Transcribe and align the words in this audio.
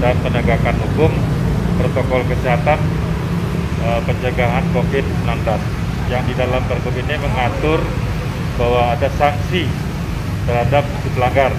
dan 0.00 0.16
penegakan 0.24 0.76
hukum 0.80 1.12
protokol 1.76 2.24
kesehatan 2.28 2.80
uh, 3.84 4.00
pencegahan 4.08 4.64
COVID-19 4.72 5.28
yang 6.08 6.24
di 6.26 6.34
dalam 6.34 6.62
pergub 6.66 6.96
ini 6.96 7.16
mengatur 7.20 7.80
bahwa 8.58 8.96
ada 8.96 9.08
sanksi 9.14 9.68
terhadap 10.48 10.82
pelanggar 11.14 11.52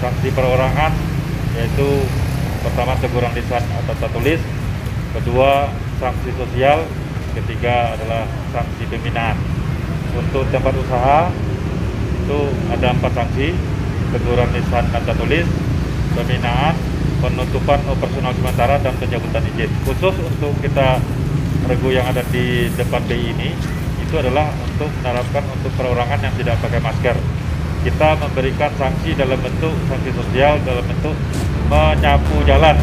sanksi 0.00 0.32
perorangan 0.32 0.92
yaitu 1.58 2.06
pertama 2.64 2.96
teguran 3.02 3.32
lisan 3.36 3.62
atau 3.84 3.94
tertulis 4.00 4.40
kedua 5.12 5.68
sanksi 5.98 6.30
sosial 6.38 6.86
ketiga 7.34 7.94
adalah 7.94 8.26
sanksi 8.50 8.86
pembinaan. 8.90 9.36
Untuk 10.10 10.42
tempat 10.50 10.74
usaha 10.74 11.30
itu 12.26 12.40
ada 12.74 12.86
empat 12.90 13.12
sanksi 13.14 13.54
teguran 14.10 14.50
lisan 14.50 14.84
dan 14.90 15.02
tertulis 15.06 15.46
pembinaan 16.18 16.69
penutupan 17.20 17.80
operasional 17.86 18.32
sementara 18.34 18.80
dan 18.80 18.92
pencabutan 18.96 19.44
izin 19.54 19.70
khusus 19.84 20.16
untuk 20.24 20.52
kita 20.64 20.98
regu 21.68 21.92
yang 21.92 22.08
ada 22.08 22.24
di 22.32 22.72
depan 22.74 23.04
BI 23.04 23.36
ini 23.36 23.52
itu 24.00 24.14
adalah 24.18 24.50
untuk 24.66 24.90
menerapkan 25.00 25.44
untuk 25.54 25.70
perorangan 25.78 26.18
yang 26.18 26.34
tidak 26.34 26.56
pakai 26.58 26.80
masker 26.82 27.16
kita 27.80 28.08
memberikan 28.20 28.68
sanksi 28.76 29.16
dalam 29.16 29.40
bentuk 29.40 29.72
sanksi 29.88 30.10
sosial 30.12 30.60
dalam 30.68 30.84
bentuk 30.84 31.16
menyapu 31.72 32.36
jalan. 32.44 32.76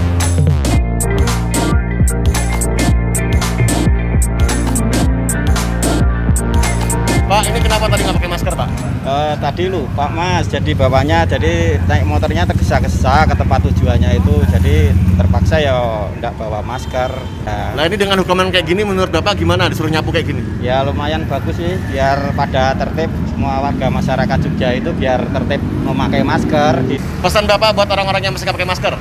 Pak, 7.27 7.43
ini 7.43 7.59
kenapa 7.59 7.91
tadi 7.91 8.01
nggak 8.07 8.17
pakai 8.23 8.31
masker, 8.31 8.53
Pak? 8.55 8.69
Uh, 9.03 9.33
tadi 9.43 9.63
lu, 9.67 9.83
Pak 9.91 10.09
Mas, 10.15 10.47
jadi 10.47 10.71
bawahnya 10.71 11.27
jadi 11.27 11.75
naik 11.83 12.07
motornya 12.07 12.47
tergesa-gesa 12.67 13.31
ke 13.31 13.35
tempat 13.39 13.63
tujuannya 13.63 14.19
itu, 14.19 14.35
jadi 14.51 14.91
terpaksa 15.15 15.55
ya 15.55 16.03
nggak 16.19 16.35
bawa 16.35 16.59
masker. 16.59 17.07
Nah. 17.47 17.79
nah 17.79 17.83
ini 17.87 17.95
dengan 17.95 18.19
hukuman 18.19 18.51
kayak 18.51 18.67
gini, 18.67 18.83
menurut 18.83 19.07
Bapak 19.07 19.39
gimana 19.39 19.71
disuruh 19.71 19.87
nyapu 19.87 20.11
kayak 20.11 20.35
gini? 20.35 20.43
Ya 20.59 20.83
lumayan 20.83 21.23
bagus 21.31 21.55
sih, 21.55 21.79
biar 21.87 22.35
pada 22.35 22.75
tertib 22.75 23.07
semua 23.31 23.63
warga 23.63 23.87
masyarakat 23.87 24.37
Jogja 24.43 24.75
itu 24.75 24.91
biar 24.91 25.31
tertib 25.31 25.63
memakai 25.63 26.27
masker. 26.27 26.83
Pesan 27.23 27.47
Bapak 27.47 27.71
buat 27.71 27.87
orang-orang 27.87 28.27
yang 28.27 28.33
masih 28.35 28.51
pakai 28.51 28.67
masker? 28.67 28.99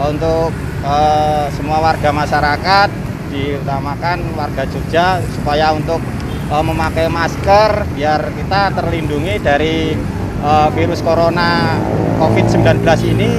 Untuk 0.00 0.56
uh, 0.80 1.46
semua 1.52 1.84
warga 1.84 2.16
masyarakat 2.16 2.88
diutamakan 3.28 4.24
warga 4.40 4.64
Jogja 4.72 5.20
supaya 5.36 5.76
untuk 5.76 6.00
uh, 6.48 6.64
memakai 6.64 7.12
masker 7.12 7.92
biar 7.92 8.24
kita 8.40 8.72
terlindungi 8.72 9.36
dari 9.36 9.92
uh, 10.40 10.72
virus 10.72 11.04
corona 11.04 11.76
COVID-19 12.22 12.86
ini 13.18 13.34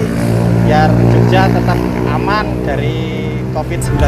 biar 0.67 0.91
Jogja 0.91 1.47
tetap 1.47 1.79
aman 2.11 2.67
dari 2.67 3.31
COVID-19. 3.55 4.03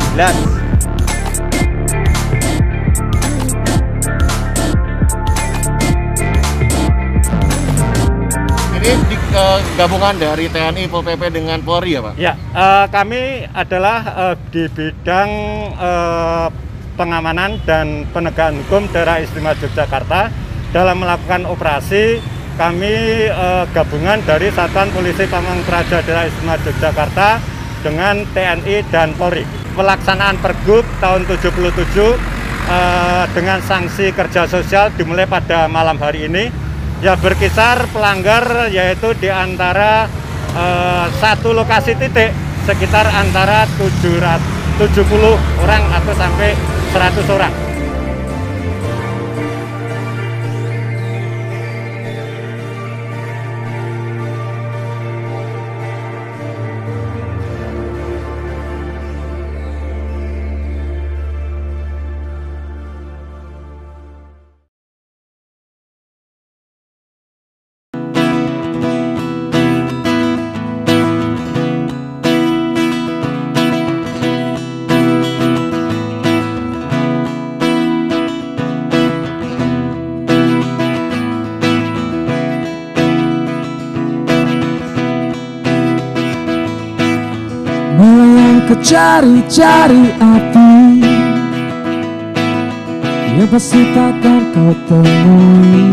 ini 8.75 8.91
di 9.07 9.17
uh, 9.31 9.57
gabungan 9.79 10.19
dari 10.19 10.51
TNI, 10.51 10.91
Pol 10.91 11.07
PP 11.07 11.31
dengan 11.31 11.63
Polri 11.63 11.95
ya 11.95 12.03
Pak? 12.03 12.13
Ya, 12.19 12.35
uh, 12.51 12.85
kami 12.91 13.47
adalah 13.55 14.03
uh, 14.11 14.35
di 14.51 14.67
bidang 14.67 15.31
uh, 15.79 16.51
pengamanan 16.99 17.63
dan 17.63 18.03
penegakan 18.11 18.59
hukum 18.67 18.91
daerah 18.91 19.23
istimewa 19.23 19.55
Yogyakarta 19.55 20.29
dalam 20.75 20.99
melakukan 20.99 21.47
operasi 21.47 22.34
kami 22.55 23.27
eh, 23.27 23.63
gabungan 23.75 24.19
dari 24.23 24.47
Satuan 24.51 24.87
Polisi 24.95 25.27
Pamang 25.27 25.59
Praja 25.67 25.99
Daerah 25.99 26.27
Istimewa 26.27 26.55
Yogyakarta 26.63 27.29
dengan 27.83 28.23
TNI 28.31 28.75
dan 28.89 29.11
Polri. 29.19 29.43
Pelaksanaan 29.75 30.39
Pergub 30.39 30.87
tahun 31.03 31.27
77 31.27 31.75
eh, 31.99 33.23
dengan 33.35 33.59
sanksi 33.59 34.15
kerja 34.15 34.47
sosial 34.47 34.95
dimulai 34.95 35.27
pada 35.27 35.67
malam 35.67 35.99
hari 35.99 36.31
ini 36.31 36.47
ya 37.03 37.19
berkisar 37.19 37.91
pelanggar 37.91 38.71
yaitu 38.71 39.11
di 39.19 39.27
antara 39.27 40.07
eh, 40.55 41.05
satu 41.19 41.51
lokasi 41.51 41.99
titik 41.99 42.31
sekitar 42.63 43.05
antara 43.11 43.67
700 43.77 44.55
70 44.75 45.07
orang 45.63 45.83
atau 45.87 46.11
sampai 46.19 46.51
100 46.91 47.35
orang. 47.35 47.74
Cari-cari 88.85 90.13
api. 90.21 91.01
Yang 93.33 93.49
pasti 93.49 93.81
takkan 93.97 94.53
kau 94.53 94.77
temui. 94.85 95.89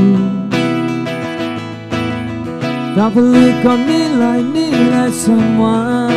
Tak 2.93 3.09
perlu 3.17 3.49
kau 3.65 3.81
nilai-nilai 3.81 5.09
semua. 5.09 6.13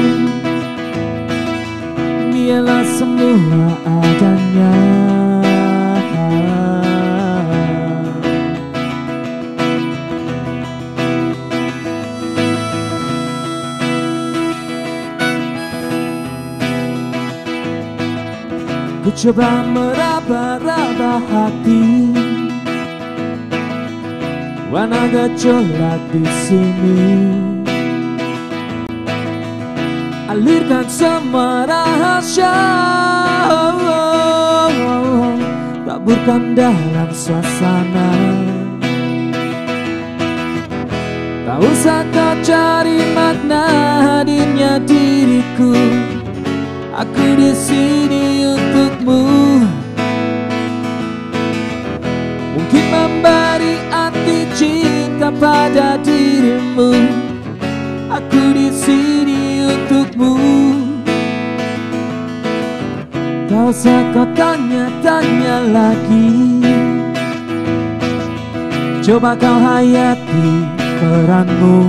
Biarlah 2.36 2.84
semua 3.00 3.72
adanya 3.88 5.15
coba 19.16 19.64
meraba-raba 19.64 21.24
hati. 21.32 22.12
Warna 24.68 25.08
gejolak 25.08 26.04
di 26.12 26.26
sini. 26.44 27.08
Alirkan 30.28 30.86
semua 30.92 31.64
rahasia. 31.64 32.60
Taburkan 35.88 36.52
dalam 36.60 37.10
suasana. 37.16 38.12
Tak 41.46 41.60
usah 41.64 42.04
kau 42.12 42.36
cari 42.44 43.00
makna 43.16 43.64
hadirnya 44.04 44.76
diriku 44.84 45.72
Aku 46.96 47.28
di 47.36 47.52
sini 47.52 48.48
untukmu. 48.56 49.20
Mungkin 52.56 52.86
memberi 52.88 53.84
arti 53.92 54.48
cinta 54.56 55.28
pada 55.28 56.00
dirimu. 56.00 56.96
Aku 58.08 58.44
di 58.56 58.72
sini 58.72 59.68
untukmu. 59.68 60.40
Tak 63.52 63.64
usah 63.76 64.02
kau 64.16 64.24
tanya-tanya 64.32 65.68
lagi. 65.76 66.32
Coba 69.04 69.36
kau 69.36 69.60
hayati 69.60 70.48
peranmu. 71.04 71.80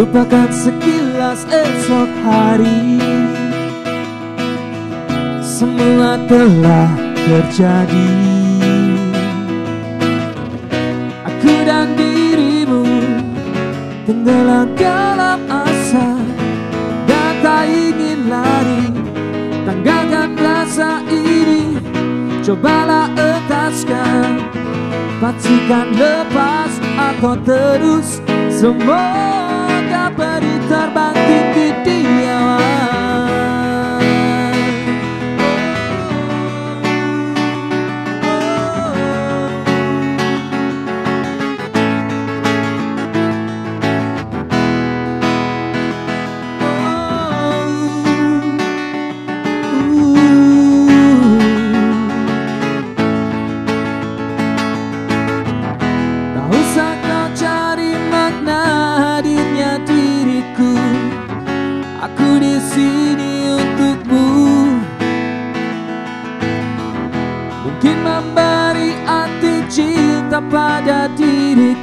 Lupakan 0.00 0.48
sekilas 0.48 1.01
esok 1.48 2.10
hari. 2.26 3.00
Semua 5.40 6.20
telah 6.28 6.90
terjadi. 7.16 8.10
Aku 11.24 11.54
dan 11.64 11.96
dirimu 11.96 12.82
Tenggelam 14.02 14.74
dalam 14.74 15.38
asa 15.46 16.18
Dan 17.06 17.32
tak 17.40 17.64
ingin 17.70 18.26
lari. 18.26 18.82
Rasa 20.62 21.04
ini 21.10 21.74
Cobalah 22.40 23.12
entaskan 23.12 24.40
Pastikan 25.20 25.92
lepas 25.92 26.72
atau 26.96 27.36
terus 27.44 28.24
Semoga 28.48 30.08
beri 30.16 30.51
bangkit 30.94 31.81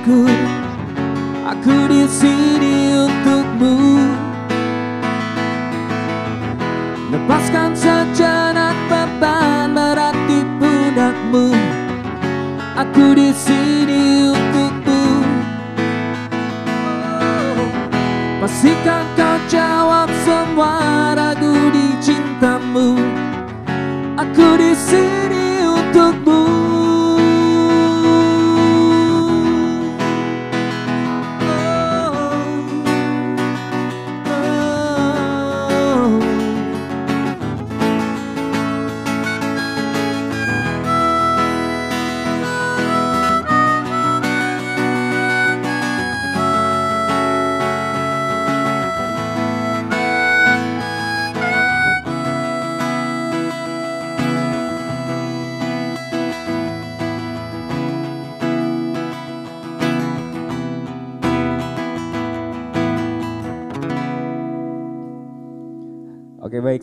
diriku 0.10 0.26
Aku 1.50 1.90
di 1.90 2.06
sini 2.06 2.94
untukmu. 2.94 3.74
Lepaskan 7.10 7.74
sejenak 7.74 8.78
beban 8.86 9.74
berat 9.74 10.14
di 10.30 10.46
pundakmu. 10.62 11.58
Aku 12.78 13.18
di 13.18 13.34
sini 13.34 14.30
untukmu. 14.30 15.02
Pastikan 18.46 19.04
kau 19.18 19.29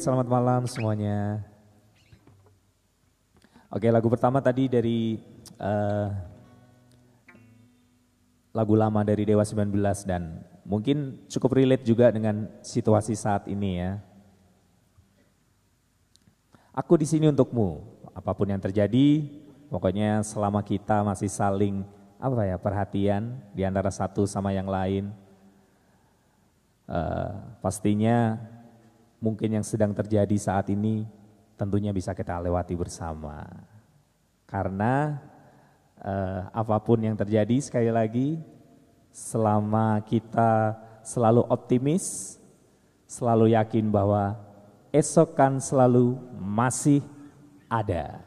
selamat 0.06 0.30
malam 0.30 0.62
semuanya. 0.70 1.42
Oke 3.74 3.90
lagu 3.90 4.06
pertama 4.06 4.38
tadi 4.38 4.70
dari 4.70 5.18
eh, 5.58 6.08
lagu 8.54 8.78
lama 8.78 9.02
dari 9.02 9.26
Dewa 9.26 9.42
19 9.42 9.66
dan 10.06 10.46
mungkin 10.62 11.26
cukup 11.26 11.58
relate 11.58 11.82
juga 11.82 12.14
dengan 12.14 12.46
situasi 12.62 13.18
saat 13.18 13.50
ini 13.50 13.82
ya. 13.82 13.98
Aku 16.70 16.94
di 16.94 17.06
sini 17.10 17.26
untukmu, 17.26 17.82
apa 18.14 18.30
pun 18.30 18.46
yang 18.46 18.62
terjadi, 18.62 19.26
pokoknya 19.66 20.22
selama 20.22 20.62
kita 20.62 21.02
masih 21.02 21.26
saling 21.26 21.82
apa 22.22 22.46
ya 22.46 22.62
perhatian 22.62 23.42
di 23.50 23.66
antara 23.66 23.90
satu 23.90 24.22
sama 24.22 24.54
yang 24.54 24.70
lain, 24.70 25.10
eh, 26.94 27.30
pastinya 27.58 28.38
mungkin 29.22 29.60
yang 29.60 29.64
sedang 29.66 29.94
terjadi 29.96 30.36
saat 30.36 30.68
ini 30.68 31.06
tentunya 31.56 31.94
bisa 31.94 32.12
kita 32.12 32.42
lewati 32.42 32.76
bersama. 32.76 33.46
Karena 34.46 35.16
eh, 36.02 36.40
apa 36.52 36.76
pun 36.82 37.00
yang 37.00 37.16
terjadi 37.16 37.56
sekali 37.58 37.90
lagi 37.90 38.38
selama 39.14 40.04
kita 40.04 40.76
selalu 41.06 41.46
optimis, 41.48 42.36
selalu 43.08 43.56
yakin 43.56 43.88
bahwa 43.88 44.36
esok 44.90 45.38
kan 45.38 45.62
selalu 45.62 46.18
masih 46.36 47.00
ada. 47.70 48.25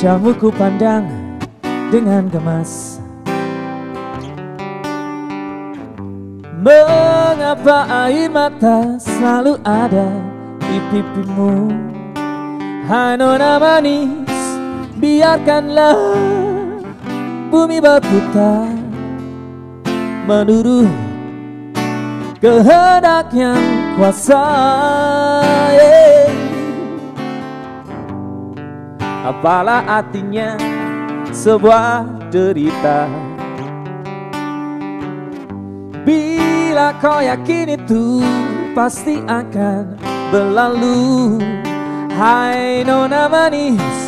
Wajahmu 0.00 0.32
ku 0.40 0.48
pandang 0.48 1.04
dengan 1.92 2.24
gemas. 2.32 2.96
Mengapa 6.56 7.84
air 8.08 8.32
mata 8.32 8.96
selalu 8.96 9.60
ada 9.60 10.08
di 10.56 10.80
pipimu? 10.88 11.68
Hai 12.88 13.20
nona 13.20 13.60
manis 13.60 14.40
Biarkanlah 14.96 16.00
bumi 17.52 17.76
berputar. 17.84 18.72
Menurut 20.24 20.88
kehendak 22.40 23.28
yang 23.36 23.60
kuasa 24.00 24.48
yeah. 25.76 26.19
Apalah 29.20 29.84
artinya 30.00 30.56
sebuah 31.28 32.08
derita? 32.32 33.04
Bila 36.00 36.96
kau 36.96 37.20
yakin 37.20 37.76
itu 37.76 38.24
pasti 38.72 39.20
akan 39.28 40.00
berlalu. 40.32 41.36
Hai 42.16 42.84
nona 42.84 43.28
manis 43.32 44.00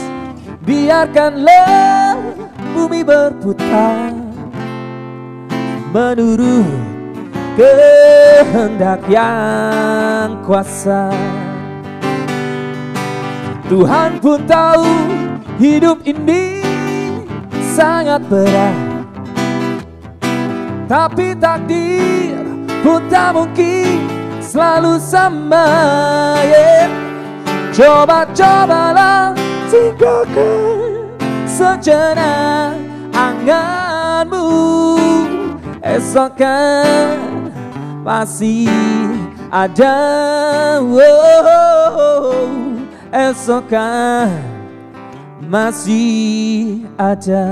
Biarkanlah 0.63 2.17
bumi 2.71 3.03
berputar. 3.03 4.15
Menurut 5.93 6.73
kehendak 7.59 9.03
yang 9.11 10.39
kuasa 10.47 11.11
Tuhan 13.73 14.21
pun 14.21 14.37
tahu 14.45 14.85
hidup 15.57 16.05
ini 16.05 16.61
sangat 17.73 18.21
berat. 18.29 18.77
Tapi 20.85 21.33
takdir 21.41 22.37
pun 22.85 23.01
tak 23.09 23.33
mungkin 23.33 23.97
selalu 24.45 25.01
sama 25.01 25.65
yeah. 26.45 26.85
Coba-cobalah 27.73 29.33
tinggalkan 29.73 31.17
sejenak 31.49 32.77
anganmu. 33.17 34.53
Esok 35.81 36.37
kan 36.37 37.17
masih 38.05 38.69
ada 39.49 39.97
oh, 40.85 42.62
Esok 43.13 43.69
kan 43.69 44.41
masih 45.45 46.81
ada 46.97 47.45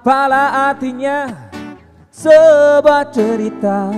Apalah 0.00 0.72
artinya 0.72 1.28
sebuah 2.08 3.12
cerita. 3.12 3.92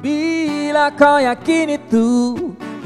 Bila 0.00 0.88
kau 0.96 1.20
yakin 1.20 1.76
itu 1.76 2.08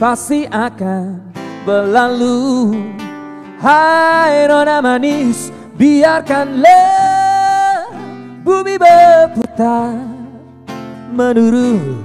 pasti 0.02 0.50
akan 0.50 1.30
berlalu. 1.62 2.74
Hai 3.62 4.50
nona 4.50 4.82
manis 4.82 5.54
biarkanlah 5.78 6.66
bumi 8.42 8.74
berputar 8.74 9.94
menurut 11.14 12.02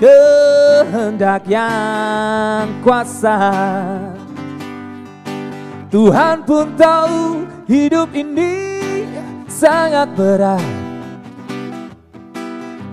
kehendak 0.00 1.44
yang 1.44 2.64
kuasa. 2.80 3.52
Tuhan 5.92 6.48
pun 6.48 6.64
tahu 6.80 7.59
hidup 7.70 8.10
ini 8.10 8.58
sangat 9.46 10.10
berat. 10.18 10.66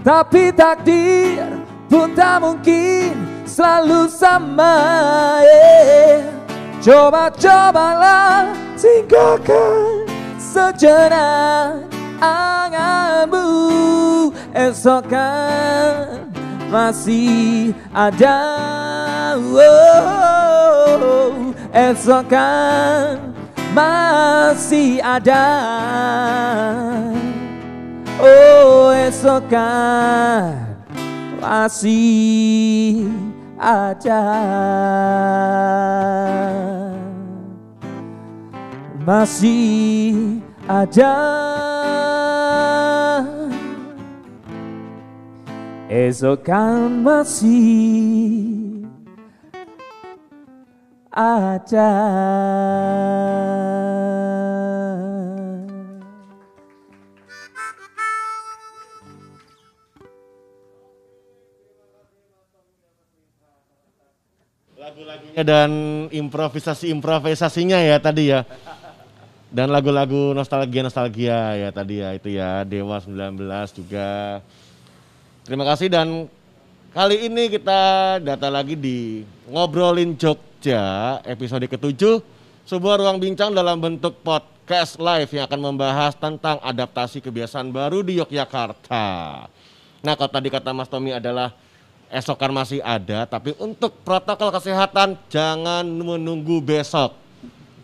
Tapi 0.05 0.53
takdir 0.53 1.65
pun 1.89 2.13
tak 2.13 2.45
mungkin 2.45 3.17
selalu 3.43 4.05
sama 4.05 4.77
yeah. 5.41 6.21
Coba-cobalah 6.77 8.53
tinggalkan 8.77 10.05
sejenak 10.37 11.89
anganmu. 12.21 13.49
Esok 14.53 15.11
kan 15.11 16.31
masih 16.71 17.75
ada 17.93 18.41
oh, 19.37 21.53
Esok 21.69 22.25
kan 22.31 23.36
masih 23.77 24.97
ada. 25.05 25.45
Oh 28.17 28.89
esok 28.89 29.45
kan 29.53 30.57
masih 31.37 33.05
ada. 33.61 34.23
Masih 39.05 40.41
ada. 40.65 41.15
Esok 45.87 46.43
kan 46.43 46.99
masih 46.99 48.66
ada. 51.17 51.91
Lagu-lagunya 64.77 65.41
dan 65.41 65.71
improvisasi-improvisasinya 66.13 67.81
ya 67.81 67.97
tadi 67.97 68.29
ya. 68.29 68.45
Dan 69.47 69.73
lagu-lagu 69.73 70.37
nostalgia-nostalgia 70.37 71.55
ya 71.57 71.69
tadi 71.73 72.03
ya 72.03 72.13
itu 72.13 72.29
ya 72.29 72.61
Dewa 72.61 73.01
19 73.01 73.41
juga. 73.73 74.43
Terima 75.47 75.63
kasih 75.65 75.87
dan 75.87 76.27
kali 76.91 77.31
ini 77.31 77.47
kita 77.49 77.81
data 78.19 78.47
lagi 78.51 78.75
di 78.75 79.23
Ngobrolin 79.47 80.19
Jogja 80.57 81.21
episode 81.21 81.69
ketujuh 81.69 82.17
sebuah 82.65 82.97
ruang 82.97 83.21
bincang 83.21 83.53
dalam 83.53 83.77
bentuk 83.77 84.17
podcast 84.25 84.97
live 84.97 85.29
yang 85.29 85.45
akan 85.45 85.61
membahas 85.69 86.17
tentang 86.17 86.57
adaptasi 86.65 87.21
kebiasaan 87.21 87.69
baru 87.69 88.01
di 88.01 88.17
Yogyakarta. 88.17 89.05
Nah 90.01 90.13
kalau 90.17 90.31
tadi 90.33 90.49
kata 90.49 90.73
Mas 90.73 90.89
Tommy 90.89 91.13
adalah 91.13 91.53
esokan 92.09 92.57
masih 92.57 92.81
ada, 92.81 93.29
tapi 93.29 93.53
untuk 93.61 94.01
protokol 94.01 94.49
kesehatan 94.49 95.21
jangan 95.29 95.85
menunggu 95.85 96.57
besok. 96.57 97.13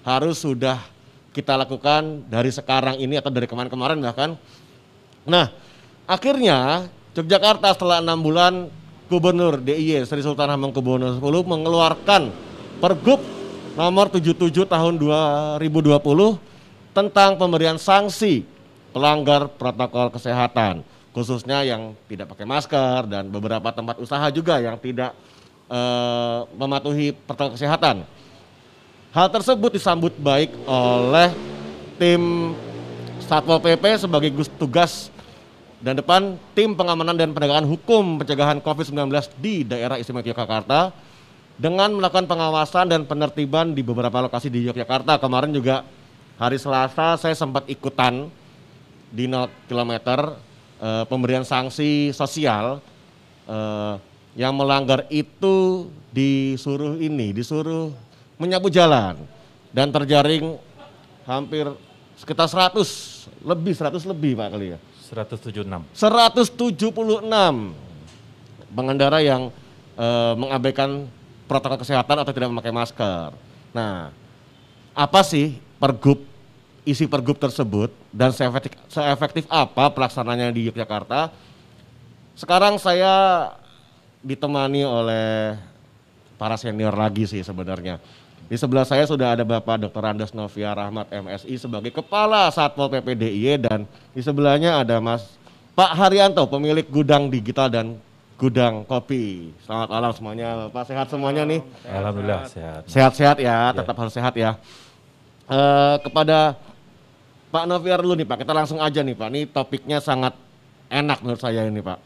Harus 0.01 0.42
sudah 0.42 0.82
kita 1.30 1.53
lakukan 1.53 2.25
dari 2.25 2.50
sekarang 2.50 2.98
ini 2.98 3.22
atau 3.22 3.30
dari 3.30 3.46
kemarin-kemarin 3.46 4.01
bahkan. 4.01 4.34
Nah, 5.30 5.53
akhirnya 6.10 6.89
Yogyakarta 7.13 7.77
setelah 7.77 8.01
enam 8.01 8.18
bulan 8.18 8.65
Gubernur 9.13 9.62
DIY 9.62 10.10
Sri 10.10 10.25
Sultan 10.25 10.50
Hamengkubuwono 10.50 11.13
X 11.13 11.22
mengeluarkan 11.22 12.53
Pergub 12.84 13.24
nomor 13.80 14.12
77 14.12 14.68
tahun 14.68 15.00
2020 15.00 16.04
tentang 16.92 17.40
pemberian 17.40 17.80
sanksi 17.80 18.44
pelanggar 18.92 19.48
protokol 19.56 20.12
kesehatan 20.12 20.84
khususnya 21.16 21.63
yang 21.63 21.96
tidak 22.12 22.36
pakai 22.36 22.44
masker 22.44 23.08
dan 23.08 23.32
beberapa 23.32 23.72
tempat 23.72 24.04
usaha 24.04 24.28
juga 24.36 24.60
yang 24.60 24.75
tidak 24.75 25.16
eh, 25.72 26.40
mematuhi 26.60 27.16
protokol 27.16 27.56
kesehatan. 27.56 28.04
Hal 29.16 29.32
tersebut 29.32 29.80
disambut 29.80 30.12
baik 30.20 30.52
oleh 30.68 31.32
tim 31.96 32.52
Satpol 33.24 33.63
PP 33.63 34.04
sebagai 34.04 34.28
tugas 34.60 35.08
dan 35.80 35.96
depan 35.96 36.36
tim 36.52 36.75
pengamanan 36.75 37.16
dan 37.16 37.32
penegakan 37.32 37.63
hukum 37.63 38.20
pencegahan 38.20 38.60
COVID-19 38.60 39.08
di 39.40 39.63
daerah 39.63 39.96
istimewa 39.96 40.28
Yogyakarta 40.28 41.12
dengan 41.58 41.94
melakukan 41.94 42.26
pengawasan 42.26 42.90
dan 42.90 43.02
penertiban 43.06 43.78
di 43.78 43.86
beberapa 43.86 44.26
lokasi 44.26 44.50
di 44.50 44.66
Yogyakarta. 44.66 45.22
Kemarin 45.22 45.54
juga 45.54 45.86
hari 46.38 46.58
Selasa 46.58 47.18
saya 47.20 47.36
sempat 47.38 47.70
ikutan 47.70 48.30
di 49.14 49.30
0 49.30 49.46
km 49.70 49.94
eh, 50.82 51.04
pemberian 51.06 51.46
sanksi 51.46 52.10
sosial 52.10 52.82
eh, 53.46 53.96
yang 54.34 54.58
melanggar 54.58 55.06
itu 55.14 55.88
disuruh 56.10 56.98
ini, 56.98 57.30
disuruh 57.38 57.94
menyapu 58.42 58.74
jalan 58.74 59.22
dan 59.70 59.94
terjaring 59.94 60.58
hampir 61.30 61.70
sekitar 62.18 62.50
100 62.50 63.46
lebih 63.46 63.74
100 63.78 64.10
lebih 64.10 64.34
Pak 64.38 64.50
kali 64.58 64.74
ya. 64.74 64.80
176. 65.14 65.94
176 65.94 67.30
pengendara 68.74 69.22
yang 69.22 69.54
eh, 69.94 70.34
mengabaikan 70.34 71.06
protokol 71.54 71.78
kesehatan 71.78 72.18
atau 72.26 72.34
tidak 72.34 72.50
memakai 72.50 72.74
masker. 72.74 73.30
Nah, 73.70 74.10
apa 74.98 75.22
sih 75.22 75.62
pergub 75.78 76.26
isi 76.82 77.06
pergub 77.06 77.38
tersebut 77.38 77.94
dan 78.10 78.34
seefektif, 78.34 78.74
seefektif 78.90 79.46
apa 79.54 79.94
pelaksananya 79.94 80.50
di 80.50 80.66
Yogyakarta? 80.66 81.30
Sekarang 82.34 82.82
saya 82.82 83.54
ditemani 84.26 84.82
oleh 84.82 85.54
para 86.42 86.58
senior 86.58 86.98
lagi 86.98 87.30
sih 87.30 87.46
sebenarnya. 87.46 88.02
Di 88.50 88.58
sebelah 88.58 88.84
saya 88.84 89.06
sudah 89.06 89.38
ada 89.38 89.46
Bapak 89.46 89.86
Dr. 89.88 90.04
Andes 90.04 90.34
Novia 90.34 90.74
Rahmat 90.74 91.08
MSI 91.14 91.56
sebagai 91.62 91.94
Kepala 91.94 92.50
Satpol 92.50 92.92
PP 92.92 93.16
DIY 93.16 93.62
dan 93.62 93.80
di 94.12 94.20
sebelahnya 94.20 94.84
ada 94.84 95.00
Mas 95.00 95.40
Pak 95.74 95.98
Haryanto, 95.98 96.46
pemilik 96.46 96.86
gudang 96.86 97.34
digital 97.34 97.66
dan 97.66 97.98
gudang 98.38 98.84
kopi. 98.84 99.54
Selamat 99.63 99.88
malam 99.90 100.12
semuanya, 100.12 100.48
Pak 100.74 100.84
sehat 100.90 101.08
semuanya 101.10 101.44
nih. 101.46 101.62
Alhamdulillah 101.86 102.42
sehat. 102.50 102.82
Sehat-sehat 102.90 103.38
ya, 103.40 103.72
tetap 103.72 103.96
harus 103.96 104.13
sehat 104.13 104.34
ya. 104.36 104.58
Eh, 105.48 105.96
kepada 106.02 106.58
Pak 107.54 107.63
Noviar 107.70 108.02
dulu 108.02 108.18
nih 108.18 108.28
Pak, 108.28 108.42
kita 108.42 108.54
langsung 108.56 108.80
aja 108.82 109.00
nih 109.06 109.13
Pak. 109.13 109.28
Ini 109.30 109.42
topiknya 109.52 109.98
sangat 110.02 110.34
enak 110.90 111.22
menurut 111.22 111.42
saya 111.42 111.68
ini 111.68 111.82
Pak. 111.84 112.00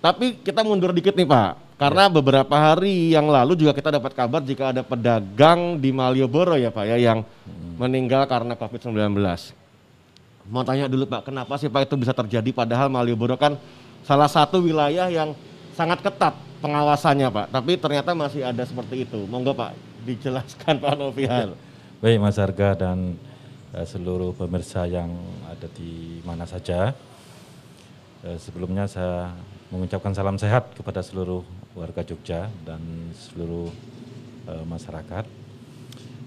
Tapi 0.00 0.40
kita 0.40 0.62
mundur 0.62 0.94
dikit 0.94 1.18
nih 1.18 1.26
Pak, 1.26 1.76
karena 1.76 2.08
beberapa 2.08 2.54
hari 2.56 3.12
yang 3.12 3.26
lalu 3.26 3.58
juga 3.58 3.74
kita 3.74 3.90
dapat 3.92 4.14
kabar 4.14 4.40
jika 4.40 4.70
ada 4.70 4.86
pedagang 4.86 5.76
di 5.76 5.90
Malioboro 5.92 6.54
ya 6.56 6.70
Pak 6.72 6.84
ya 6.88 6.96
yang 6.96 7.26
meninggal 7.76 8.24
karena 8.30 8.54
COVID-19. 8.56 9.12
Mau 10.46 10.62
tanya 10.62 10.86
dulu 10.86 11.10
Pak, 11.10 11.26
kenapa 11.26 11.58
sih 11.58 11.66
Pak 11.66 11.90
itu 11.90 11.94
bisa 11.98 12.14
terjadi 12.14 12.54
padahal 12.54 12.86
Malioboro 12.86 13.34
kan 13.34 13.58
salah 14.06 14.30
satu 14.30 14.62
wilayah 14.62 15.10
yang 15.10 15.34
sangat 15.74 15.98
ketat 16.00 16.38
pengawasannya 16.62 17.28
Pak, 17.28 17.46
tapi 17.50 17.74
ternyata 17.74 18.14
masih 18.14 18.46
ada 18.46 18.62
seperti 18.62 19.02
itu. 19.02 19.26
Monggo 19.26 19.52
Pak, 19.52 19.74
dijelaskan 20.06 20.78
Pak 20.82 20.94
Novian. 20.94 21.58
Baik 21.98 22.22
Mas 22.22 22.38
Harga 22.38 22.78
dan 22.78 23.18
eh, 23.74 23.82
seluruh 23.82 24.30
pemirsa 24.32 24.86
yang 24.86 25.10
ada 25.50 25.66
di 25.74 26.22
mana 26.22 26.46
saja. 26.46 26.94
Eh, 28.22 28.38
sebelumnya 28.38 28.86
saya 28.86 29.34
mengucapkan 29.74 30.14
salam 30.14 30.38
sehat 30.38 30.70
kepada 30.78 31.02
seluruh 31.02 31.42
warga 31.74 32.06
Jogja 32.06 32.46
dan 32.62 32.80
seluruh 33.12 33.68
eh, 34.46 34.64
masyarakat. 34.64 35.24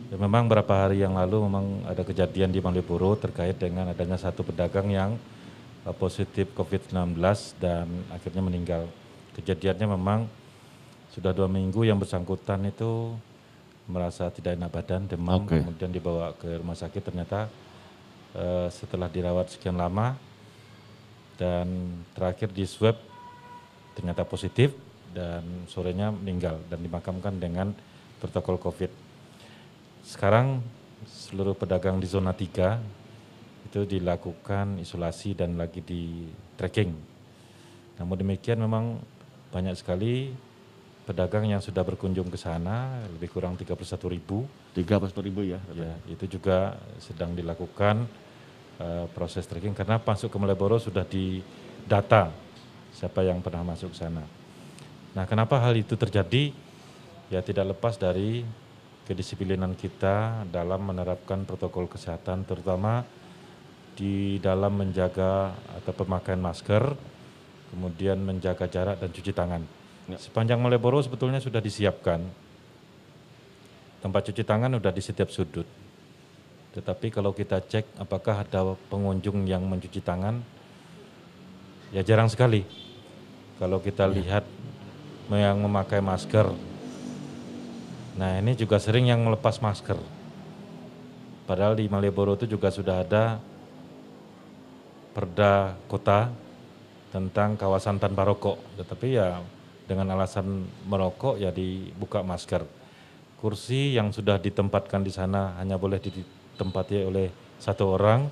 Ya, 0.09 0.17
memang 0.17 0.50
beberapa 0.50 0.74
hari 0.74 1.05
yang 1.05 1.13
lalu 1.13 1.48
memang 1.48 1.86
ada 1.86 2.01
kejadian 2.01 2.50
di 2.50 2.59
Malioboro 2.59 3.13
terkait 3.13 3.55
dengan 3.62 3.93
adanya 3.93 4.17
satu 4.17 4.41
pedagang 4.41 4.89
yang 4.89 5.15
eh, 5.86 5.95
positif 5.95 6.51
COVID-19 6.55 7.19
dan 7.62 7.88
akhirnya 8.12 8.43
meninggal. 8.43 8.83
Kejadiannya 9.38 9.88
memang 9.95 10.27
sudah 11.13 11.31
dua 11.33 11.48
minggu 11.48 11.88
yang 11.88 11.98
bersangkutan 11.98 12.63
itu 12.67 13.15
merasa 13.89 14.29
tidak 14.29 14.53
enak 14.53 14.69
badan, 14.69 15.09
demam, 15.09 15.43
Oke. 15.43 15.57
kemudian 15.57 15.89
dibawa 15.89 16.38
ke 16.38 16.62
rumah 16.62 16.77
sakit 16.77 17.01
ternyata 17.01 17.50
eh, 18.38 18.67
setelah 18.69 19.09
dirawat 19.09 19.50
sekian 19.50 19.75
lama 19.75 20.13
dan 21.39 21.67
terakhir 22.13 22.51
di 22.51 22.67
swab 22.67 23.00
ternyata 23.98 24.27
positif 24.27 24.75
dan 25.09 25.41
sorenya 25.65 26.13
meninggal 26.13 26.62
dan 26.69 26.79
dimakamkan 26.86 27.33
dengan 27.41 27.74
protokol 28.21 28.62
COVID. 28.62 28.91
Sekarang 30.05 30.62
seluruh 31.07 31.55
pedagang 31.55 31.98
di 31.98 32.05
zona 32.05 32.36
3 32.36 32.98
itu 33.69 33.85
dilakukan 33.85 34.81
isolasi 34.81 35.38
dan 35.38 35.53
lagi 35.53 35.85
di 35.85 36.25
tracking. 36.57 36.89
Namun 38.01 38.17
demikian 38.17 38.57
memang 38.57 38.97
banyak 39.53 39.77
sekali 39.77 40.33
pedagang 41.05 41.45
yang 41.45 41.61
sudah 41.61 41.85
berkunjung 41.85 42.33
ke 42.33 42.38
sana, 42.41 42.97
lebih 43.13 43.29
kurang 43.29 43.53
31 43.53 43.77
ribu. 44.09 44.49
31 44.73 45.21
ribu 45.21 45.45
ya. 45.45 45.61
Ya, 45.77 45.93
itu 46.09 46.25
juga 46.25 46.81
sedang 46.97 47.38
dilakukan 47.38 48.09
eh, 48.81 49.05
proses 49.13 49.45
tracking 49.45 49.77
karena 49.77 50.01
masuk 50.01 50.33
ke 50.33 50.38
Malioboro 50.41 50.81
sudah 50.81 51.05
didata 51.05 52.33
siapa 52.89 53.21
yang 53.21 53.38
pernah 53.45 53.61
masuk 53.61 53.93
ke 53.93 54.01
sana. 54.01 54.25
Nah, 55.13 55.29
kenapa 55.29 55.61
hal 55.61 55.77
itu 55.77 55.93
terjadi? 55.93 56.53
Ya 57.29 57.45
tidak 57.45 57.77
lepas 57.77 58.01
dari 58.01 58.41
kedisiplinan 59.05 59.77
kita 59.77 60.45
dalam 60.49 60.89
menerapkan 60.89 61.45
protokol 61.45 61.85
kesehatan 61.85 62.45
terutama 62.45 63.05
di 63.99 64.39
dalam 64.39 64.79
menjaga 64.79 65.51
atau 65.75 65.91
pemakaian 65.91 66.39
masker, 66.39 66.95
kemudian 67.75 68.15
menjaga 68.23 68.71
jarak 68.71 69.03
dan 69.03 69.11
cuci 69.11 69.35
tangan. 69.35 69.59
Sepanjang 70.15 70.63
Malioboro 70.63 71.03
sebetulnya 71.03 71.43
sudah 71.43 71.59
disiapkan 71.59 72.23
tempat 73.99 74.31
cuci 74.31 74.47
tangan 74.47 74.71
sudah 74.79 74.95
di 74.95 75.03
setiap 75.03 75.27
sudut. 75.27 75.67
Tetapi 76.71 77.11
kalau 77.11 77.35
kita 77.35 77.59
cek 77.59 77.99
apakah 77.99 78.47
ada 78.47 78.79
pengunjung 78.87 79.43
yang 79.43 79.67
mencuci 79.67 79.99
tangan, 79.99 80.39
ya 81.91 81.99
jarang 81.99 82.31
sekali. 82.31 82.63
Kalau 83.59 83.83
kita 83.83 84.07
lihat 84.07 84.47
yang 85.27 85.59
memakai 85.59 85.99
masker, 85.99 86.47
nah 88.15 88.39
ini 88.39 88.55
juga 88.55 88.79
sering 88.79 89.12
yang 89.12 89.19
melepas 89.19 89.59
masker. 89.59 89.99
Padahal 91.43 91.75
di 91.75 91.91
Malioboro 91.91 92.39
itu 92.39 92.47
juga 92.47 92.71
sudah 92.71 93.03
ada 93.03 93.43
perda 95.13 95.76
kota 95.89 96.30
tentang 97.10 97.58
kawasan 97.58 97.98
tanpa 97.98 98.26
rokok. 98.26 98.58
Tetapi 98.78 99.08
ya 99.10 99.41
dengan 99.89 100.13
alasan 100.13 100.69
merokok 100.86 101.41
ya 101.41 101.50
dibuka 101.50 102.22
masker. 102.22 102.65
Kursi 103.39 103.95
yang 103.95 104.12
sudah 104.12 104.38
ditempatkan 104.38 105.02
di 105.02 105.10
sana 105.10 105.58
hanya 105.58 105.80
boleh 105.80 105.98
ditempati 105.98 107.08
oleh 107.08 107.28
satu 107.58 107.98
orang. 107.98 108.30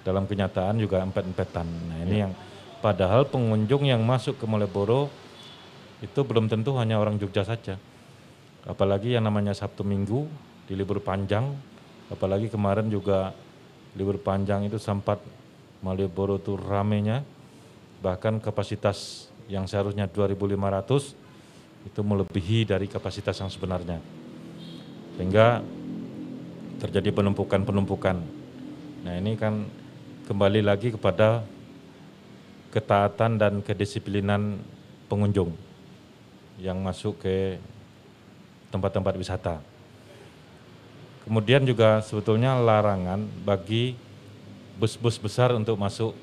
Dalam 0.00 0.24
kenyataan 0.24 0.80
juga 0.80 1.04
empet-empetan. 1.04 1.68
Nah 1.68 1.98
ini 2.08 2.24
yang 2.24 2.32
padahal 2.80 3.28
pengunjung 3.28 3.84
yang 3.84 4.00
masuk 4.00 4.40
ke 4.40 4.48
Malioboro 4.48 5.12
itu 6.00 6.24
belum 6.24 6.48
tentu 6.48 6.72
hanya 6.80 6.96
orang 6.96 7.20
Jogja 7.20 7.44
saja. 7.44 7.76
Apalagi 8.64 9.12
yang 9.12 9.28
namanya 9.28 9.52
Sabtu 9.52 9.84
Minggu 9.84 10.24
di 10.64 10.72
libur 10.72 11.04
panjang, 11.04 11.52
apalagi 12.08 12.48
kemarin 12.48 12.88
juga 12.88 13.36
libur 13.92 14.16
panjang 14.16 14.64
itu 14.64 14.80
sempat 14.80 15.20
Malioboro 15.80 16.36
itu 16.36 16.60
ramenya, 16.60 17.24
bahkan 18.04 18.36
kapasitas 18.36 19.28
yang 19.48 19.64
seharusnya 19.64 20.04
2.500 20.04 21.16
itu 21.88 22.00
melebihi 22.04 22.68
dari 22.68 22.84
kapasitas 22.84 23.40
yang 23.40 23.48
sebenarnya. 23.48 23.98
Sehingga 25.16 25.64
terjadi 26.80 27.12
penumpukan-penumpukan. 27.12 28.16
Nah 29.04 29.14
ini 29.16 29.36
kan 29.36 29.64
kembali 30.28 30.60
lagi 30.64 30.92
kepada 30.92 31.44
ketaatan 32.70 33.40
dan 33.40 33.52
kedisiplinan 33.64 34.60
pengunjung 35.10 35.52
yang 36.60 36.78
masuk 36.80 37.24
ke 37.24 37.58
tempat-tempat 38.70 39.14
wisata. 39.18 39.56
Kemudian 41.26 41.66
juga 41.66 42.00
sebetulnya 42.04 42.56
larangan 42.56 43.26
bagi 43.44 43.98
bus-bus 44.80 45.20
besar 45.20 45.52
untuk 45.52 45.76
masuk 45.76 46.16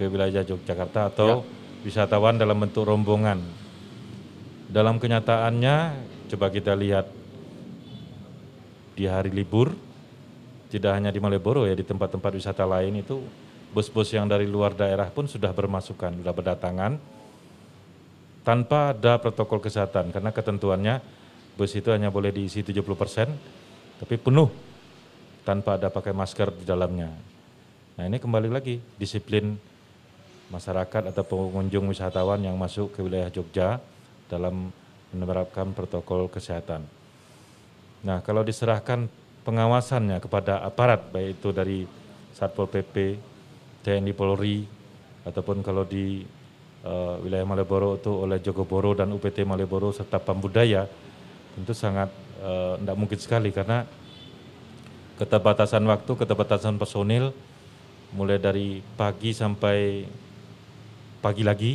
ke 0.00 0.08
wilayah 0.08 0.40
Yogyakarta 0.40 1.12
atau 1.12 1.44
wisatawan 1.84 2.40
dalam 2.40 2.56
bentuk 2.56 2.88
rombongan. 2.88 3.44
Dalam 4.72 4.96
kenyataannya, 4.96 5.76
coba 6.32 6.48
kita 6.48 6.72
lihat 6.72 7.12
di 8.96 9.04
hari 9.04 9.28
libur, 9.28 9.76
tidak 10.72 10.96
hanya 10.96 11.12
di 11.12 11.20
Malioboro 11.20 11.68
ya, 11.68 11.76
di 11.76 11.84
tempat-tempat 11.84 12.32
wisata 12.32 12.64
lain 12.64 13.04
itu 13.04 13.20
bus-bus 13.76 14.16
yang 14.16 14.24
dari 14.24 14.48
luar 14.48 14.72
daerah 14.72 15.12
pun 15.12 15.28
sudah 15.28 15.52
bermasukan, 15.52 16.24
sudah 16.24 16.32
berdatangan 16.32 16.92
tanpa 18.44 18.92
ada 18.92 19.16
protokol 19.20 19.60
kesehatan 19.60 20.12
karena 20.12 20.30
ketentuannya 20.30 21.00
bus 21.56 21.72
itu 21.74 21.88
hanya 21.92 22.12
boleh 22.12 22.32
diisi 22.32 22.64
70 22.64 22.80
persen, 22.96 23.28
tapi 24.00 24.16
penuh 24.16 24.48
tanpa 25.44 25.76
ada 25.76 25.92
pakai 25.92 26.16
masker 26.16 26.50
di 26.56 26.64
dalamnya. 26.64 27.33
Nah 27.94 28.10
ini 28.10 28.18
kembali 28.18 28.50
lagi 28.50 28.82
disiplin 28.98 29.54
masyarakat 30.50 31.14
atau 31.14 31.22
pengunjung 31.22 31.86
wisatawan 31.86 32.42
yang 32.42 32.58
masuk 32.58 32.90
ke 32.90 33.00
wilayah 33.06 33.30
Jogja 33.30 33.78
dalam 34.26 34.74
menerapkan 35.14 35.70
protokol 35.70 36.26
kesehatan. 36.26 36.82
Nah 38.02 38.18
kalau 38.26 38.42
diserahkan 38.42 39.06
pengawasannya 39.46 40.18
kepada 40.18 40.58
aparat 40.66 41.06
baik 41.14 41.38
itu 41.38 41.54
dari 41.54 41.78
Satpol 42.34 42.66
PP, 42.66 43.14
TNI 43.86 44.10
Polri, 44.10 44.66
ataupun 45.22 45.62
kalau 45.62 45.86
di 45.86 46.26
uh, 46.82 47.22
wilayah 47.22 47.46
Malioboro 47.46 47.94
itu 47.94 48.10
oleh 48.10 48.42
Jogoboro 48.42 48.98
dan 48.98 49.14
UPT 49.14 49.46
Malioboro 49.46 49.94
serta 49.94 50.18
Pambudaya, 50.18 50.90
tentu 51.54 51.70
sangat 51.70 52.10
tidak 52.44 52.96
mungkin 53.00 53.16
sekali 53.16 53.48
karena 53.48 53.88
keterbatasan 55.16 55.80
waktu, 55.88 56.12
keterbatasan 56.12 56.76
personil, 56.76 57.32
mulai 58.14 58.38
dari 58.38 58.78
pagi 58.94 59.34
sampai 59.34 60.06
pagi 61.18 61.42
lagi, 61.42 61.74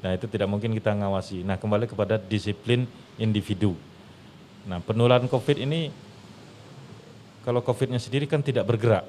nah 0.00 0.14
itu 0.14 0.30
tidak 0.30 0.46
mungkin 0.46 0.70
kita 0.72 0.94
ngawasi. 0.94 1.42
Nah 1.42 1.58
kembali 1.58 1.90
kepada 1.90 2.16
disiplin 2.16 2.86
individu. 3.18 3.74
Nah 4.70 4.78
penularan 4.78 5.26
COVID 5.26 5.58
ini, 5.58 5.90
kalau 7.42 7.60
COVID-nya 7.64 7.98
sendiri 7.98 8.30
kan 8.30 8.40
tidak 8.40 8.64
bergerak. 8.70 9.04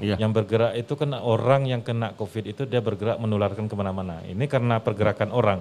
Iya. 0.00 0.16
Yang 0.16 0.32
bergerak 0.40 0.72
itu 0.80 0.96
kan 0.96 1.12
orang 1.20 1.68
yang 1.68 1.84
kena 1.84 2.16
COVID 2.16 2.48
itu 2.48 2.64
dia 2.64 2.80
bergerak 2.80 3.20
menularkan 3.20 3.68
ke 3.68 3.74
mana-mana. 3.76 4.24
Ini 4.24 4.48
karena 4.48 4.80
pergerakan 4.80 5.28
orang. 5.28 5.60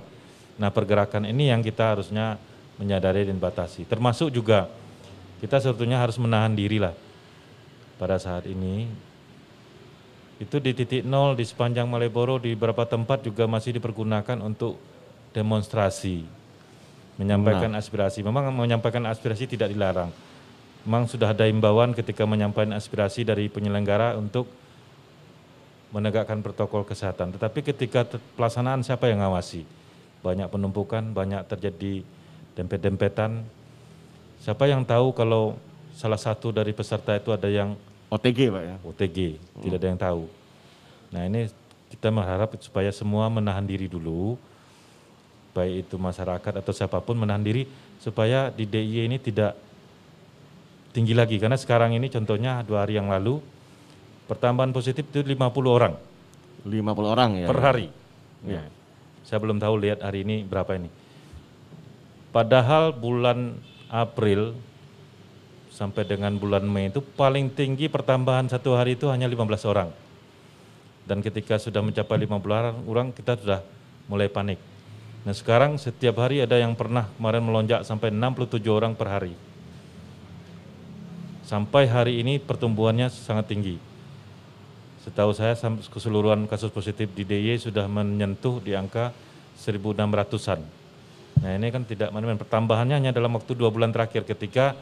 Nah 0.56 0.72
pergerakan 0.72 1.28
ini 1.28 1.52
yang 1.52 1.60
kita 1.60 2.00
harusnya 2.00 2.40
menyadari 2.80 3.28
dan 3.28 3.36
batasi. 3.36 3.84
Termasuk 3.84 4.32
juga 4.32 4.72
kita 5.44 5.60
sebetulnya 5.60 6.00
harus 6.00 6.16
menahan 6.16 6.56
diri 6.56 6.80
lah 6.80 6.96
pada 8.00 8.16
saat 8.16 8.48
ini. 8.48 8.88
Itu 10.40 10.64
di 10.64 10.72
titik 10.72 11.04
nol 11.04 11.36
di 11.36 11.44
sepanjang 11.44 11.84
Malioboro 11.84 12.40
di 12.40 12.56
beberapa 12.56 12.88
tempat 12.88 13.28
juga 13.28 13.44
masih 13.44 13.76
dipergunakan 13.76 14.40
untuk 14.40 14.80
demonstrasi. 15.36 16.24
Menyampaikan 17.20 17.76
aspirasi. 17.76 18.24
Memang 18.24 18.48
menyampaikan 18.56 19.04
aspirasi 19.12 19.52
tidak 19.52 19.76
dilarang. 19.76 20.08
Memang 20.88 21.12
sudah 21.12 21.36
ada 21.36 21.44
imbauan 21.44 21.92
ketika 21.92 22.24
menyampaikan 22.24 22.72
aspirasi 22.72 23.28
dari 23.28 23.52
penyelenggara 23.52 24.16
untuk 24.16 24.48
menegakkan 25.92 26.40
protokol 26.40 26.88
kesehatan. 26.88 27.36
Tetapi 27.36 27.60
ketika 27.76 28.08
pelaksanaan 28.40 28.80
siapa 28.80 29.12
yang 29.12 29.20
ngawasi? 29.20 29.68
Banyak 30.24 30.48
penumpukan, 30.48 31.04
banyak 31.12 31.44
terjadi 31.52 32.08
dempet-dempetan. 32.56 33.44
Siapa 34.40 34.72
yang 34.72 34.88
tahu 34.88 35.12
kalau 35.12 35.60
salah 35.92 36.20
satu 36.20 36.56
dari 36.56 36.72
peserta 36.72 37.20
itu 37.20 37.36
ada 37.36 37.52
yang 37.52 37.76
OTG 38.10 38.40
Pak 38.50 38.64
ya. 38.66 38.76
OTG, 38.82 39.18
tidak 39.62 39.78
ada 39.78 39.88
yang 39.88 40.02
tahu. 40.02 40.24
Nah 41.14 41.22
ini 41.30 41.50
kita 41.94 42.10
mengharap 42.10 42.54
supaya 42.62 42.90
semua 42.90 43.30
menahan 43.30 43.66
diri 43.66 43.86
dulu, 43.86 44.38
baik 45.54 45.90
itu 45.90 45.96
masyarakat 45.98 46.54
atau 46.62 46.74
siapa 46.74 47.02
pun 47.02 47.18
menahan 47.18 47.42
diri 47.42 47.70
supaya 48.02 48.50
di 48.50 48.66
DIY 48.66 49.10
ini 49.10 49.18
tidak 49.22 49.54
tinggi 50.94 51.14
lagi. 51.14 51.38
Karena 51.38 51.58
sekarang 51.58 51.94
ini 51.94 52.10
contohnya 52.10 52.66
dua 52.66 52.86
hari 52.86 52.98
yang 52.98 53.10
lalu, 53.10 53.42
pertambahan 54.26 54.74
positif 54.74 55.06
itu 55.10 55.22
50 55.22 55.38
orang 55.70 55.94
50 56.66 57.14
orang 57.16 57.32
ya. 57.40 57.48
per 57.48 57.60
hari. 57.62 57.88
Iya. 58.44 58.64
Saya 59.24 59.40
belum 59.40 59.62
tahu 59.62 59.76
lihat 59.80 60.00
hari 60.04 60.26
ini 60.26 60.44
berapa 60.44 60.76
ini. 60.76 60.90
Padahal 62.34 62.94
bulan 62.94 63.58
April 63.90 64.58
sampai 65.80 66.04
dengan 66.04 66.36
bulan 66.36 66.68
Mei 66.68 66.92
itu 66.92 67.00
paling 67.00 67.56
tinggi 67.56 67.88
pertambahan 67.88 68.52
satu 68.52 68.76
hari 68.76 69.00
itu 69.00 69.08
hanya 69.08 69.32
15 69.32 69.64
orang. 69.64 69.88
Dan 71.08 71.24
ketika 71.24 71.56
sudah 71.56 71.80
mencapai 71.80 72.20
50 72.20 72.84
orang, 72.84 73.16
kita 73.16 73.40
sudah 73.40 73.64
mulai 74.12 74.28
panik. 74.28 74.60
Nah 75.24 75.32
sekarang 75.32 75.80
setiap 75.80 76.20
hari 76.20 76.44
ada 76.44 76.60
yang 76.60 76.76
pernah 76.76 77.08
kemarin 77.16 77.48
melonjak 77.48 77.88
sampai 77.88 78.12
67 78.12 78.60
orang 78.68 78.92
per 78.92 79.08
hari. 79.08 79.34
sampai 81.50 81.90
hari 81.90 82.22
ini 82.22 82.38
pertumbuhannya 82.38 83.10
sangat 83.10 83.50
tinggi. 83.50 83.82
Setahu 85.02 85.34
saya 85.34 85.58
keseluruhan 85.90 86.46
kasus 86.46 86.70
positif 86.70 87.10
di 87.18 87.26
DIY 87.26 87.58
sudah 87.58 87.90
menyentuh 87.90 88.62
di 88.62 88.78
angka 88.78 89.10
1.600-an. 89.58 90.62
Nah 91.42 91.52
ini 91.58 91.74
kan 91.74 91.90
tidak 91.90 92.14
main-main. 92.14 92.38
Pertambahannya 92.38 93.02
hanya 93.02 93.10
dalam 93.10 93.34
waktu 93.34 93.58
dua 93.58 93.74
bulan 93.74 93.90
terakhir 93.90 94.30
ketika 94.30 94.78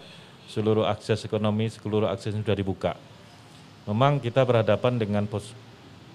seluruh 0.47 0.87
akses 0.87 1.23
ekonomi, 1.27 1.67
seluruh 1.67 2.07
akses 2.07 2.33
sudah 2.33 2.55
dibuka. 2.55 2.95
Memang 3.87 4.19
kita 4.19 4.43
berhadapan 4.43 4.99
dengan 4.99 5.23
pos- 5.27 5.55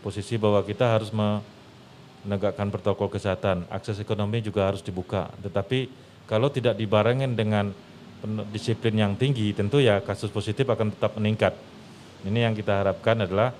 posisi 0.05 0.37
bahwa 0.37 0.61
kita 0.61 0.89
harus 0.93 1.09
menegakkan 1.13 2.69
protokol 2.69 3.09
kesehatan. 3.09 3.65
Akses 3.73 3.97
ekonomi 4.01 4.45
juga 4.45 4.69
harus 4.69 4.85
dibuka. 4.85 5.33
Tetapi 5.41 5.89
kalau 6.29 6.53
tidak 6.53 6.77
dibarengin 6.77 7.33
dengan 7.33 7.73
disiplin 8.55 8.95
yang 8.95 9.13
tinggi, 9.19 9.51
tentu 9.53 9.83
ya 9.83 9.99
kasus 10.05 10.31
positif 10.31 10.69
akan 10.69 10.95
tetap 10.95 11.17
meningkat. 11.19 11.57
Ini 12.23 12.51
yang 12.51 12.55
kita 12.55 12.85
harapkan 12.85 13.19
adalah 13.19 13.51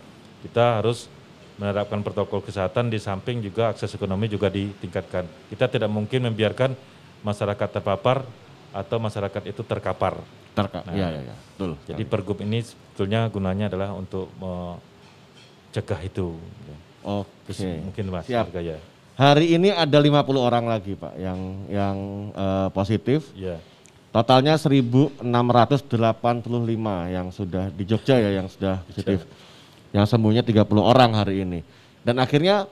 kita 0.45 0.79
harus 0.79 1.11
menerapkan 1.59 2.01
protokol 2.01 2.41
kesehatan 2.43 2.89
di 2.89 2.99
samping 2.99 3.43
juga 3.43 3.75
akses 3.75 3.91
ekonomi 3.95 4.31
juga 4.31 4.49
ditingkatkan. 4.49 5.27
Kita 5.51 5.67
tidak 5.67 5.91
mungkin 5.91 6.31
membiarkan 6.31 6.75
masyarakat 7.27 7.69
terpapar 7.81 8.23
atau 8.73 8.97
masyarakat 8.99 9.43
itu 9.51 9.63
terkapar. 9.67 10.17
Terka. 10.53 10.85
Nah, 10.85 10.95
Iya, 10.95 11.09
iya, 11.09 11.21
iya. 11.33 11.35
Betul. 11.57 11.71
Jadi 11.89 12.03
pergub 12.05 12.39
ini 12.45 12.61
sebetulnya 12.61 13.29
gunanya 13.33 13.73
adalah 13.73 13.97
untuk 13.97 14.29
mencegah 14.37 16.01
itu. 16.05 16.37
Oke. 17.03 17.31
Terus 17.51 17.59
Mungkin 17.83 18.05
Mas 18.13 18.25
Siap. 18.29 18.55
Ya. 18.63 18.79
Hari 19.13 19.55
ini 19.55 19.69
ada 19.69 19.99
50 20.01 20.25
orang 20.41 20.65
lagi, 20.65 20.97
Pak, 20.97 21.15
yang 21.21 21.41
yang 21.69 21.97
eh, 22.33 22.69
positif. 22.73 23.29
Ya. 23.37 23.61
Totalnya 24.13 24.61
1685 24.61 25.25
yang 27.09 27.33
sudah 27.33 27.73
di 27.73 27.85
Jogja 27.89 28.21
ya 28.21 28.31
yang 28.41 28.49
sudah 28.49 28.85
positif. 28.85 29.25
Yang 29.93 30.07
sembuhnya 30.13 30.45
30 30.45 30.69
orang 30.85 31.17
hari 31.17 31.45
ini. 31.45 31.65
Dan 32.05 32.21
akhirnya 32.21 32.69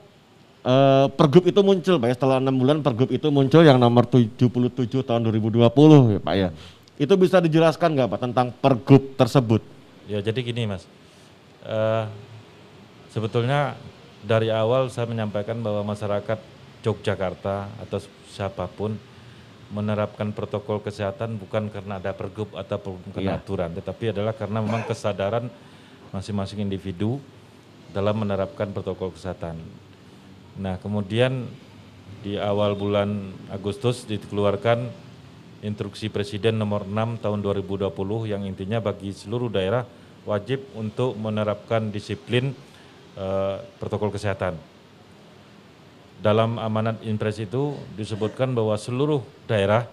eh, 0.65 1.07
pergub 1.13 1.49
itu 1.49 1.61
muncul 1.65 1.97
Pak 1.97 2.09
ya 2.13 2.15
setelah 2.17 2.37
enam 2.45 2.57
bulan 2.61 2.85
pergub 2.85 3.09
itu 3.09 3.29
muncul 3.33 3.65
yang 3.65 3.81
nomor 3.81 4.05
77 4.05 4.37
tahun 5.01 5.21
2020 5.33 5.65
ya 6.17 6.21
Pak 6.21 6.35
ya. 6.37 6.49
Itu 7.01 7.17
bisa 7.17 7.41
dijelaskan 7.41 7.97
nggak 7.97 8.09
Pak 8.13 8.21
tentang 8.21 8.53
pergub 8.53 9.17
tersebut? 9.17 9.65
Ya 10.05 10.21
jadi 10.21 10.37
gini 10.45 10.69
Mas, 10.69 10.85
Eh, 11.61 12.05
sebetulnya 13.13 13.77
dari 14.25 14.49
awal 14.49 14.89
saya 14.89 15.05
menyampaikan 15.05 15.61
bahwa 15.61 15.93
masyarakat 15.93 16.41
Yogyakarta 16.81 17.69
atau 17.85 18.01
siapa 18.33 18.65
pun 18.65 18.97
menerapkan 19.69 20.33
protokol 20.33 20.81
kesehatan 20.81 21.37
bukan 21.37 21.69
karena 21.69 22.01
ada 22.01 22.17
pergub 22.17 22.49
atau 22.57 22.97
karena 23.13 23.37
Iya. 23.37 23.41
aturan, 23.45 23.71
tetapi 23.77 24.17
adalah 24.17 24.33
karena 24.33 24.65
memang 24.65 24.89
kesadaran 24.89 25.53
masing-masing 26.17 26.65
individu 26.65 27.21
dalam 27.93 28.17
menerapkan 28.25 28.73
protokol 28.73 29.13
kesehatan. 29.13 29.61
Nah 30.57 30.81
kemudian 30.81 31.45
di 32.25 32.41
awal 32.41 32.73
bulan 32.73 33.37
Agustus 33.53 34.09
dikeluarkan 34.09 34.89
instruksi 35.61 36.09
Presiden 36.09 36.57
nomor 36.57 36.89
6 36.89 37.21
tahun 37.21 37.39
2020 37.45 37.93
yang 38.29 38.43
intinya 38.49 38.81
bagi 38.81 39.13
seluruh 39.13 39.53
daerah 39.53 39.85
wajib 40.25 40.65
untuk 40.77 41.17
menerapkan 41.17 41.89
disiplin 41.93 42.53
eh, 43.17 43.57
protokol 43.81 44.13
kesehatan. 44.13 44.57
Dalam 46.21 46.61
amanat 46.61 47.01
impres 47.01 47.41
itu 47.41 47.77
disebutkan 47.97 48.53
bahwa 48.53 48.77
seluruh 48.77 49.25
daerah 49.49 49.89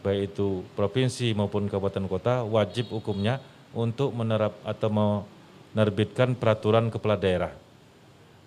baik 0.00 0.32
itu 0.32 0.64
provinsi 0.72 1.36
maupun 1.36 1.68
kabupaten 1.68 2.06
kota 2.08 2.34
wajib 2.46 2.88
hukumnya 2.94 3.42
untuk 3.76 4.16
menerap 4.16 4.56
atau 4.64 4.88
menerbitkan 4.88 6.32
peraturan 6.32 6.88
kepala 6.88 7.20
daerah. 7.20 7.52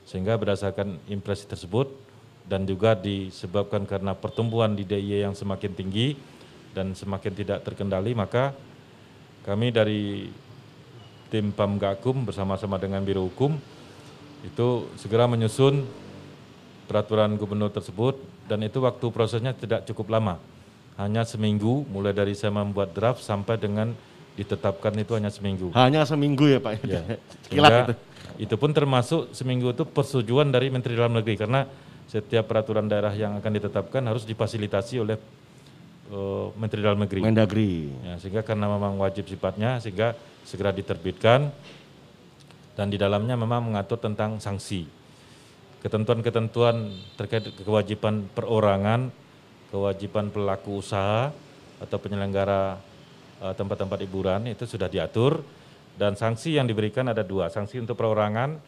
Sehingga 0.09 0.33
berdasarkan 0.41 0.97
impres 1.05 1.45
tersebut 1.45 1.93
dan 2.49 2.65
juga 2.65 2.97
disebabkan 2.97 3.85
karena 3.85 4.17
pertumbuhan 4.17 4.73
di 4.73 4.81
DIY 4.81 5.29
yang 5.29 5.35
semakin 5.37 5.69
tinggi 5.77 6.17
dan 6.73 6.93
semakin 6.93 7.33
tidak 7.33 7.65
terkendali 7.65 8.13
maka 8.13 8.53
kami 9.43 9.73
dari 9.73 10.29
tim 11.29 11.53
Pamgakum 11.53 12.25
bersama-sama 12.25 12.81
dengan 12.81 13.05
Biro 13.05 13.25
Hukum 13.25 13.55
itu 14.43 14.67
segera 14.97 15.29
menyusun 15.29 15.85
peraturan 16.89 17.37
gubernur 17.37 17.69
tersebut 17.69 18.17
dan 18.49 18.65
itu 18.65 18.81
waktu 18.81 19.05
prosesnya 19.13 19.53
tidak 19.53 19.85
cukup 19.85 20.17
lama. 20.17 20.41
Hanya 20.97 21.23
seminggu 21.23 21.85
mulai 21.87 22.11
dari 22.11 22.33
saya 22.35 22.51
membuat 22.51 22.91
draft 22.91 23.23
sampai 23.23 23.55
dengan 23.55 23.93
ditetapkan 24.35 24.91
itu 24.97 25.15
hanya 25.15 25.29
seminggu. 25.29 25.71
Hanya 25.77 26.03
seminggu 26.03 26.49
ya 26.49 26.59
Pak. 26.59 26.81
Ya. 26.83 27.01
Sehingga 27.47 27.93
itu. 27.93 27.93
itu 28.49 28.55
pun 28.57 28.73
termasuk 28.73 29.31
seminggu 29.31 29.71
itu 29.71 29.85
persetujuan 29.85 30.49
dari 30.49 30.73
Menteri 30.73 30.97
Dalam 30.97 31.15
Negeri 31.15 31.35
karena 31.39 31.69
setiap 32.09 32.49
peraturan 32.49 32.89
daerah 32.89 33.13
yang 33.13 33.37
akan 33.37 33.51
ditetapkan 33.53 34.01
harus 34.01 34.25
difasilitasi 34.25 34.97
oleh 34.97 35.15
eh, 36.09 36.47
Menteri 36.57 36.79
Dalam 36.81 36.99
Negeri. 36.99 37.19
Mendagri. 37.21 37.73
Ya, 38.03 38.17
sehingga 38.17 38.41
karena 38.41 38.65
memang 38.65 38.97
wajib 38.97 39.29
sifatnya 39.29 39.77
sehingga 39.79 40.17
segera 40.43 40.73
diterbitkan 40.73 41.53
dan 42.73 42.87
di 42.89 42.97
dalamnya 42.97 43.37
memang 43.37 43.71
mengatur 43.71 43.99
tentang 44.01 44.41
sanksi. 44.41 44.87
Ketentuan-ketentuan 45.79 46.91
terkait 47.15 47.47
kewajiban 47.63 48.27
perorangan, 48.35 49.13
kewajiban 49.71 50.27
pelaku 50.27 50.83
usaha 50.83 51.31
atau 51.79 51.97
penyelenggara 52.01 52.79
eh, 53.39 53.53
tempat-tempat 53.55 53.99
hiburan 54.03 54.49
itu 54.51 54.67
sudah 54.67 54.91
diatur 54.91 55.39
dan 55.99 56.15
sanksi 56.15 56.55
yang 56.55 56.67
diberikan 56.67 57.07
ada 57.07 57.23
dua. 57.23 57.47
Sanksi 57.51 57.79
untuk 57.79 57.99
perorangan 57.99 58.59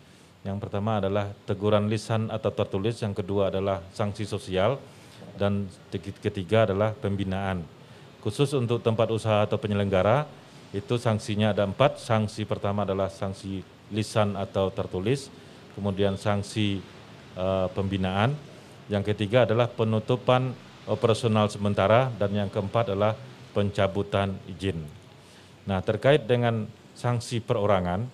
yang 0.41 0.57
pertama 0.57 0.97
adalah 0.97 1.29
teguran 1.45 1.85
lisan 1.85 2.33
atau 2.33 2.49
tertulis, 2.49 2.97
yang 3.05 3.13
kedua 3.13 3.53
adalah 3.53 3.85
sanksi 3.93 4.25
sosial 4.25 4.81
dan 5.41 5.65
ketiga 6.21 6.69
adalah 6.69 6.93
pembinaan. 6.93 7.65
Khusus 8.21 8.53
untuk 8.53 8.85
tempat 8.85 9.09
usaha 9.09 9.41
atau 9.41 9.57
penyelenggara 9.57 10.29
itu 10.69 11.01
sanksinya 11.01 11.49
ada 11.49 11.65
empat. 11.65 11.97
Sanksi 11.97 12.45
pertama 12.45 12.85
adalah 12.85 13.09
sanksi 13.09 13.65
lisan 13.89 14.37
atau 14.37 14.69
tertulis, 14.69 15.33
kemudian 15.73 16.13
sanksi 16.21 16.77
eh, 17.33 17.67
pembinaan, 17.73 18.37
yang 18.85 19.01
ketiga 19.01 19.49
adalah 19.49 19.65
penutupan 19.65 20.53
operasional 20.85 21.49
sementara 21.49 22.13
dan 22.21 22.29
yang 22.37 22.49
keempat 22.53 22.93
adalah 22.93 23.17
pencabutan 23.57 24.37
izin. 24.45 24.85
Nah 25.65 25.81
terkait 25.81 26.29
dengan 26.29 26.69
sanksi 26.93 27.41
perorangan 27.41 28.05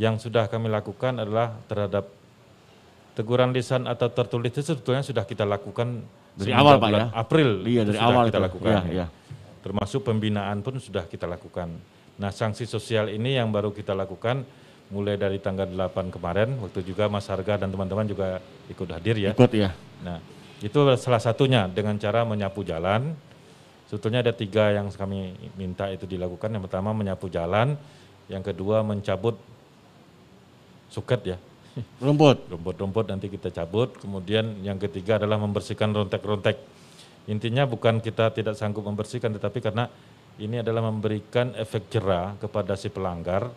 yang 0.00 0.16
sudah 0.16 0.48
kami 0.48 0.72
lakukan 0.72 1.20
adalah 1.20 1.52
terhadap 1.68 2.08
teguran 3.12 3.52
lisan 3.52 3.84
atau 3.84 4.08
tertulis 4.08 4.56
itu 4.56 4.72
sebetulnya 4.72 5.04
sudah 5.04 5.24
kita 5.28 5.44
lakukan 5.44 6.00
Dari 6.32 6.52
awal, 6.56 6.80
Pak, 6.80 6.88
ya? 6.88 7.04
April 7.12 7.48
Iya, 7.68 7.82
dari 7.84 7.98
sudah 8.00 8.08
awal 8.08 8.24
kita 8.32 8.40
itu. 8.40 8.46
lakukan. 8.48 8.72
Iya, 8.72 8.80
ya. 8.80 8.92
iya. 8.92 9.06
Termasuk 9.62 10.00
pembinaan 10.02 10.58
pun 10.64 10.74
sudah 10.80 11.04
kita 11.06 11.28
lakukan. 11.28 11.68
Nah, 12.18 12.30
sanksi 12.32 12.64
sosial 12.64 13.12
ini 13.12 13.36
yang 13.36 13.52
baru 13.52 13.70
kita 13.70 13.92
lakukan 13.92 14.42
mulai 14.92 15.16
dari 15.16 15.40
tanggal 15.40 15.64
8 15.68 16.12
kemarin, 16.12 16.60
waktu 16.60 16.84
juga 16.84 17.08
Mas 17.08 17.24
Harga 17.28 17.56
dan 17.64 17.72
teman-teman 17.72 18.04
juga 18.04 18.40
ikut 18.68 18.88
hadir 18.92 19.16
ya. 19.16 19.32
Ikut 19.32 19.52
ya. 19.56 19.72
Nah, 20.04 20.20
itu 20.60 20.78
salah 21.00 21.22
satunya 21.22 21.64
dengan 21.68 21.96
cara 21.96 22.24
menyapu 22.28 22.60
jalan. 22.62 23.16
Sebetulnya 23.88 24.24
ada 24.24 24.32
tiga 24.32 24.72
yang 24.72 24.88
kami 24.88 25.36
minta 25.56 25.88
itu 25.92 26.08
dilakukan. 26.08 26.48
Yang 26.48 26.64
pertama 26.68 26.96
menyapu 26.96 27.28
jalan, 27.28 27.76
yang 28.28 28.40
kedua 28.40 28.80
mencabut 28.80 29.36
suket 30.92 31.20
ya, 31.24 31.36
Rumput. 32.04 32.52
rumput-rumput 32.52 33.06
nanti 33.08 33.32
kita 33.32 33.48
cabut. 33.48 33.96
Kemudian 33.96 34.60
yang 34.60 34.76
ketiga 34.76 35.16
adalah 35.16 35.40
membersihkan 35.40 35.92
rontek-rontek. 35.92 36.60
Intinya 37.30 37.64
bukan 37.64 38.02
kita 38.02 38.34
tidak 38.34 38.58
sanggup 38.58 38.84
membersihkan, 38.84 39.32
tetapi 39.32 39.62
karena 39.62 39.86
ini 40.36 40.60
adalah 40.60 40.84
memberikan 40.84 41.54
efek 41.56 41.88
jerah 41.92 42.34
kepada 42.36 42.74
si 42.74 42.90
pelanggar 42.90 43.48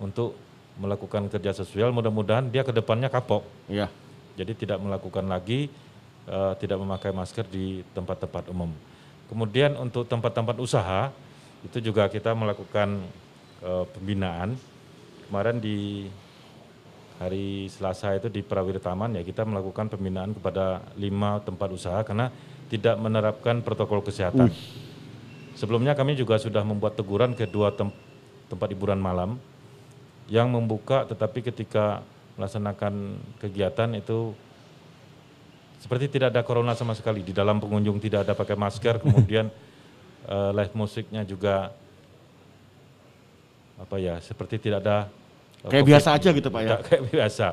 untuk 0.00 0.34
melakukan 0.80 1.28
kerja 1.28 1.52
sosial. 1.52 1.92
Mudah-mudahan 1.92 2.48
dia 2.48 2.64
ke 2.64 2.72
depannya 2.72 3.12
kapok. 3.12 3.44
Iya. 3.68 3.92
Jadi 4.40 4.66
tidak 4.66 4.80
melakukan 4.80 5.28
lagi 5.28 5.68
eh, 6.26 6.52
tidak 6.58 6.80
memakai 6.80 7.12
masker 7.12 7.44
di 7.46 7.84
tempat-tempat 7.92 8.48
umum. 8.48 8.72
Kemudian 9.28 9.78
untuk 9.78 10.08
tempat-tempat 10.08 10.56
usaha 10.58 11.12
itu 11.60 11.78
juga 11.78 12.08
kita 12.08 12.32
melakukan 12.32 13.04
eh, 13.62 13.84
pembinaan. 13.94 14.56
Kemarin 15.28 15.62
di 15.62 16.08
hari 17.20 17.68
Selasa 17.68 18.16
itu 18.16 18.32
di 18.32 18.40
Prawira 18.40 18.80
Taman 18.80 19.12
ya 19.12 19.20
kita 19.20 19.44
melakukan 19.44 19.92
pembinaan 19.92 20.32
kepada 20.32 20.80
lima 20.96 21.36
tempat 21.44 21.68
usaha 21.68 22.00
karena 22.00 22.32
tidak 22.72 22.96
menerapkan 22.96 23.60
protokol 23.60 24.00
kesehatan. 24.00 24.48
Sebelumnya 25.52 25.92
kami 25.92 26.16
juga 26.16 26.40
sudah 26.40 26.64
membuat 26.64 26.96
teguran 26.96 27.36
ke 27.36 27.44
dua 27.44 27.76
tem- 27.76 27.92
tempat 28.48 28.72
hiburan 28.72 28.96
malam. 28.96 29.36
Yang 30.32 30.48
membuka 30.48 31.04
tetapi 31.04 31.44
ketika 31.44 32.00
melaksanakan 32.40 33.20
kegiatan 33.36 33.92
itu 33.98 34.32
seperti 35.82 36.08
tidak 36.08 36.32
ada 36.32 36.40
corona 36.40 36.72
sama 36.72 36.96
sekali. 36.96 37.20
Di 37.20 37.36
dalam 37.36 37.60
pengunjung 37.60 38.00
tidak 38.00 38.24
ada 38.24 38.32
pakai 38.32 38.56
masker 38.56 38.96
kemudian 39.04 39.52
eh, 40.24 40.50
live 40.56 40.72
musiknya 40.72 41.20
juga 41.28 41.76
apa 43.76 43.96
ya 43.96 44.20
seperti 44.24 44.56
tidak 44.60 44.84
ada 44.84 45.19
Kayak 45.66 45.84
COVID. 45.84 45.90
biasa 45.92 46.08
aja 46.16 46.28
gitu, 46.32 46.48
Pak, 46.48 46.60
ya? 46.60 46.68
Tidak, 46.68 46.80
kayak 46.88 47.02
biasa. 47.12 47.46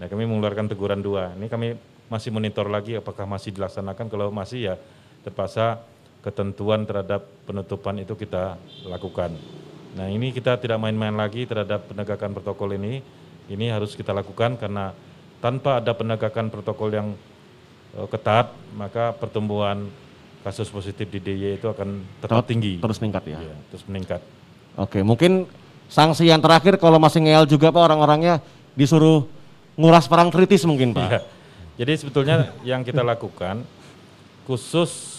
Nah 0.00 0.06
kami 0.08 0.24
mengeluarkan 0.24 0.66
teguran 0.72 1.00
dua. 1.04 1.36
Ini 1.36 1.46
kami 1.52 1.76
masih 2.08 2.32
monitor 2.32 2.66
lagi 2.68 2.96
apakah 2.96 3.28
masih 3.28 3.52
dilaksanakan. 3.52 4.08
Kalau 4.08 4.32
masih 4.32 4.72
ya 4.72 4.74
terpaksa 5.20 5.84
ketentuan 6.24 6.88
terhadap 6.88 7.28
penutupan 7.44 8.00
itu 8.00 8.16
kita 8.16 8.56
lakukan. 8.88 9.36
Nah 9.92 10.08
ini 10.08 10.32
kita 10.32 10.56
tidak 10.56 10.80
main-main 10.80 11.12
lagi 11.12 11.44
terhadap 11.44 11.92
penegakan 11.92 12.32
protokol 12.32 12.72
ini. 12.72 13.04
Ini 13.52 13.74
harus 13.74 13.92
kita 13.92 14.16
lakukan 14.16 14.56
karena 14.56 14.96
tanpa 15.42 15.82
ada 15.82 15.92
penegakan 15.92 16.48
protokol 16.48 16.88
yang 16.94 17.08
eh, 17.98 18.06
ketat, 18.08 18.54
maka 18.72 19.12
pertumbuhan 19.12 19.90
kasus 20.42 20.70
positif 20.72 21.06
di 21.10 21.20
DIY 21.22 21.60
itu 21.60 21.68
akan 21.68 22.02
tetap 22.18 22.42
Terus- 22.42 22.48
tinggi. 22.48 22.72
Terus 22.80 22.98
meningkat 23.02 23.24
ya. 23.28 23.38
Iya, 23.38 23.56
terus 23.70 23.84
meningkat. 23.86 24.20
Oke, 24.80 25.04
mungkin 25.04 25.44
sanksi 25.88 26.28
yang 26.28 26.42
terakhir 26.42 26.76
kalau 26.76 27.00
masih 27.00 27.22
ngeyel 27.24 27.46
juga 27.46 27.70
Pak 27.70 27.82
orang-orangnya 27.82 28.42
disuruh 28.74 29.26
nguras 29.76 30.06
perang 30.06 30.28
kritis 30.28 30.62
mungkin 30.68 30.92
Pak. 30.92 31.08
Iya. 31.08 31.20
Jadi 31.82 31.92
sebetulnya 32.04 32.52
yang 32.62 32.84
kita 32.84 33.00
lakukan 33.00 33.64
khusus 34.44 35.12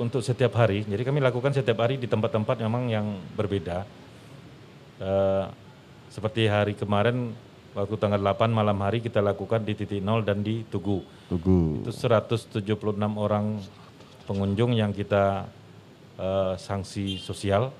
untuk 0.00 0.24
setiap 0.24 0.56
hari. 0.56 0.82
Jadi 0.88 1.04
kami 1.04 1.20
lakukan 1.20 1.52
setiap 1.52 1.84
hari 1.84 2.00
di 2.00 2.08
tempat-tempat 2.08 2.56
memang 2.64 2.88
yang 2.88 3.06
berbeda. 3.36 3.84
Eh, 5.00 5.44
seperti 6.10 6.48
hari 6.50 6.74
kemarin 6.74 7.30
waktu 7.76 7.94
tanggal 8.00 8.18
8 8.18 8.50
malam 8.50 8.74
hari 8.82 8.98
kita 8.98 9.22
lakukan 9.22 9.62
di 9.62 9.78
titik 9.78 10.02
nol 10.02 10.26
dan 10.26 10.42
di 10.42 10.66
Tugu. 10.66 11.04
Tugu. 11.30 11.84
Itu 11.84 11.92
176 11.94 12.66
orang 13.14 13.60
pengunjung 14.24 14.74
yang 14.74 14.90
kita 14.90 15.46
eh, 16.18 16.54
sanksi 16.58 17.20
sosial 17.20 17.70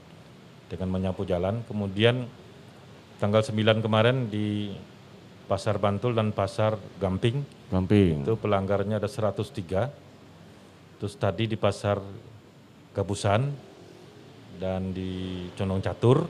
dengan 0.71 0.89
menyapu 0.89 1.27
jalan. 1.27 1.67
Kemudian 1.67 2.31
tanggal 3.19 3.43
9 3.43 3.83
kemarin 3.83 4.31
di 4.31 4.71
Pasar 5.51 5.83
Bantul 5.83 6.15
dan 6.15 6.31
Pasar 6.31 6.79
Gamping 7.03 7.43
Gamping. 7.75 8.23
itu 8.23 8.39
pelanggarnya 8.39 9.03
ada 9.03 9.11
103. 9.11 9.91
Terus 11.03 11.15
tadi 11.19 11.51
di 11.51 11.59
Pasar 11.59 11.99
Gabusan 12.95 13.51
dan 14.63 14.95
di 14.95 15.47
Condong 15.59 15.83
Catur. 15.83 16.23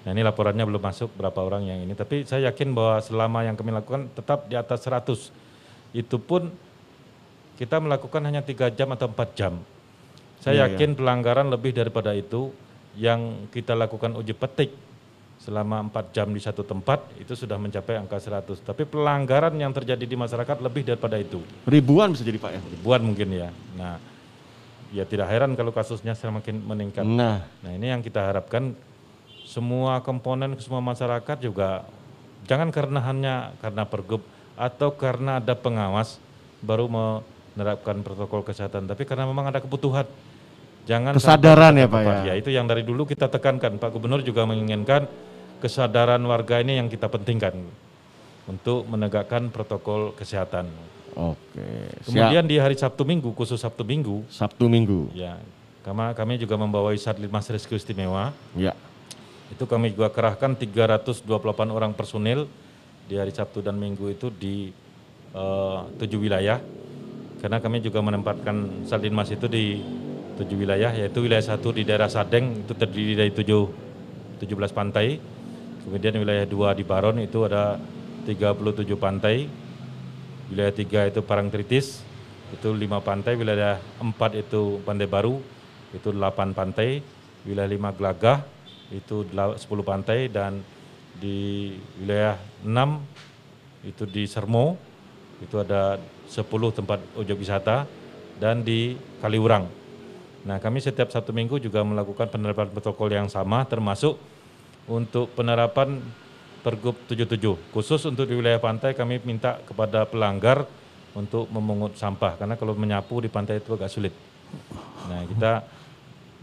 Nah 0.00 0.10
ini 0.10 0.24
laporannya 0.24 0.64
belum 0.66 0.82
masuk 0.82 1.14
berapa 1.14 1.38
orang 1.38 1.70
yang 1.70 1.78
ini. 1.86 1.94
Tapi 1.94 2.26
saya 2.26 2.50
yakin 2.50 2.74
bahwa 2.74 2.98
selama 3.04 3.46
yang 3.46 3.54
kami 3.54 3.70
lakukan 3.70 4.10
tetap 4.16 4.50
di 4.50 4.58
atas 4.58 4.82
100. 4.82 5.30
Itu 5.94 6.18
pun 6.18 6.50
kita 7.60 7.76
melakukan 7.76 8.24
hanya 8.24 8.40
tiga 8.40 8.72
jam 8.72 8.90
atau 8.96 9.06
empat 9.12 9.36
jam. 9.36 9.60
Saya 10.40 10.64
Iya, 10.64 10.72
yakin 10.72 10.96
pelanggaran 10.96 11.52
lebih 11.52 11.76
daripada 11.76 12.16
itu 12.16 12.48
yang 12.98 13.46
kita 13.50 13.74
lakukan 13.78 14.14
uji 14.18 14.34
petik 14.34 14.70
selama 15.40 15.80
empat 15.88 16.12
jam 16.12 16.28
di 16.28 16.40
satu 16.42 16.60
tempat 16.60 17.00
itu 17.16 17.32
sudah 17.32 17.56
mencapai 17.56 17.96
angka 17.96 18.20
100. 18.20 18.60
Tapi 18.60 18.84
pelanggaran 18.84 19.56
yang 19.56 19.72
terjadi 19.72 20.04
di 20.04 20.16
masyarakat 20.18 20.56
lebih 20.60 20.84
daripada 20.84 21.16
itu. 21.16 21.40
Ribuan 21.64 22.12
bisa 22.12 22.26
jadi 22.26 22.36
Pak 22.36 22.50
ya. 22.52 22.60
Ribuan 22.60 23.00
mungkin 23.00 23.28
ya. 23.32 23.48
Nah, 23.78 23.96
ya 24.92 25.08
tidak 25.08 25.32
heran 25.32 25.56
kalau 25.56 25.72
kasusnya 25.72 26.12
semakin 26.12 26.60
meningkat. 26.60 27.06
Nah, 27.08 27.48
Nah 27.64 27.70
ini 27.72 27.88
yang 27.88 28.04
kita 28.04 28.20
harapkan 28.20 28.76
semua 29.48 29.98
komponen 30.04 30.54
semua 30.60 30.78
masyarakat 30.78 31.42
juga 31.42 31.82
jangan 32.46 32.70
karena 32.70 33.00
hanya 33.02 33.34
karena 33.58 33.82
pergub 33.82 34.22
atau 34.54 34.92
karena 34.92 35.40
ada 35.40 35.56
pengawas 35.56 36.20
baru 36.60 36.86
menerapkan 36.86 38.04
protokol 38.04 38.44
kesehatan, 38.44 38.84
tapi 38.84 39.08
karena 39.08 39.24
memang 39.24 39.48
ada 39.48 39.58
kebutuhan. 39.58 40.04
Jangan 40.90 41.14
Kesadaran 41.14 41.70
sampai 41.70 41.82
ya, 41.82 41.86
Pak, 41.86 42.00
tempat. 42.02 42.26
ya? 42.26 42.34
itu 42.34 42.50
yang 42.50 42.66
dari 42.66 42.82
dulu 42.82 43.06
kita 43.06 43.30
tekankan. 43.30 43.78
Pak 43.78 43.94
Gubernur 43.94 44.26
juga 44.26 44.42
menginginkan 44.42 45.06
kesadaran 45.62 46.18
warga 46.26 46.58
ini 46.58 46.82
yang 46.82 46.90
kita 46.90 47.06
pentingkan 47.06 47.54
untuk 48.50 48.82
menegakkan 48.90 49.54
protokol 49.54 50.10
kesehatan. 50.18 50.66
oke. 51.14 51.38
Siap. 52.02 52.10
Kemudian 52.10 52.42
di 52.42 52.58
hari 52.58 52.74
Sabtu 52.74 53.06
Minggu, 53.06 53.30
khusus 53.30 53.62
Sabtu 53.62 53.86
Minggu, 53.86 54.26
Sabtu 54.26 54.66
Minggu. 54.66 55.14
ya 55.14 55.38
kama- 55.86 56.10
kami 56.10 56.42
juga 56.42 56.58
membawa 56.58 56.90
Satlantas 56.98 57.46
Rescue 57.48 57.78
Istimewa. 57.78 58.34
Ya. 58.58 58.74
Itu 59.50 59.70
kami 59.70 59.94
juga 59.94 60.10
kerahkan 60.10 60.58
328 60.58 61.70
orang 61.70 61.94
personil 61.94 62.50
di 63.06 63.14
hari 63.14 63.30
Sabtu 63.30 63.62
dan 63.62 63.78
Minggu 63.78 64.10
itu 64.10 64.26
di 64.26 64.74
eh, 65.30 65.80
tujuh 66.02 66.18
wilayah. 66.18 66.58
Karena 67.38 67.62
kami 67.62 67.78
juga 67.78 68.02
menempatkan 68.02 68.82
Saldinmas 68.84 69.30
itu 69.30 69.46
di 69.46 69.78
tujuh 70.40 70.64
wilayah, 70.64 70.96
yaitu 70.96 71.20
wilayah 71.20 71.44
satu 71.44 71.76
di 71.76 71.84
daerah 71.84 72.08
Sadeng 72.08 72.64
itu 72.64 72.72
terdiri 72.72 73.12
dari 73.12 73.32
tujuh, 73.36 73.68
17 74.40 74.72
pantai. 74.72 75.20
Kemudian 75.84 76.16
wilayah 76.16 76.48
dua 76.48 76.72
di 76.72 76.80
Baron 76.80 77.20
itu 77.20 77.44
ada 77.44 77.76
37 78.24 78.96
pantai. 78.96 79.48
Wilayah 80.48 80.72
tiga 80.74 81.06
itu 81.06 81.20
Parangtritis, 81.20 82.02
itu 82.50 82.68
lima 82.72 83.04
pantai. 83.04 83.36
Wilayah 83.36 83.78
empat 84.00 84.34
itu 84.34 84.80
Pantai 84.82 85.06
Baru, 85.06 85.44
itu 85.92 86.08
delapan 86.10 86.56
pantai. 86.56 87.04
Wilayah 87.44 87.70
lima 87.70 87.90
Gelagah, 87.92 88.44
itu 88.90 89.28
dela- 89.28 89.56
10 89.56 89.84
pantai. 89.84 90.28
Dan 90.28 90.64
di 91.20 91.70
wilayah 92.00 92.40
enam 92.64 93.04
itu 93.84 94.04
di 94.04 94.24
Sermo, 94.26 94.76
itu 95.40 95.56
ada 95.60 95.96
10 96.28 96.72
tempat 96.72 96.98
objek 97.16 97.40
wisata. 97.40 97.84
Dan 98.40 98.64
di 98.64 98.96
Kaliurang. 99.20 99.79
Nah 100.44 100.56
kami 100.56 100.80
setiap 100.80 101.12
satu 101.12 101.36
minggu 101.36 101.60
juga 101.60 101.84
melakukan 101.84 102.28
penerapan 102.32 102.72
protokol 102.72 103.12
yang 103.12 103.28
sama 103.28 103.64
termasuk 103.68 104.16
untuk 104.88 105.30
penerapan 105.36 106.00
Pergub 106.60 106.96
77. 107.08 107.72
Khusus 107.72 108.00
untuk 108.04 108.28
di 108.28 108.36
wilayah 108.36 108.60
pantai 108.60 108.92
kami 108.92 109.20
minta 109.24 109.56
kepada 109.64 110.04
pelanggar 110.04 110.68
untuk 111.16 111.48
memungut 111.48 111.96
sampah 111.96 112.36
karena 112.36 112.54
kalau 112.54 112.76
menyapu 112.76 113.18
di 113.24 113.32
pantai 113.32 113.64
itu 113.64 113.72
agak 113.72 113.88
sulit. 113.88 114.12
Nah, 115.08 115.24
kita 115.24 115.64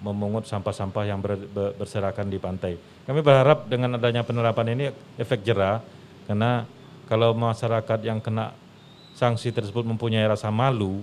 memungut 0.02 0.46
sampah-sampah 0.46 1.04
yang 1.06 1.22
ber- 1.22 1.50
ber- 1.50 1.74
berserakan 1.78 2.30
di 2.30 2.38
pantai. 2.42 2.78
Kami 3.06 3.22
berharap 3.22 3.70
dengan 3.70 3.98
adanya 3.98 4.22
penerapan 4.26 4.74
ini 4.74 4.86
efek 5.18 5.42
jerah 5.46 5.82
karena 6.26 6.66
kalau 7.08 7.32
masyarakat 7.38 8.00
yang 8.04 8.20
kena 8.20 8.52
sanksi 9.16 9.50
tersebut 9.50 9.82
mempunyai 9.88 10.28
rasa 10.28 10.54
malu, 10.54 11.02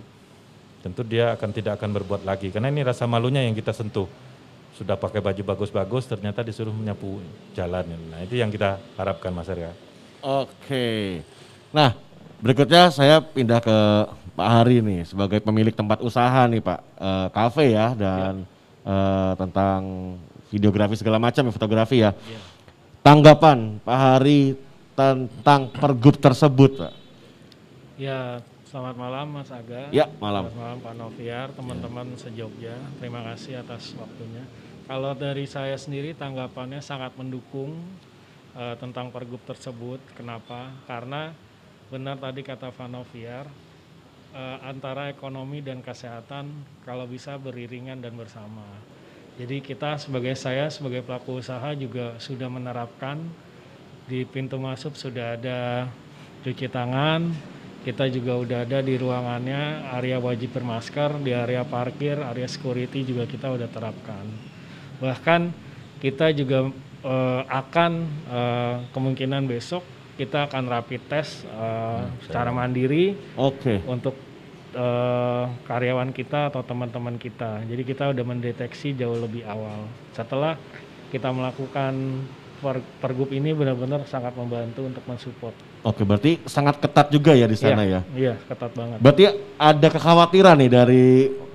tentu 0.84 1.00
dia 1.00 1.32
akan 1.32 1.48
tidak 1.56 1.80
akan 1.80 1.96
berbuat 1.96 2.28
lagi 2.28 2.52
karena 2.52 2.68
ini 2.68 2.84
rasa 2.84 3.08
malunya 3.08 3.40
yang 3.40 3.56
kita 3.56 3.72
sentuh 3.72 4.04
sudah 4.76 5.00
pakai 5.00 5.24
baju 5.24 5.42
bagus-bagus 5.56 6.04
ternyata 6.04 6.44
disuruh 6.44 6.74
menyapu 6.76 7.24
jalan 7.56 7.88
nah 8.12 8.20
itu 8.20 8.36
yang 8.36 8.52
kita 8.52 8.76
harapkan 9.00 9.32
masyarakat 9.32 9.94
Oke. 10.24 11.20
Nah, 11.68 11.92
berikutnya 12.40 12.88
saya 12.88 13.20
pindah 13.20 13.60
ke 13.60 13.78
Pak 14.32 14.48
Hari 14.48 14.80
nih 14.80 15.04
sebagai 15.04 15.44
pemilik 15.44 15.76
tempat 15.76 16.00
usaha 16.00 16.48
nih 16.48 16.64
Pak, 16.64 16.80
Eh, 16.96 17.28
kafe 17.28 17.76
ya 17.76 17.92
dan 17.92 18.48
eh, 18.88 19.32
tentang 19.36 19.80
videografi 20.48 20.96
segala 20.96 21.20
macam 21.20 21.44
ya 21.44 21.52
fotografi 21.52 22.00
ya. 22.00 22.16
Tanggapan 23.04 23.76
Pak 23.84 23.98
Hari 24.00 24.56
tentang 24.96 25.68
pergub 25.68 26.16
tersebut 26.16 26.80
Pak. 26.80 26.92
Ya, 28.00 28.40
selamat 28.74 28.98
malam 28.98 29.26
Mas 29.38 29.54
Aga. 29.54 29.86
Ya, 29.94 30.10
malam. 30.18 30.50
Selamat 30.50 30.58
malam 30.58 30.78
Pak 30.82 30.94
Noviar, 30.98 31.48
teman-teman 31.54 32.10
sejogja. 32.18 32.74
Terima 32.98 33.22
kasih 33.22 33.62
atas 33.62 33.94
waktunya. 33.94 34.42
Kalau 34.90 35.14
dari 35.14 35.46
saya 35.46 35.78
sendiri 35.78 36.10
tanggapannya 36.10 36.82
sangat 36.82 37.14
mendukung 37.14 37.78
eh, 38.58 38.74
tentang 38.82 39.14
pergub 39.14 39.38
tersebut. 39.46 40.02
Kenapa? 40.18 40.74
Karena 40.90 41.30
benar 41.86 42.18
tadi 42.18 42.42
kata 42.42 42.74
Pak 42.74 42.90
Noviar, 42.90 43.46
eh, 44.34 44.58
antara 44.66 45.06
ekonomi 45.06 45.62
dan 45.62 45.78
kesehatan 45.78 46.50
kalau 46.82 47.06
bisa 47.06 47.38
beriringan 47.38 48.02
dan 48.02 48.18
bersama. 48.18 48.66
Jadi 49.38 49.62
kita 49.62 50.02
sebagai 50.02 50.34
saya 50.34 50.66
sebagai 50.66 51.06
pelaku 51.06 51.38
usaha 51.38 51.70
juga 51.78 52.18
sudah 52.18 52.50
menerapkan 52.50 53.22
di 54.10 54.26
pintu 54.26 54.58
masuk 54.58 54.98
sudah 54.98 55.38
ada 55.38 55.86
cuci 56.42 56.66
tangan, 56.66 57.53
kita 57.84 58.08
juga 58.08 58.40
udah 58.40 58.58
ada 58.64 58.80
di 58.80 58.96
ruangannya 58.96 59.92
area 60.00 60.16
wajib 60.16 60.56
bermasker, 60.56 61.20
di 61.20 61.36
area 61.36 61.62
parkir, 61.68 62.16
area 62.16 62.48
security 62.48 63.04
juga 63.04 63.28
kita 63.28 63.52
udah 63.52 63.68
terapkan. 63.68 64.24
Bahkan 65.04 65.40
kita 66.00 66.32
juga 66.32 66.72
eh, 67.04 67.42
akan 67.44 67.92
eh, 68.32 68.76
kemungkinan 68.90 69.44
besok 69.44 69.84
kita 70.14 70.46
akan 70.46 70.64
rapid 70.70 71.02
test 71.10 71.42
eh, 71.44 72.02
secara 72.24 72.54
mandiri 72.54 73.18
Oke. 73.36 73.82
untuk 73.84 74.14
eh, 74.72 75.44
karyawan 75.66 76.14
kita 76.14 76.48
atau 76.48 76.62
teman-teman 76.64 77.20
kita. 77.20 77.66
Jadi 77.66 77.82
kita 77.84 78.14
udah 78.14 78.24
mendeteksi 78.24 78.94
jauh 78.94 79.18
lebih 79.18 79.44
awal. 79.44 79.90
Setelah 80.14 80.56
kita 81.10 81.30
melakukan 81.30 82.24
pergub 82.98 83.30
ini 83.30 83.52
benar-benar 83.52 84.08
sangat 84.08 84.32
membantu 84.32 84.88
untuk 84.88 85.04
mensupport. 85.04 85.54
Oke, 85.84 86.02
berarti 86.02 86.40
sangat 86.48 86.80
ketat 86.80 87.12
juga 87.12 87.36
ya 87.36 87.44
di 87.44 87.58
sana 87.60 87.84
Iya, 87.84 88.00
ya. 88.00 88.00
Iya, 88.16 88.34
ketat 88.48 88.72
banget. 88.72 88.98
Berarti 89.04 89.22
ada 89.60 89.88
kekhawatiran 89.92 90.56
nih 90.56 90.70
dari 90.72 91.04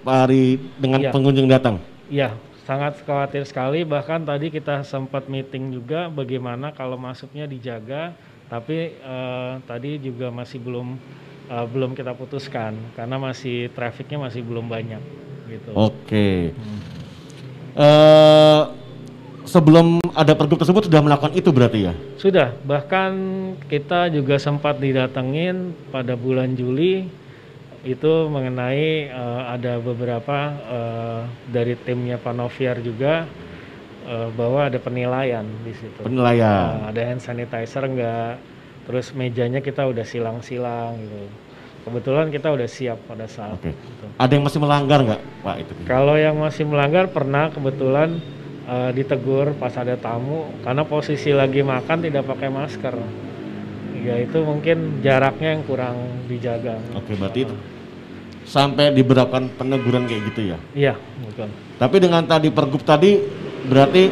Hari 0.09 0.57
dengan 0.81 0.99
Iya. 1.05 1.11
pengunjung 1.13 1.45
datang. 1.45 1.77
Iya, 2.09 2.33
sangat 2.65 3.01
khawatir 3.05 3.45
sekali 3.45 3.85
bahkan 3.85 4.21
tadi 4.25 4.49
kita 4.49 4.81
sempat 4.81 5.29
meeting 5.29 5.69
juga 5.69 6.09
bagaimana 6.09 6.73
kalau 6.73 6.97
masuknya 6.97 7.45
dijaga 7.45 8.17
tapi 8.49 8.97
eh, 8.97 9.53
tadi 9.69 10.01
juga 10.01 10.33
masih 10.33 10.57
belum 10.57 10.97
eh, 11.49 11.65
belum 11.69 11.93
kita 11.93 12.17
putuskan 12.17 12.73
karena 12.97 13.21
masih 13.21 13.69
trafficnya 13.77 14.17
masih 14.17 14.41
belum 14.41 14.65
banyak 14.65 15.01
gitu. 15.49 15.69
Oke. 15.77 16.57
Eh, 17.77 18.61
sebelum 19.49 19.97
ada 20.13 20.37
pergub 20.37 20.61
tersebut 20.61 20.85
sudah 20.85 21.01
melakukan 21.01 21.33
itu 21.33 21.49
berarti 21.49 21.89
ya? 21.89 21.93
Sudah, 22.21 22.53
bahkan 22.61 23.11
kita 23.65 24.13
juga 24.13 24.37
sempat 24.37 24.77
didatengin 24.77 25.73
pada 25.89 26.13
bulan 26.13 26.53
Juli 26.53 27.09
itu 27.81 28.11
mengenai 28.29 29.09
eh, 29.09 29.41
ada 29.49 29.81
beberapa 29.81 30.37
eh, 30.53 31.21
dari 31.49 31.73
timnya 31.81 32.21
Panoviar 32.21 32.77
juga 32.85 33.25
eh, 34.05 34.29
bahwa 34.37 34.69
ada 34.69 34.77
penilaian 34.77 35.47
di 35.65 35.73
situ. 35.73 36.05
Penilaian. 36.05 36.85
Eh, 36.85 36.93
ada 36.93 37.01
hand 37.09 37.23
sanitizer 37.23 37.89
enggak, 37.89 38.37
terus 38.85 39.09
mejanya 39.17 39.65
kita 39.65 39.89
udah 39.89 40.05
silang-silang 40.05 41.01
gitu. 41.01 41.27
Kebetulan 41.79 42.27
kita 42.29 42.51
udah 42.51 42.67
siap 42.69 42.99
pada 43.07 43.25
saat 43.25 43.55
Oke. 43.55 43.71
itu. 43.71 44.05
Ada 44.19 44.31
yang 44.35 44.43
masih 44.45 44.59
melanggar 44.61 44.99
nggak 44.99 45.21
Pak 45.41 45.55
itu? 45.63 45.71
Kalau 45.87 46.15
yang 46.19 46.35
masih 46.37 46.67
melanggar 46.67 47.07
pernah 47.07 47.47
kebetulan 47.49 48.19
eh, 48.69 48.91
ditegur 48.93 49.57
pas 49.57 49.73
ada 49.73 49.97
tamu 49.97 50.53
karena 50.61 50.85
posisi 50.85 51.33
lagi 51.33 51.65
makan 51.65 52.05
tidak 52.05 52.29
pakai 52.29 52.49
masker. 52.53 52.95
Ya 53.99 54.15
itu 54.15 54.39
mungkin 54.45 55.03
jaraknya 55.03 55.59
yang 55.59 55.63
kurang 55.67 55.97
dijaga. 56.29 56.79
Oke, 56.95 57.19
berarti 57.19 57.49
itu 57.49 57.55
sampai 58.49 58.89
diberlakukan 58.95 59.53
peneguran 59.59 60.09
kayak 60.09 60.21
gitu 60.33 60.41
ya. 60.55 60.57
Iya, 60.73 60.93
betul. 61.21 61.49
Tapi 61.77 61.95
dengan 62.01 62.25
tadi 62.25 62.49
pergub 62.49 62.81
tadi 62.81 63.21
berarti 63.69 64.09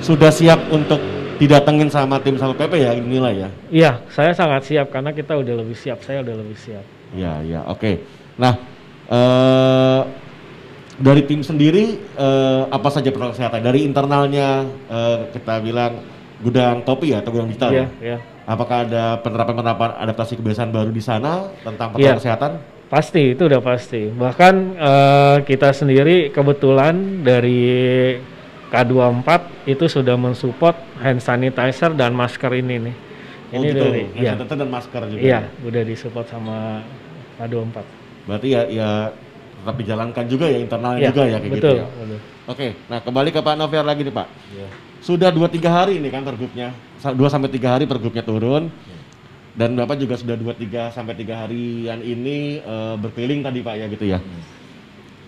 sudah 0.00 0.32
siap 0.32 0.72
untuk 0.72 0.98
didatengin 1.36 1.92
sama 1.92 2.22
tim 2.22 2.40
Satpol 2.40 2.56
PP 2.56 2.72
ya 2.80 2.92
inilah 2.96 3.32
ya. 3.34 3.48
Iya, 3.68 3.92
saya 4.08 4.32
sangat 4.32 4.64
siap 4.64 4.88
karena 4.88 5.12
kita 5.12 5.36
udah 5.36 5.54
lebih 5.60 5.76
siap. 5.76 6.00
Saya 6.00 6.24
udah 6.24 6.34
lebih 6.38 6.56
siap. 6.56 6.84
Ya, 7.12 7.44
ya, 7.44 7.60
oke. 7.68 8.00
Nah, 8.40 8.56
eh 9.12 10.00
dari 11.02 11.22
tim 11.26 11.42
sendiri 11.42 11.98
eh, 11.98 12.62
apa 12.70 12.88
saja 12.94 13.10
protokol 13.10 13.34
kesehatan? 13.34 13.60
Dari 13.66 13.82
internalnya 13.82 14.62
eh, 14.86 15.18
kita 15.34 15.58
bilang 15.58 15.98
gudang 16.38 16.86
topi 16.86 17.10
ya 17.10 17.18
atau 17.22 17.34
gudang 17.34 17.50
digital 17.50 17.70
Iya, 17.74 17.78
ya? 17.82 17.86
iya. 17.98 18.18
Apakah 18.42 18.86
ada 18.86 19.18
penerapan-penerapan 19.22 19.90
adaptasi 20.02 20.34
kebiasaan 20.38 20.70
baru 20.74 20.90
di 20.90 21.02
sana 21.02 21.50
tentang 21.62 21.94
protokol 21.94 22.06
Iya. 22.06 22.18
kesehatan? 22.22 22.52
Pasti 22.86 23.34
itu 23.34 23.42
udah 23.50 23.62
pasti. 23.62 24.02
Bahkan 24.14 24.54
eh, 24.78 25.36
kita 25.42 25.74
sendiri 25.74 26.30
kebetulan 26.30 27.26
dari 27.26 27.60
K24 28.70 29.28
itu 29.68 29.84
sudah 29.84 30.16
mensupport 30.16 30.76
hand 31.02 31.20
sanitizer 31.20 31.92
dan 31.98 32.14
masker 32.14 32.52
ini 32.56 32.76
nih. 32.88 32.96
Oh 33.52 33.60
Ini 33.60 33.68
gitu, 33.68 33.84
dari 33.84 34.02
hand 34.06 34.16
iya. 34.22 34.32
sanitizer 34.38 34.56
dan 34.62 34.70
masker 34.70 35.02
juga. 35.10 35.20
Iya, 35.20 35.40
udah 35.66 35.82
disupport 35.82 36.26
sama 36.30 36.58
K24. 37.42 37.76
Berarti 38.22 38.48
ya, 38.54 38.62
ya 38.70 38.90
tetap 39.62 39.78
dijalankan 39.78 40.24
juga 40.26 40.50
ya 40.50 40.58
internalnya 40.58 41.00
Iya, 41.06 41.08
juga 41.14 41.22
ya 41.22 41.30
kayak 41.38 41.42
betul, 41.46 41.54
gitu 41.54 41.68
ya. 41.78 41.86
betul. 41.86 42.18
Oke, 42.50 42.66
nah 42.90 42.98
kembali 42.98 43.30
ke 43.30 43.38
Pak 43.38 43.54
Noviar 43.54 43.86
lagi 43.86 44.02
nih 44.02 44.10
Pak. 44.10 44.28
Iya. 44.50 44.66
Sudah 44.98 45.30
2-3 45.30 45.70
hari 45.70 45.92
ini 46.02 46.10
kan 46.10 46.26
pergubnya, 46.26 46.74
2 46.98 47.14
sampai 47.30 47.46
3 47.46 47.78
hari 47.78 47.84
pergubnya 47.86 48.26
turun. 48.26 48.66
Dan 49.52 49.76
Bapak 49.78 50.00
juga 50.00 50.18
sudah 50.18 50.34
2-3 50.34 50.90
sampai 50.90 51.14
3 51.14 51.46
harian 51.46 52.00
ini 52.02 52.58
eh, 52.58 52.94
berkeliling 52.98 53.46
tadi 53.46 53.62
Pak 53.62 53.74
ya 53.78 53.86
gitu 53.86 54.04
ya. 54.10 54.18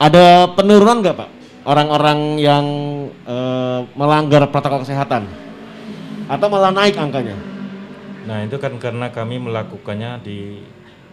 Ada 0.03 0.51
penurunan 0.59 0.99
nggak 0.99 1.15
Pak? 1.15 1.29
Orang-orang 1.65 2.43
yang 2.43 2.67
eh, 3.23 3.81
melanggar 3.95 4.51
protokol 4.51 4.83
kesehatan? 4.83 5.31
Atau 6.27 6.49
malah 6.51 6.75
naik 6.75 6.99
angkanya? 6.99 7.37
Nah 8.25 8.43
itu 8.43 8.57
kan 8.57 8.75
karena 8.81 9.13
kami 9.13 9.37
melakukannya 9.39 10.19
di 10.25 10.65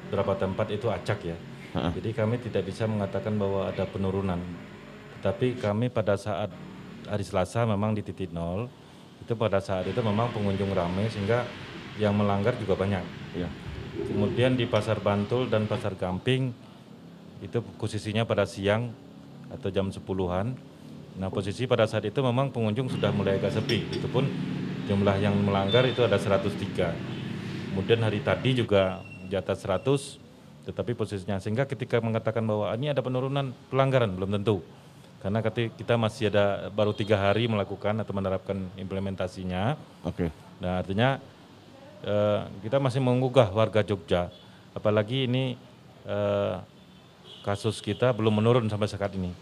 beberapa 0.08 0.34
tempat 0.40 0.72
itu 0.72 0.88
acak 0.88 1.20
ya. 1.24 1.38
Jadi 1.72 2.12
kami 2.12 2.36
tidak 2.44 2.68
bisa 2.68 2.84
mengatakan 2.84 3.40
bahwa 3.40 3.72
ada 3.72 3.88
penurunan. 3.88 4.40
Tetapi 5.20 5.56
kami 5.56 5.88
pada 5.88 6.20
saat 6.20 6.52
hari 7.08 7.24
Selasa 7.24 7.64
memang 7.64 7.96
di 7.96 8.04
titik 8.04 8.36
nol. 8.36 8.68
Itu 9.24 9.40
pada 9.40 9.64
saat 9.64 9.88
itu 9.88 10.02
memang 10.04 10.34
pengunjung 10.36 10.74
ramai 10.76 11.08
sehingga 11.08 11.48
yang 11.96 12.18
melanggar 12.18 12.58
juga 12.60 12.76
banyak. 12.76 13.06
Ya. 13.38 13.48
Kemudian 14.12 14.60
di 14.60 14.68
Pasar 14.68 15.00
Bantul 15.00 15.48
dan 15.48 15.68
Pasar 15.70 15.96
Gamping 15.96 16.52
itu 17.40 17.58
posisinya 17.80 18.28
pada 18.28 18.44
siang 18.44 18.92
atau 19.52 19.68
jam 19.72 19.92
10-an. 19.92 20.56
Nah, 21.20 21.28
posisi 21.28 21.68
pada 21.68 21.84
saat 21.86 22.08
itu 22.08 22.20
memang 22.24 22.50
pengunjung 22.56 22.88
sudah 22.88 23.12
mulai 23.12 23.36
agak 23.36 23.52
sepi. 23.52 23.84
Itu 23.92 24.08
pun 24.08 24.28
jumlah 24.88 25.20
yang 25.20 25.36
melanggar 25.44 25.84
itu 25.88 26.04
ada 26.04 26.16
103. 26.16 26.96
Kemudian 27.72 28.00
hari 28.04 28.20
tadi 28.24 28.56
juga 28.56 29.04
di 29.28 29.36
atas 29.36 29.64
100 29.64 30.31
tetapi 30.62 30.94
posisinya 30.94 31.38
sehingga 31.38 31.66
ketika 31.66 31.98
mengatakan 31.98 32.46
bahwa 32.46 32.70
"Ah, 32.70 32.78
ini 32.78 32.90
ada 32.90 33.02
penurunan 33.02 33.50
pelanggaran 33.68 34.14
belum 34.14 34.30
tentu 34.38 34.62
karena 35.22 35.42
kati- 35.42 35.74
kita 35.74 35.98
masih 35.98 36.30
ada 36.30 36.70
baru 36.70 36.94
tiga 36.94 37.18
hari 37.18 37.46
melakukan 37.46 37.98
atau 37.98 38.14
menerapkan 38.14 38.58
implementasinya 38.76 39.78
Oke. 40.02 40.30
Nah 40.62 40.82
artinya 40.82 41.18
eh, 42.02 42.40
kita 42.62 42.78
masih 42.78 43.02
menggugah 43.02 43.50
warga 43.50 43.82
Jogja, 43.82 44.30
apalagi 44.74 45.26
ini 45.26 45.58
eh, 46.06 46.56
kasus 47.42 47.82
kita 47.82 48.14
belum 48.14 48.38
menurun 48.38 48.70
sampai 48.70 48.86
saat 48.86 49.14
ini, 49.18 49.34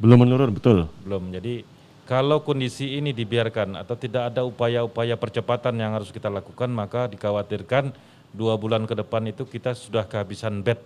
Belum 0.00 0.16
menurun, 0.20 0.52
betul. 0.52 0.88
belum. 1.04 1.32
Jadi 1.32 1.64
kalau 2.02 2.40
kondisi 2.40 2.96
ini 2.96 3.12
dibiarkan 3.12 3.76
atau 3.76 3.92
tidak 3.96 4.32
ada 4.32 4.42
upaya-upaya 4.42 5.16
percepatan 5.16 5.76
yang 5.76 5.92
harus 5.92 6.08
kita 6.08 6.32
lakukan, 6.32 6.68
maka 6.68 7.08
dikhawatirkan 7.08 7.92
dua 8.32 8.56
bulan 8.56 8.88
ke 8.88 8.96
depan 8.96 9.28
itu 9.28 9.44
kita 9.44 9.76
sudah 9.76 10.08
kehabisan 10.08 10.64
bed 10.64 10.80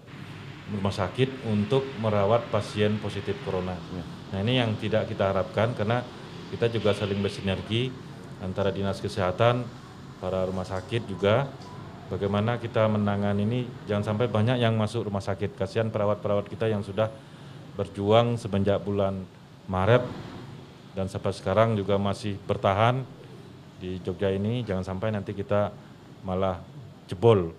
rumah 0.66 0.90
sakit 0.90 1.46
untuk 1.46 1.87
merawat 2.02 2.50
pasien 2.50 2.98
positif 2.98 3.38
corona. 3.46 3.78
Nah 4.35 4.38
ini 4.42 4.59
yang 4.59 4.74
tidak 4.82 5.06
kita 5.06 5.30
harapkan 5.30 5.70
karena 5.78 6.02
kita 6.50 6.66
juga 6.70 6.90
saling 6.90 7.22
bersinergi 7.22 7.94
antara 8.42 8.74
dinas 8.74 8.99
kesehatan, 8.99 9.62
para 10.18 10.42
rumah 10.42 10.66
sakit 10.66 11.07
juga. 11.07 11.47
Bagaimana 12.07 12.62
kita 12.62 12.86
menangani 12.86 13.42
ini 13.42 13.61
jangan 13.90 14.14
sampai 14.14 14.30
banyak 14.30 14.62
yang 14.62 14.78
masuk 14.78 15.11
rumah 15.11 15.22
sakit. 15.22 15.59
Kasihan 15.59 15.90
perawat-perawat 15.90 16.47
kita 16.47 16.70
yang 16.70 16.82
sudah 16.82 17.11
berjuang 17.74 18.38
semenjak 18.38 18.78
bulan 18.82 19.26
Maret 19.66 20.07
dan 20.94 21.11
sampai 21.11 21.34
sekarang 21.34 21.74
juga 21.74 21.99
masih 21.99 22.38
bertahan 22.47 23.03
di 23.82 23.99
Jogja 24.07 24.30
ini. 24.30 24.62
Jangan 24.62 24.86
sampai 24.86 25.11
nanti 25.11 25.34
kita 25.34 25.74
malah 26.22 26.62
jebol 27.07 27.54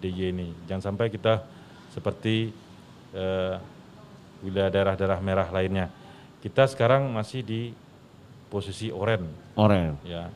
DIY 0.00 0.32
ini. 0.32 0.48
Jangan 0.66 0.92
sampai 0.92 1.10
kita 1.10 1.42
seperti 1.90 2.50
eh, 3.12 3.54
wilayah 4.40 4.70
daerah-daerah 4.70 5.18
merah 5.20 5.48
lainnya. 5.50 5.90
Kita 6.40 6.64
sekarang 6.64 7.10
masih 7.12 7.44
di 7.44 7.60
posisi 8.48 8.88
oren, 8.90 9.28
Oren. 9.54 9.94
ya. 10.02 10.26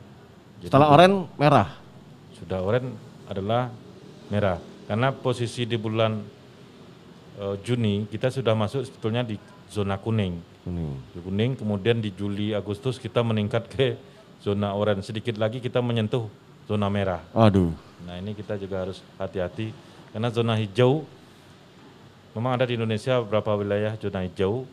Jadi 0.61 0.69
Setelah 0.71 0.87
oren, 0.93 1.27
merah. 1.35 1.67
sudah 2.37 2.59
oren 2.61 2.93
adalah 3.27 3.73
merah. 4.29 4.61
Karena 4.85 5.09
posisi 5.11 5.65
di 5.65 5.75
bulan 5.75 6.21
eh, 7.41 7.55
Juni 7.65 8.05
kita 8.07 8.29
sudah 8.29 8.53
masuk 8.53 8.85
sebetulnya 8.85 9.25
di 9.25 9.35
zona 9.67 9.97
kuning. 9.97 10.37
Di 11.13 11.19
kuning, 11.21 11.57
kemudian 11.57 12.01
di 12.01 12.09
Juli 12.09 12.49
Agustus 12.53 12.97
kita 12.97 13.21
meningkat 13.21 13.69
ke 13.69 13.97
zona 14.41 14.73
oren. 14.73 15.01
Sedikit 15.01 15.37
lagi 15.37 15.57
kita 15.61 15.77
menyentuh 15.81 16.25
zona 16.65 16.89
merah. 16.89 17.21
Aduh. 17.33 17.73
Nah 18.05 18.21
ini 18.21 18.37
kita 18.37 18.59
juga 18.59 18.85
harus 18.85 19.01
hati-hati 19.17 19.73
karena 20.13 20.29
zona 20.29 20.53
hijau 20.59 21.05
memang 22.37 22.57
ada 22.59 22.65
di 22.67 22.77
Indonesia 22.77 23.21
beberapa 23.21 23.55
wilayah 23.57 23.97
zona 23.97 24.25
hijau. 24.25 24.67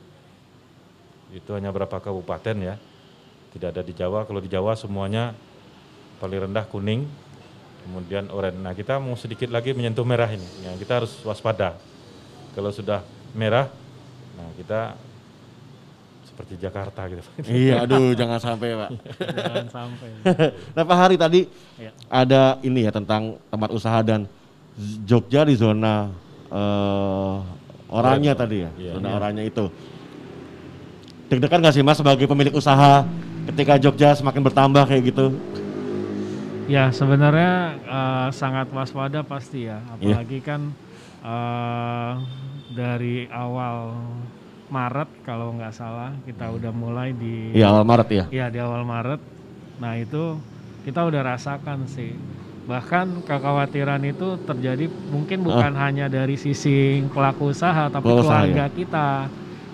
Itu 1.32 1.57
hanya 1.57 1.72
berapa 1.72 1.97
kabupaten 1.97 2.57
ya. 2.61 2.76
Tidak 3.53 3.68
ada 3.72 3.80
di 3.84 3.93
Jawa. 3.97 4.24
Kalau 4.28 4.40
di 4.40 4.49
Jawa 4.53 4.76
semuanya 4.76 5.32
paling 6.20 6.49
rendah 6.49 6.64
kuning 6.68 7.09
kemudian 7.88 8.28
oranye. 8.28 8.61
Nah 8.61 8.76
kita 8.76 9.01
mau 9.01 9.16
sedikit 9.16 9.49
lagi 9.49 9.72
menyentuh 9.72 10.05
merah 10.05 10.28
ini. 10.28 10.45
Ya, 10.64 10.76
kita 10.76 11.03
harus 11.05 11.12
waspada. 11.24 11.76
Kalau 12.53 12.68
sudah 12.68 13.01
merah 13.32 13.68
nah 14.32 14.49
kita 14.57 14.97
seperti 16.33 16.55
Jakarta 16.57 17.05
gitu 17.07 17.22
iya, 17.68 17.85
aduh 17.85 18.16
jangan 18.16 18.41
sampai 18.41 18.72
Pak. 18.72 18.91
Jangan 19.20 19.68
sampai. 19.68 20.09
nah 20.74 20.83
Pak 20.83 20.97
Hari 20.97 21.16
tadi 21.20 21.41
Ya. 21.76 21.93
ada 22.09 22.57
ini 22.64 22.89
ya 22.89 22.91
tentang 22.91 23.37
tempat 23.47 23.68
usaha 23.70 24.01
dan 24.01 24.24
Jogja 25.05 25.45
di 25.45 25.53
zona 25.53 26.09
eh, 26.49 27.37
oranye 27.93 28.33
tadi 28.33 28.64
ya, 28.64 28.70
Iya. 28.80 28.93
zona 28.97 29.09
oranye 29.12 29.45
itu. 29.45 29.68
Deg-degan 31.28 31.61
nggak 31.61 31.74
sih 31.76 31.85
Mas 31.85 32.01
sebagai 32.01 32.24
pemilik 32.24 32.53
usaha 32.53 33.05
ketika 33.53 33.76
Jogja 33.76 34.16
semakin 34.16 34.41
bertambah 34.41 34.85
kayak 34.85 35.12
gitu? 35.12 35.37
Ya 36.64 36.89
sebenarnya 36.89 37.53
eh, 37.85 38.28
sangat 38.33 38.72
waspada 38.72 39.20
pasti 39.20 39.68
ya, 39.68 39.85
Iya. 40.01 40.16
apalagi 40.16 40.39
kan 40.41 40.72
eh, 41.20 42.12
dari 42.72 43.28
awal 43.28 44.01
Maret 44.73 45.09
kalau 45.29 45.53
nggak 45.53 45.77
salah 45.77 46.16
kita 46.25 46.49
udah 46.49 46.73
mulai 46.73 47.12
di 47.12 47.53
Iya 47.53 47.68
awal 47.68 47.85
Maret 47.85 48.09
ya. 48.09 48.25
Iya 48.33 48.47
di 48.49 48.59
awal 48.59 48.89
Maret. 48.89 49.20
Nah 49.77 50.01
itu 50.01 50.41
kita 50.89 51.05
udah 51.05 51.20
rasakan 51.37 51.85
sih. 51.85 52.16
Bahkan 52.64 53.29
kekhawatiran 53.29 54.01
itu 54.09 54.41
terjadi 54.49 54.89
mungkin 55.12 55.45
bukan 55.45 55.77
hanya 55.77 56.09
dari 56.09 56.41
sisi 56.41 57.05
pelaku 57.12 57.53
usaha 57.53 57.93
tapi 57.93 58.09
Pelaku 58.09 58.25
usaha, 58.25 58.49
keluarga 58.49 58.66
kita 58.73 59.09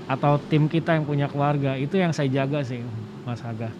atau 0.08 0.40
tim 0.50 0.66
kita 0.66 0.98
yang 0.98 1.04
punya 1.06 1.30
keluarga 1.30 1.76
itu 1.78 1.94
yang 2.00 2.10
saya 2.10 2.26
jaga 2.32 2.66
sih 2.66 2.82
Mas 3.22 3.38
Aga. 3.46 3.70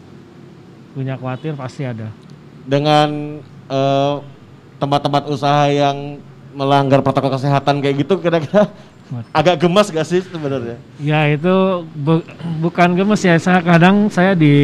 Punya 0.95 1.19
khawatir 1.19 1.59
pasti 1.59 1.83
ada. 1.83 2.15
Dengan 2.63 3.43
eh, 3.67 4.15
tempat-tempat 4.79 5.27
usaha 5.35 5.67
yang 5.67 6.23
melanggar 6.55 7.03
protokol 7.03 7.35
kesehatan 7.35 7.83
kayak 7.83 8.07
gitu 8.07 8.23
kira-kira 8.23 8.71
agak 9.31 9.57
gemas 9.59 9.89
gak 9.89 10.05
sih 10.05 10.21
sebenarnya? 10.21 10.77
Ya 10.99 11.27
itu 11.27 11.55
bu- 11.95 12.27
bukan 12.59 12.93
gemes 12.93 13.21
ya. 13.21 13.35
Saya 13.37 13.61
kadang 13.61 14.09
saya 14.09 14.33
di 14.33 14.55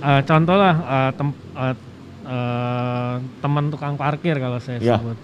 eh, 0.00 0.20
contoh 0.22 0.54
lah 0.54 0.74
eh, 0.76 1.10
tem- 1.12 1.38
eh, 1.54 1.74
eh, 2.24 3.14
teman 3.40 3.64
tukang 3.68 3.94
parkir 3.94 4.36
kalau 4.36 4.58
saya 4.58 4.78
Ya. 4.78 4.96
sebut. 4.96 5.18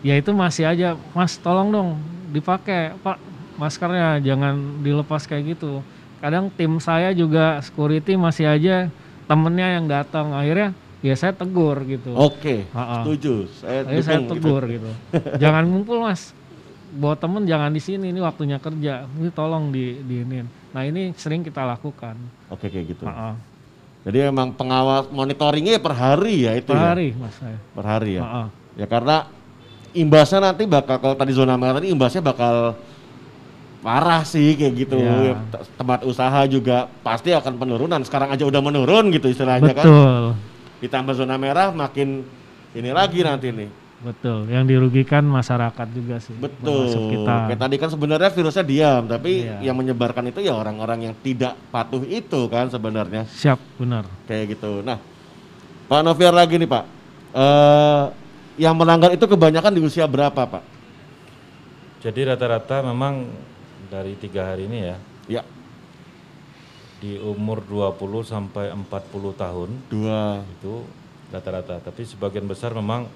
Ya 0.00 0.14
itu 0.14 0.30
masih 0.30 0.64
aja, 0.64 0.88
Mas 1.10 1.34
tolong 1.36 1.68
dong 1.68 1.88
dipakai 2.28 2.94
Pak 2.98 3.16
maskernya 3.56 4.20
jangan 4.20 4.54
dilepas 4.80 5.24
kayak 5.24 5.56
gitu. 5.56 5.80
Kadang 6.16 6.48
tim 6.50 6.76
saya 6.78 7.10
juga 7.10 7.60
security 7.60 8.14
masih 8.14 8.44
aja 8.44 8.88
temennya 9.24 9.80
yang 9.80 9.86
datang 9.86 10.30
akhirnya 10.30 10.70
ya 11.00 11.14
saya 11.14 11.32
tegur 11.32 11.80
gitu. 11.82 12.12
Oke, 12.12 12.66
Ha-ha. 12.70 13.02
setuju. 13.02 13.48
Saya 13.56 13.80
saya 14.00 14.20
dukung 14.20 14.28
gitu. 14.28 14.32
tegur 14.38 14.62
gitu. 14.68 14.90
jangan 15.36 15.64
ngumpul 15.64 15.98
mas. 16.02 16.30
Bawa 16.96 17.14
temen 17.14 17.44
jangan 17.44 17.70
di 17.70 17.80
sini. 17.80 18.08
Ini 18.10 18.20
waktunya 18.24 18.56
kerja. 18.56 19.04
Ini 19.04 19.28
tolong 19.36 19.68
di 19.70 20.00
diinin. 20.00 20.48
Nah 20.72 20.82
ini 20.82 21.12
sering 21.14 21.44
kita 21.44 21.62
lakukan. 21.62 22.16
Oke 22.48 22.72
kayak 22.72 22.96
gitu. 22.96 23.04
Ha-ha. 23.04 23.36
Jadi 24.06 24.22
memang 24.30 24.54
pengawas 24.54 25.10
monitoringnya 25.10 25.82
per 25.82 25.92
hari 25.92 26.46
ya 26.46 26.54
itu 26.54 26.70
Per 26.70 26.78
ya? 26.78 26.84
hari 26.94 27.08
mas 27.12 27.34
saya. 27.36 27.58
Per 27.58 27.84
hari 27.84 28.10
ya. 28.16 28.22
Ha-ha. 28.22 28.44
Ya 28.76 28.86
karena 28.86 29.16
imbasnya 29.92 30.40
nanti 30.52 30.64
bakal 30.64 30.96
kalau 31.00 31.16
tadi 31.16 31.32
zona 31.32 31.56
merah 31.56 31.80
tadi 31.80 31.88
imbasnya 31.90 32.22
bakal 32.22 32.76
parah 33.80 34.22
sih 34.26 34.56
kayak 34.58 34.74
gitu. 34.74 34.96
Iya. 34.98 35.32
Ya, 35.32 35.34
Tempat 35.78 36.02
usaha 36.02 36.40
juga 36.50 36.90
pasti 37.04 37.30
akan 37.30 37.54
penurunan. 37.54 38.00
Sekarang 38.02 38.34
aja 38.34 38.42
udah 38.42 38.60
menurun 38.62 39.14
gitu 39.14 39.30
istilahnya 39.30 39.72
kan. 39.76 39.84
Betul. 39.84 40.24
Ditambah 40.82 41.14
zona 41.16 41.36
merah 41.38 41.70
makin 41.72 42.26
ini 42.76 42.90
lagi 42.92 43.24
nanti 43.24 43.48
nih. 43.54 43.68
Betul. 43.96 44.46
Yang 44.52 44.64
dirugikan 44.76 45.24
masyarakat 45.24 45.86
juga 45.90 46.20
sih. 46.20 46.36
Betul. 46.36 46.92
Kita. 47.16 47.48
Kayak 47.48 47.60
tadi 47.64 47.76
kan 47.80 47.88
sebenarnya 47.88 48.30
virusnya 48.30 48.64
diam, 48.64 49.02
tapi 49.08 49.48
Iya. 49.48 49.72
yang 49.72 49.76
menyebarkan 49.76 50.28
itu 50.28 50.44
ya 50.44 50.52
orang-orang 50.52 51.10
yang 51.10 51.14
tidak 51.24 51.56
patuh 51.72 52.04
itu 52.04 52.44
kan 52.46 52.68
sebenarnya. 52.68 53.24
Siap 53.24 53.56
benar. 53.80 54.04
Kayak 54.28 54.56
gitu. 54.56 54.84
Nah, 54.84 55.00
Pak 55.88 56.00
Noviar 56.04 56.36
lagi 56.36 56.60
nih 56.60 56.68
Pak. 56.68 56.84
Eh 57.32 58.04
yang 58.56 58.72
melanggar 58.72 59.12
itu 59.12 59.24
kebanyakan 59.24 59.72
di 59.72 59.80
usia 59.80 60.04
berapa 60.04 60.44
Pak? 60.44 60.64
Jadi 62.00 62.20
rata-rata 62.24 62.84
memang 62.84 63.28
dari 63.88 64.16
tiga 64.16 64.52
hari 64.52 64.68
ini 64.68 64.78
ya, 64.84 64.96
Ya, 65.26 65.42
di 66.96 67.18
umur 67.18 67.60
20 67.60 68.22
sampai 68.22 68.70
40 68.70 69.34
tahun 69.34 69.70
dua. 69.88 70.40
itu 70.46 70.86
rata-rata. 71.28 71.82
Tapi 71.82 72.06
sebagian 72.06 72.46
besar 72.46 72.72
memang, 72.72 73.10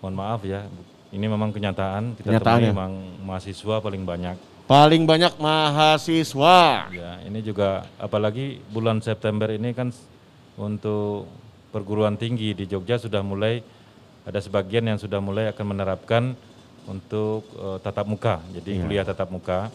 mohon 0.00 0.16
maaf 0.16 0.40
ya, 0.42 0.64
ini 1.10 1.24
memang 1.24 1.50
kenyataan. 1.50 2.16
Kita 2.16 2.28
Kenyataannya. 2.28 2.68
temui 2.68 2.72
memang 2.72 2.92
mahasiswa 3.22 3.76
paling 3.78 4.02
banyak. 4.02 4.36
Paling 4.64 5.02
banyak 5.02 5.34
mahasiswa. 5.36 6.88
Ya, 6.88 7.18
ini 7.26 7.40
juga 7.40 7.84
apalagi 7.96 8.62
bulan 8.70 9.02
September 9.02 9.50
ini 9.50 9.74
kan 9.74 9.90
untuk 10.54 11.26
perguruan 11.70 12.14
tinggi 12.14 12.54
di 12.54 12.64
Jogja 12.64 12.94
sudah 12.96 13.20
mulai 13.20 13.62
ada 14.22 14.38
sebagian 14.38 14.86
yang 14.86 14.98
sudah 14.98 15.18
mulai 15.18 15.50
akan 15.50 15.66
menerapkan 15.66 16.22
untuk 16.86 17.44
eh, 17.54 17.78
tatap 17.82 18.06
muka. 18.06 18.38
Jadi 18.50 18.78
Iya. 18.78 18.80
kuliah 18.80 19.04
tatap 19.04 19.28
muka 19.28 19.74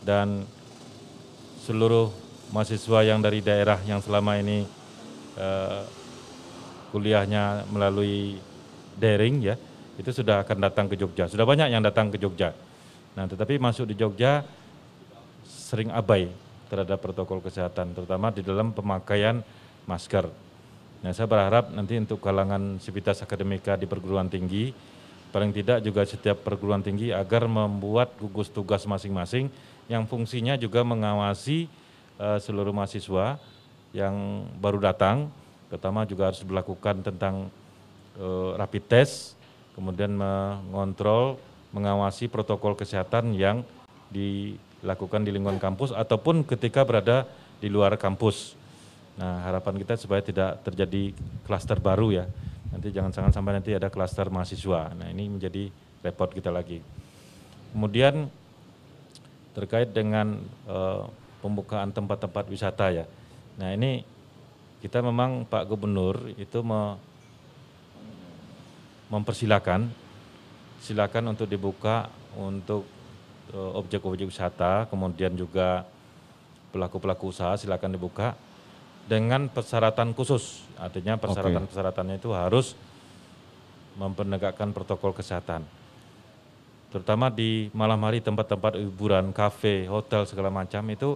dan 0.00 0.48
seluruh 1.60 2.08
mahasiswa 2.50 3.04
yang 3.04 3.20
dari 3.20 3.44
daerah 3.44 3.76
yang 3.84 4.00
selama 4.00 4.40
ini 4.40 4.64
eh, 5.36 5.82
kuliahnya 6.90 7.68
melalui 7.68 8.40
daring 9.00 9.40
ya, 9.40 9.56
itu 9.96 10.10
sudah 10.12 10.44
akan 10.44 10.60
datang 10.60 10.86
ke 10.86 11.00
Jogja. 11.00 11.26
Sudah 11.26 11.48
banyak 11.48 11.72
yang 11.72 11.80
datang 11.80 12.12
ke 12.12 12.20
Jogja. 12.20 12.52
Nah, 13.16 13.24
tetapi 13.24 13.56
masuk 13.56 13.90
di 13.90 13.96
Jogja 13.96 14.44
sering 15.44 15.88
abai 15.90 16.30
terhadap 16.70 17.02
protokol 17.02 17.42
kesehatan, 17.42 17.96
terutama 17.96 18.30
di 18.30 18.44
dalam 18.44 18.70
pemakaian 18.70 19.42
masker. 19.88 20.30
Nah, 21.00 21.10
saya 21.16 21.26
berharap 21.26 21.72
nanti 21.72 21.96
untuk 21.96 22.20
kalangan 22.20 22.78
sivitas 22.78 23.24
akademika 23.24 23.74
di 23.74 23.88
perguruan 23.88 24.28
tinggi, 24.28 24.70
paling 25.34 25.50
tidak 25.50 25.80
juga 25.80 26.04
setiap 26.04 26.44
perguruan 26.44 26.84
tinggi 26.84 27.10
agar 27.10 27.48
membuat 27.48 28.14
gugus 28.20 28.52
tugas 28.52 28.86
masing-masing 28.86 29.48
yang 29.90 30.06
fungsinya 30.06 30.54
juga 30.54 30.86
mengawasi 30.86 31.66
eh, 32.20 32.38
seluruh 32.38 32.70
mahasiswa 32.70 33.40
yang 33.90 34.46
baru 34.62 34.78
datang, 34.78 35.26
terutama 35.66 36.06
juga 36.06 36.30
harus 36.30 36.46
dilakukan 36.46 37.02
tentang 37.02 37.50
eh, 38.20 38.50
rapid 38.60 38.84
test, 38.84 39.40
kemudian 39.72 40.12
mengontrol, 40.12 41.40
mengawasi 41.72 42.28
protokol 42.28 42.76
kesehatan 42.76 43.32
yang 43.32 43.64
dilakukan 44.12 45.24
di 45.24 45.30
lingkungan 45.32 45.62
kampus 45.62 45.96
ataupun 45.96 46.44
ketika 46.44 46.84
berada 46.84 47.24
di 47.62 47.72
luar 47.72 47.96
kampus. 47.96 48.58
Nah, 49.16 49.44
harapan 49.44 49.80
kita 49.80 49.96
supaya 50.00 50.20
tidak 50.24 50.60
terjadi 50.64 51.12
klaster 51.44 51.76
baru 51.80 52.08
ya. 52.10 52.24
Nanti 52.70 52.94
jangan-jangan 52.94 53.32
sampai 53.34 53.52
nanti 53.58 53.74
ada 53.74 53.90
klaster 53.92 54.30
mahasiswa. 54.30 54.94
Nah, 54.96 55.06
ini 55.10 55.28
menjadi 55.28 55.68
repot 56.00 56.30
kita 56.32 56.48
lagi. 56.48 56.80
Kemudian 57.70 58.26
terkait 59.52 59.90
dengan 59.92 60.40
eh, 60.66 61.02
pembukaan 61.40 61.92
tempat-tempat 61.92 62.44
wisata 62.48 62.90
ya. 62.90 63.04
Nah, 63.60 63.76
ini 63.76 64.02
kita 64.80 65.04
memang 65.04 65.44
Pak 65.44 65.68
Gubernur 65.68 66.32
itu 66.40 66.64
me- 66.64 66.96
mempersilakan 69.10 69.90
silakan 70.80 71.36
untuk 71.36 71.50
dibuka 71.50 72.08
untuk 72.38 72.88
eh, 73.52 73.72
objek-objek 73.76 74.30
wisata, 74.30 74.88
kemudian 74.88 75.36
juga 75.36 75.84
pelaku-pelaku 76.70 77.28
usaha 77.34 77.58
silakan 77.58 77.98
dibuka 77.98 78.38
dengan 79.04 79.50
persyaratan 79.50 80.14
khusus. 80.14 80.64
Artinya 80.78 81.18
persyaratan-persyaratannya 81.18 82.16
itu 82.16 82.30
harus 82.32 82.78
mempenegakkan 83.98 84.70
protokol 84.70 85.12
kesehatan. 85.12 85.66
Terutama 86.90 87.30
di 87.30 87.70
malam 87.70 88.02
hari 88.02 88.18
tempat-tempat 88.18 88.78
hiburan, 88.78 89.30
kafe, 89.30 89.86
hotel 89.86 90.26
segala 90.26 90.50
macam 90.50 90.82
itu 90.90 91.14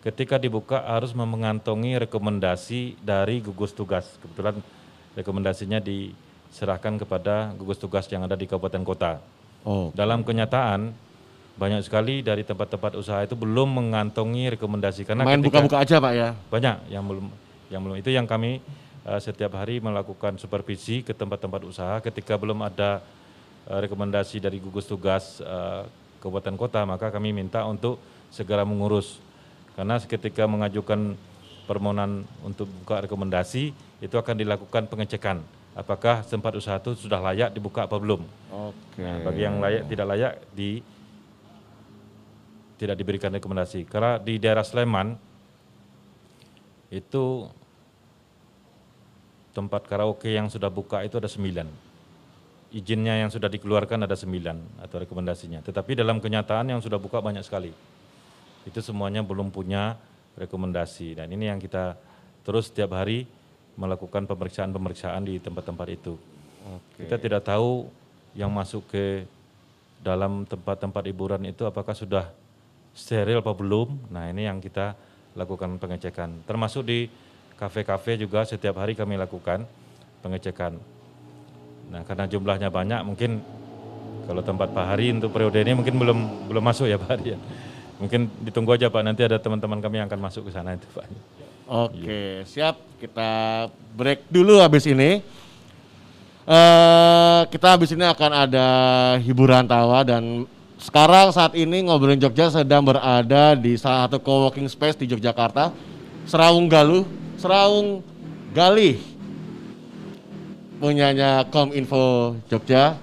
ketika 0.00 0.40
dibuka 0.40 0.80
harus 0.82 1.12
mengantongi 1.12 2.00
rekomendasi 2.00 3.00
dari 3.00 3.44
gugus 3.44 3.76
tugas. 3.76 4.16
Kebetulan 4.20 4.60
rekomendasinya 5.16 5.78
diserahkan 6.52 7.00
kepada 7.00 7.56
gugus 7.56 7.80
tugas 7.80 8.04
yang 8.12 8.28
ada 8.28 8.36
di 8.36 8.44
kabupaten 8.44 8.84
kota. 8.84 9.24
Oh, 9.64 9.88
Dalam 9.96 10.20
kenyataan 10.20 10.92
banyak 11.56 11.80
sekali 11.80 12.20
dari 12.20 12.44
tempat-tempat 12.44 12.92
usaha 13.00 13.24
itu 13.24 13.32
belum 13.32 13.80
mengantongi 13.80 14.52
rekomendasi. 14.52 15.08
Karena 15.08 15.24
main 15.24 15.40
buka-buka 15.40 15.80
aja 15.80 15.96
Pak 15.96 16.12
ya. 16.12 16.36
banyak 16.52 16.92
yang 16.92 17.08
belum 17.08 17.26
yang 17.72 17.80
belum. 17.80 17.96
Itu 17.96 18.12
yang 18.12 18.28
kami 18.28 18.60
eh, 19.08 19.20
setiap 19.24 19.56
hari 19.56 19.80
melakukan 19.80 20.36
supervisi 20.36 21.00
ke 21.00 21.16
tempat-tempat 21.16 21.60
usaha. 21.64 21.94
Ketika 22.04 22.36
belum 22.36 22.60
ada 22.60 23.00
eh, 23.72 23.78
rekomendasi 23.88 24.44
dari 24.44 24.60
gugus 24.60 24.84
tugas 24.84 25.40
eh, 25.40 25.82
kabupaten 26.20 26.54
kota 26.60 26.84
maka 26.84 27.08
kami 27.08 27.32
minta 27.32 27.64
untuk 27.64 27.96
segera 28.28 28.68
mengurus. 28.68 29.16
Karena 29.72 29.96
ketika 29.96 30.44
mengajukan 30.44 31.16
permohonan 31.64 32.28
untuk 32.44 32.68
buka 32.84 33.08
rekomendasi 33.08 33.72
itu 34.04 34.14
akan 34.20 34.36
dilakukan 34.36 34.84
pengecekan 34.92 35.40
apakah 35.72 36.20
tempat 36.24 36.52
usaha 36.56 36.76
itu 36.76 37.08
sudah 37.08 37.20
layak 37.20 37.52
dibuka 37.56 37.88
apa 37.88 37.96
belum 37.96 38.24
Oke. 38.52 39.00
Nah, 39.00 39.24
bagi 39.24 39.42
yang 39.48 39.56
layak 39.56 39.88
tidak 39.88 40.06
layak 40.12 40.32
di 40.52 40.84
tidak 42.76 42.98
diberikan 42.98 43.32
rekomendasi. 43.32 43.88
Karena 43.88 44.18
di 44.18 44.36
daerah 44.36 44.66
Sleman 44.66 45.14
itu 46.92 47.48
tempat 49.56 49.88
karaoke 49.88 50.34
yang 50.34 50.52
sudah 50.52 50.68
buka 50.68 51.00
itu 51.06 51.16
ada 51.16 51.30
sembilan. 51.30 51.94
Izinnya 52.72 53.20
yang 53.20 53.30
sudah 53.30 53.52
dikeluarkan 53.52 54.04
ada 54.04 54.16
sembilan 54.16 54.82
atau 54.84 54.96
rekomendasinya. 55.00 55.64
Tetapi 55.64 55.96
dalam 55.96 56.18
kenyataan 56.18 56.72
yang 56.72 56.80
sudah 56.80 57.00
buka 57.00 57.20
banyak 57.20 57.44
sekali. 57.44 57.72
Itu 58.68 58.80
semuanya 58.84 59.24
belum 59.24 59.48
punya 59.48 59.96
rekomendasi. 60.36 61.22
Dan 61.22 61.32
ini 61.32 61.48
yang 61.48 61.60
kita 61.60 61.96
terus 62.42 62.72
setiap 62.72 62.96
hari 62.96 63.28
melakukan 63.76 64.28
pemeriksaan-pemeriksaan 64.28 65.24
di 65.24 65.40
tempat-tempat 65.40 65.86
itu. 65.92 66.14
Kita 66.96 67.18
tidak 67.18 67.42
tahu 67.42 67.88
yang 68.36 68.52
masuk 68.52 68.86
ke 68.88 69.26
dalam 70.02 70.44
tempat-tempat 70.46 71.02
hiburan 71.08 71.42
itu 71.46 71.66
apakah 71.66 71.94
sudah 71.94 72.30
steril 72.92 73.40
apa 73.40 73.52
belum. 73.54 74.12
Nah 74.12 74.28
ini 74.28 74.46
yang 74.46 74.60
kita 74.60 74.94
lakukan 75.34 75.80
pengecekan. 75.80 76.44
Termasuk 76.44 76.82
di 76.84 77.08
kafe-kafe 77.56 78.20
juga 78.20 78.44
setiap 78.44 78.82
hari 78.82 78.92
kami 78.92 79.16
lakukan 79.16 79.64
pengecekan. 80.20 80.76
Nah 81.90 82.02
karena 82.04 82.24
jumlahnya 82.28 82.68
banyak 82.68 83.00
mungkin 83.04 83.42
kalau 84.22 84.42
tempat 84.44 84.70
Pak 84.70 84.86
Hari 84.94 85.18
untuk 85.18 85.34
periode 85.34 85.58
ini 85.58 85.74
mungkin 85.74 85.98
belum 85.98 86.18
belum 86.46 86.62
masuk 86.62 86.86
ya 86.86 86.96
Pak 87.00 87.10
Hari 87.18 87.26
ya. 87.34 87.38
Mungkin 88.02 88.26
ditunggu 88.42 88.74
aja 88.74 88.90
Pak, 88.90 89.02
nanti 89.06 89.22
ada 89.22 89.38
teman-teman 89.38 89.78
kami 89.78 90.02
yang 90.02 90.10
akan 90.10 90.18
masuk 90.18 90.50
ke 90.50 90.50
sana 90.50 90.74
itu 90.74 90.90
Pak. 90.90 91.06
Oke, 91.66 92.42
siap. 92.46 92.78
Kita 92.98 93.66
break 93.98 94.30
dulu 94.30 94.62
habis 94.62 94.86
ini. 94.86 95.22
eh 96.42 97.40
kita 97.54 97.78
habis 97.78 97.94
ini 97.94 98.02
akan 98.02 98.32
ada 98.34 98.66
hiburan 99.22 99.62
tawa 99.62 100.02
dan 100.02 100.42
sekarang 100.74 101.30
saat 101.30 101.54
ini 101.54 101.86
ngobrolin 101.86 102.18
Jogja 102.18 102.50
sedang 102.50 102.82
berada 102.82 103.54
di 103.54 103.78
salah 103.78 104.10
satu 104.10 104.18
co-working 104.18 104.66
space 104.66 104.98
di 104.98 105.06
Yogyakarta, 105.06 105.70
Serawung 106.26 106.66
Galuh, 106.66 107.06
Serawung 107.38 108.02
Galih, 108.50 108.98
punyanya 110.82 111.46
Kominfo 111.46 112.34
Jogja. 112.50 112.98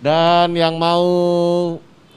Dan 0.00 0.56
yang 0.56 0.80
mau 0.80 1.04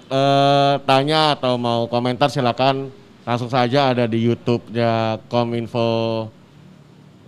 eh, 0.08 0.76
tanya 0.88 1.36
atau 1.36 1.60
mau 1.60 1.92
komentar 1.92 2.32
silakan 2.32 3.01
langsung 3.26 3.50
saja 3.50 3.94
ada 3.94 4.10
di 4.10 4.26
YouTube-nya 4.26 5.22
Kominfo 5.30 6.30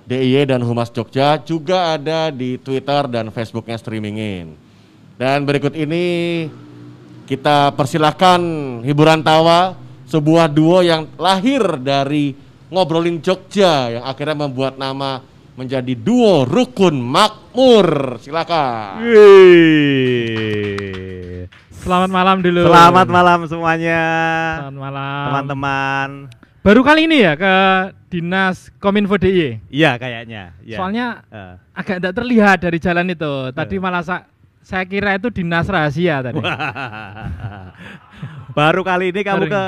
DIY 0.04 0.52
dan 0.52 0.62
Humas 0.66 0.92
Jogja, 0.92 1.40
juga 1.40 1.96
ada 1.96 2.28
di 2.28 2.60
Twitter 2.60 3.08
dan 3.08 3.32
Facebooknya 3.32 3.80
streamingin. 3.80 4.52
Dan 5.16 5.48
berikut 5.48 5.72
ini 5.78 6.04
kita 7.24 7.72
persilahkan 7.72 8.42
hiburan 8.84 9.24
tawa 9.24 9.80
sebuah 10.10 10.52
duo 10.52 10.84
yang 10.84 11.08
lahir 11.16 11.80
dari 11.80 12.36
ngobrolin 12.68 13.24
Jogja 13.24 13.96
yang 13.96 14.04
akhirnya 14.04 14.50
membuat 14.50 14.76
nama 14.76 15.24
menjadi 15.54 15.94
duo 15.96 16.44
Rukun 16.44 17.00
Makmur. 17.00 18.20
Silakan. 18.20 19.06
Wih. 19.06 21.13
Selamat 21.84 22.10
malam 22.10 22.38
dulu. 22.40 22.64
Selamat 22.64 23.08
malam 23.08 23.40
semuanya. 23.44 24.02
Selamat 24.64 24.80
malam. 24.80 25.24
Teman-teman. 25.28 26.10
Baru 26.64 26.80
kali 26.80 27.12
ini 27.12 27.20
ya 27.20 27.36
ke 27.36 27.54
Dinas 28.08 28.72
Kominfo 28.80 29.20
DIY. 29.20 29.68
Iya 29.68 30.00
kayaknya. 30.00 30.56
Iya. 30.64 30.78
Soalnya 30.80 31.08
Eh. 31.28 31.54
agak 31.76 32.00
tidak 32.00 32.14
terlihat 32.16 32.58
dari 32.64 32.80
jalan 32.80 33.12
itu. 33.12 33.52
Tadi 33.52 33.76
Eh. 33.76 33.82
malah 33.84 34.00
sa- 34.00 34.26
saya 34.64 34.88
kira 34.88 35.20
itu 35.20 35.28
dinas 35.28 35.68
rahasia 35.68 36.24
tadi. 36.24 36.40
Baru 38.58 38.82
kali 38.88 39.12
ini 39.12 39.22
kamu 39.22 39.44
Baru 39.44 39.52
ke 39.52 39.64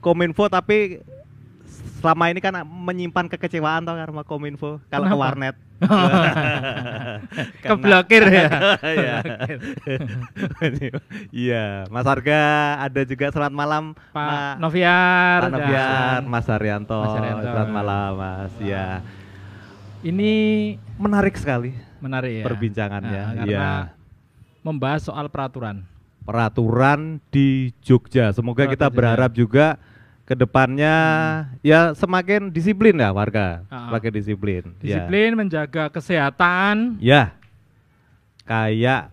Kominfo 0.00 0.48
tapi 0.48 1.04
selama 2.02 2.24
ini 2.26 2.38
kan 2.38 2.52
menyimpan 2.62 3.26
kekecewaan 3.28 3.82
tau 3.82 3.94
sama 3.94 4.22
Kominfo 4.22 4.82
kalau 4.88 5.06
ke 5.06 5.14
warnet. 5.14 5.54
Karena- 5.82 7.18
Keblokir 7.62 8.24
ya. 8.24 8.48
Iya. 8.94 9.16
Iya, 11.32 11.64
Mas 11.88 12.04
Arga 12.04 12.42
ada 12.80 13.02
juga 13.02 13.30
selamat 13.30 13.54
malam 13.54 13.84
Pak 14.10 14.18
Ma- 14.20 14.54
Noviar. 14.58 15.38
Pak 15.38 15.48
dan- 15.48 15.54
Novian, 15.56 16.20
Mas 16.26 16.46
Haryanto. 16.46 17.00
Selamat 17.40 17.70
malam, 17.72 18.10
Mas. 18.14 18.52
Ya. 18.58 19.00
Ini 20.02 20.32
Menarik 20.98 21.34
sekali 21.34 21.70
menarik 21.98 22.42
ya. 22.42 22.44
perbincangannya. 22.44 23.22
Nah, 23.22 23.32
Iya. 23.32 23.38
karena 23.38 23.72
membahas 24.60 25.02
soal 25.02 25.26
peraturan. 25.28 25.86
Peraturan 26.22 27.18
di 27.30 27.70
Jogja. 27.80 28.30
Semoga 28.30 28.62
Peraturan 28.62 28.72
kita 28.72 28.86
berharap 28.88 29.30
juga 29.32 29.78
ke 30.22 30.38
depannya 30.38 30.94
ya 31.66 31.92
semakin 31.98 32.48
disiplin 32.48 32.94
ya 32.94 33.10
warga. 33.10 33.66
Ah. 33.66 33.90
Semakin 33.90 34.10
disiplin. 34.14 34.62
Ya. 34.78 35.02
Disiplin, 35.02 35.30
menjaga 35.34 35.90
kesehatan. 35.90 36.96
Ya. 37.02 37.34
Kayak 38.46 39.10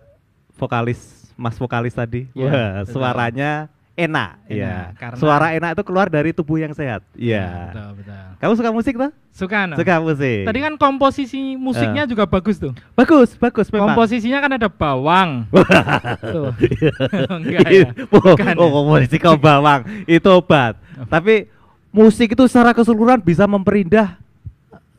vokalis 0.58 1.20
Mas 1.40 1.56
vokalis 1.56 1.96
tadi. 1.96 2.28
Iya, 2.36 2.52
Wah, 2.52 2.84
suaranya 2.84 3.50
enak. 3.96 4.44
Enak, 4.44 4.52
ya. 4.52 4.76
karena- 4.96 5.20
Suara 5.20 5.46
enak 5.56 5.70
itu 5.76 5.82
keluar 5.88 6.06
dari 6.12 6.36
tubuh 6.36 6.60
yang 6.60 6.72
sehat. 6.76 7.00
Iya. 7.16 7.72
Betul, 7.72 7.88
betul. 8.00 8.24
Kamu 8.40 8.52
suka 8.56 8.70
musik 8.72 8.94
tuh? 8.96 9.10
Suka 9.32 9.58
no? 9.68 9.74
Suka 9.76 9.94
musik. 10.00 10.44
Tadi 10.48 10.58
kan 10.60 10.74
komposisi 10.80 11.56
musiknya 11.56 12.04
juga 12.08 12.24
bagus 12.24 12.56
tuh. 12.60 12.72
bagus, 12.92 13.36
bagus 13.36 13.68
memang. 13.68 13.92
Komposisinya 13.92 14.38
kan 14.40 14.52
ada 14.56 14.68
bawang. 14.68 15.44
tuh. 16.34 16.52
Enggak 17.40 17.68
ya. 17.68 17.88
oh, 18.12 18.20
Bukan 18.20 18.54
oh, 18.56 18.68
ya? 18.68 18.72
komposisi 18.72 19.16
kau 19.20 19.36
bawang 19.36 19.80
itu 20.04 20.28
obat. 20.28 20.76
Tapi 21.08 21.48
musik 21.94 22.34
itu 22.34 22.44
secara 22.50 22.74
keseluruhan 22.76 23.22
bisa 23.22 23.48
memperindah 23.48 24.18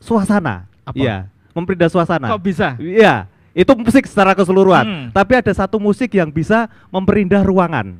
suasana. 0.02 0.66
Apa? 0.82 0.98
Iya, 0.98 1.16
memperindah 1.54 1.90
suasana. 1.92 2.26
Kok 2.32 2.42
bisa? 2.42 2.74
Iya, 2.80 3.30
itu 3.54 3.72
musik 3.76 4.08
secara 4.08 4.32
keseluruhan. 4.34 4.84
Hmm. 4.84 5.06
Tapi 5.14 5.32
ada 5.38 5.52
satu 5.54 5.78
musik 5.78 6.10
yang 6.16 6.32
bisa 6.32 6.66
memperindah 6.90 7.44
ruangan. 7.44 7.94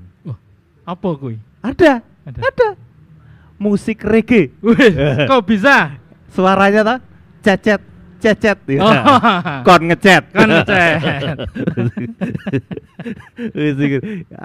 Apa 0.82 1.14
kuy? 1.14 1.38
Ada, 1.62 2.02
Ada. 2.26 2.40
ada. 2.42 2.68
Musik 3.54 4.02
reggae. 4.02 4.50
Wih, 4.58 4.92
kok 5.30 5.46
bisa? 5.46 5.94
Suaranya 6.34 6.80
tuh 6.82 6.98
cecet, 7.46 7.78
cecet. 8.22 8.58
Iya. 8.66 8.80
Oh. 8.80 8.94
Kon 9.66 9.82
ngecet. 9.84 10.22
Kon 10.30 10.48
ngecet. 10.48 10.96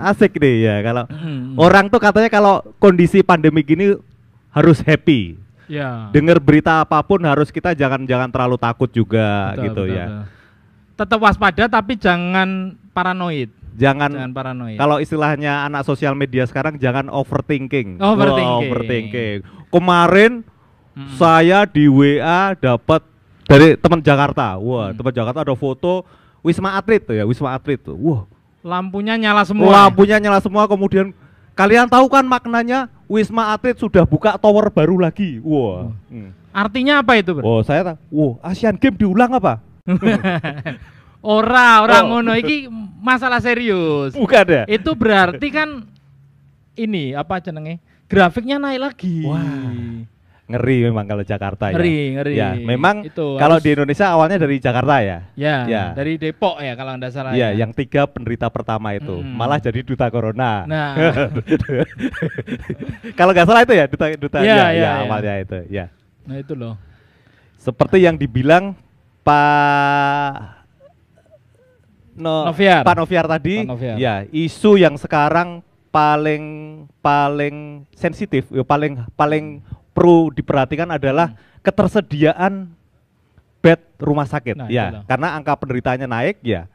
Asik 0.09 0.37
nih 0.37 0.55
ya 0.63 0.75
kalau 0.81 1.03
Hmm. 1.07 1.53
orang 1.55 1.87
tuh 1.87 1.99
katanya 1.99 2.27
kalau 2.27 2.65
kondisi 2.77 3.21
pandemi 3.21 3.61
gini 3.61 3.93
harus 4.49 4.81
happy. 4.81 5.37
Ya. 5.67 6.07
Dengar 6.09 6.39
berita 6.39 6.79
apa 6.79 7.03
pun 7.03 7.19
harus 7.21 7.51
kita 7.51 7.75
jangan 7.75 8.03
jangan 8.03 8.31
terlalu 8.31 8.55
takut 8.55 8.87
juga 8.87 9.51
Betul, 9.51 9.63
gitu 9.63 9.81
betul, 9.83 9.87
ya. 9.93 10.05
betul. 10.07 10.23
Tetap 10.97 11.19
waspada 11.19 11.63
tapi 11.67 11.93
jangan 11.93 12.49
paranoid. 12.89 13.53
Jangan, 13.77 14.09
Jangan 14.09 14.33
paranoid. 14.33 14.73
kalau 14.75 14.97
istilahnya 14.97 15.61
anak 15.61 15.85
sosial 15.85 16.17
media 16.17 16.41
sekarang 16.43 16.81
jangan 16.81 17.13
overthinking. 17.13 18.01
Overthinking. 18.01 18.49
Wah, 18.49 18.65
overthinking. 18.65 19.37
Kemarin 19.69 20.31
Mm-mm. 20.97 21.13
saya 21.13 21.61
di 21.63 21.85
WA 21.85 22.57
dapat 22.57 23.05
dari 23.47 23.73
teman 23.75 23.99
Jakarta. 23.99 24.59
Wah, 24.59 24.91
Hmm. 24.91 24.95
teman 24.95 25.13
Jakarta 25.13 25.39
ada 25.41 25.55
foto 25.55 26.03
Wisma 26.43 26.75
Atlet 26.75 27.01
tuh 27.01 27.15
ya, 27.15 27.23
Wisma 27.23 27.55
Atlet 27.55 27.79
tuh. 27.79 27.95
Wah, 27.95 28.21
Lampunya 28.61 29.15
nyala 29.15 29.41
semua. 29.43 29.71
lampunya 29.71 30.19
nyala 30.19 30.37
semua 30.37 30.67
kemudian 30.67 31.15
kalian 31.53 31.87
tahu 31.87 32.05
kan 32.07 32.23
maknanya 32.23 32.87
Wisma 33.07 33.51
Atlet 33.51 33.75
sudah 33.75 34.03
buka 34.03 34.35
tower 34.35 34.67
baru 34.67 34.99
lagi. 34.99 35.39
Wah. 35.39 35.89
Hmm. 36.07 36.35
Artinya 36.51 36.99
apa 36.99 37.15
itu, 37.15 37.31
Bro? 37.31 37.43
Oh, 37.43 37.61
saya 37.61 37.85
tahu. 37.85 37.97
Wow, 38.09 38.31
Asian 38.41 38.75
Games 38.75 38.97
diulang 38.97 39.29
apa? 39.31 39.61
Ora, 41.21 41.81
ora 41.81 42.05
Oh. 42.05 42.13
ngono 42.13 42.33
iki 42.33 42.69
masalah 42.97 43.41
serius. 43.41 44.13
Bukan 44.13 44.45
ya? 44.47 44.63
Itu 44.65 44.93
berarti 44.93 45.47
kan 45.49 45.83
ini 46.73 47.11
apa 47.11 47.41
jenenge? 47.41 47.81
Grafiknya 48.07 48.57
naik 48.57 48.79
lagi. 48.81 49.25
Wah. 49.25 50.07
Ngeri 50.47 50.87
memang 50.87 51.03
kalau 51.03 51.21
Jakarta 51.21 51.69
ya. 51.69 51.75
Ngeri, 51.75 51.97
ngeri. 52.15 52.33
Ya, 52.33 52.49
memang 52.55 53.03
Itu 53.03 53.35
kalau 53.35 53.59
harus- 53.59 53.61
di 53.61 53.69
Indonesia 53.75 54.05
awalnya 54.07 54.37
dari 54.39 54.55
Jakarta 54.57 54.95
ya. 55.03 55.17
Ya, 55.35 55.55
Ya. 55.67 55.83
dari 55.91 56.15
Depok 56.15 56.55
ya 56.57 56.71
kalau 56.73 56.95
Anda 56.95 57.11
salah. 57.11 57.35
Iya, 57.35 57.51
ya. 57.51 57.61
yang 57.61 57.71
tiga 57.71 58.07
penderita 58.07 58.47
pertama 58.47 58.95
itu 58.95 59.19
Mm. 59.19 59.27
malah 59.27 59.59
jadi 59.59 59.83
duta 59.83 60.07
corona. 60.07 60.63
Nah. 60.63 60.95
kalau 63.19 63.31
nggak 63.31 63.43
salah 63.43 63.61
itu 63.61 63.73
ya 63.75 63.85
duta 63.85 64.05
duta 64.15 64.37
Iya, 64.39 64.47
ya, 64.47 64.55
iya, 64.55 64.63
ya, 64.63 64.71
iya. 64.71 64.91
awalnya 65.03 65.33
itu. 65.37 65.57
Ya. 65.67 65.85
Nah, 66.23 66.35
itu 66.39 66.53
loh. 66.55 66.75
Seperti 67.57 67.99
yang 67.99 68.15
dibilang 68.15 68.71
Pak 69.27 70.63
no, 72.15 72.47
Noviar. 72.47 72.81
Pak 72.81 72.95
Noviar 72.95 73.25
tadi, 73.27 73.61
Pak 73.61 73.67
Noviar. 73.67 73.95
ya 73.99 74.23
isu 74.31 74.79
yang 74.79 74.95
sekarang 74.95 75.59
paling 75.97 76.43
paling 77.01 77.55
sensitif, 77.91 78.45
ya, 78.53 78.61
paling 78.61 79.01
paling 79.17 79.65
perlu 79.97 80.29
diperhatikan 80.29 80.85
adalah 80.87 81.33
ketersediaan 81.65 82.69
bed 83.57 83.81
rumah 83.97 84.29
sakit, 84.29 84.53
Hmm. 84.53 84.61
Nah, 84.61 84.69
ya, 84.69 84.85
loh. 84.93 85.03
karena 85.09 85.33
angka 85.33 85.57
penderitanya 85.57 86.05
naik, 86.05 86.37
ya, 86.45 86.69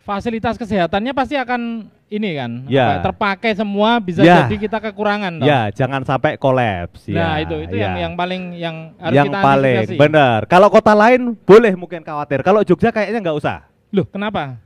Fasilitas 0.00 0.54
kesehatannya 0.54 1.10
pasti 1.12 1.34
akan 1.34 1.90
ini 2.06 2.30
kan, 2.32 2.62
Ya. 2.64 2.96
apa, 2.96 3.10
terpakai 3.10 3.52
semua 3.52 3.98
bisa 3.98 4.22
Ya. 4.22 4.46
jadi 4.46 4.56
kita 4.56 4.78
kekurangan. 4.80 5.36
toh. 5.36 5.44
ya, 5.44 5.68
jangan 5.68 6.00
sampai 6.00 6.38
kolaps, 6.38 7.10
Nah, 7.10 7.36
ya, 7.36 7.44
itu 7.44 7.56
itu 7.60 7.76
ya. 7.76 7.90
yang 7.90 7.94
yang 8.00 8.12
paling 8.14 8.42
yang 8.54 8.76
harus 8.96 9.16
yang 9.18 9.26
kita 9.28 9.40
paling 9.42 9.76
antisipasi. 9.84 10.00
benar. 10.00 10.40
Kalau 10.46 10.68
kota 10.70 10.94
lain 10.94 11.34
boleh 11.36 11.74
mungkin 11.74 12.00
khawatir, 12.00 12.40
kalau 12.40 12.62
Jogja 12.62 12.88
kayaknya 12.88 13.20
nggak 13.20 13.36
usah, 13.36 13.66
Loh, 13.92 14.06
kenapa? 14.08 14.56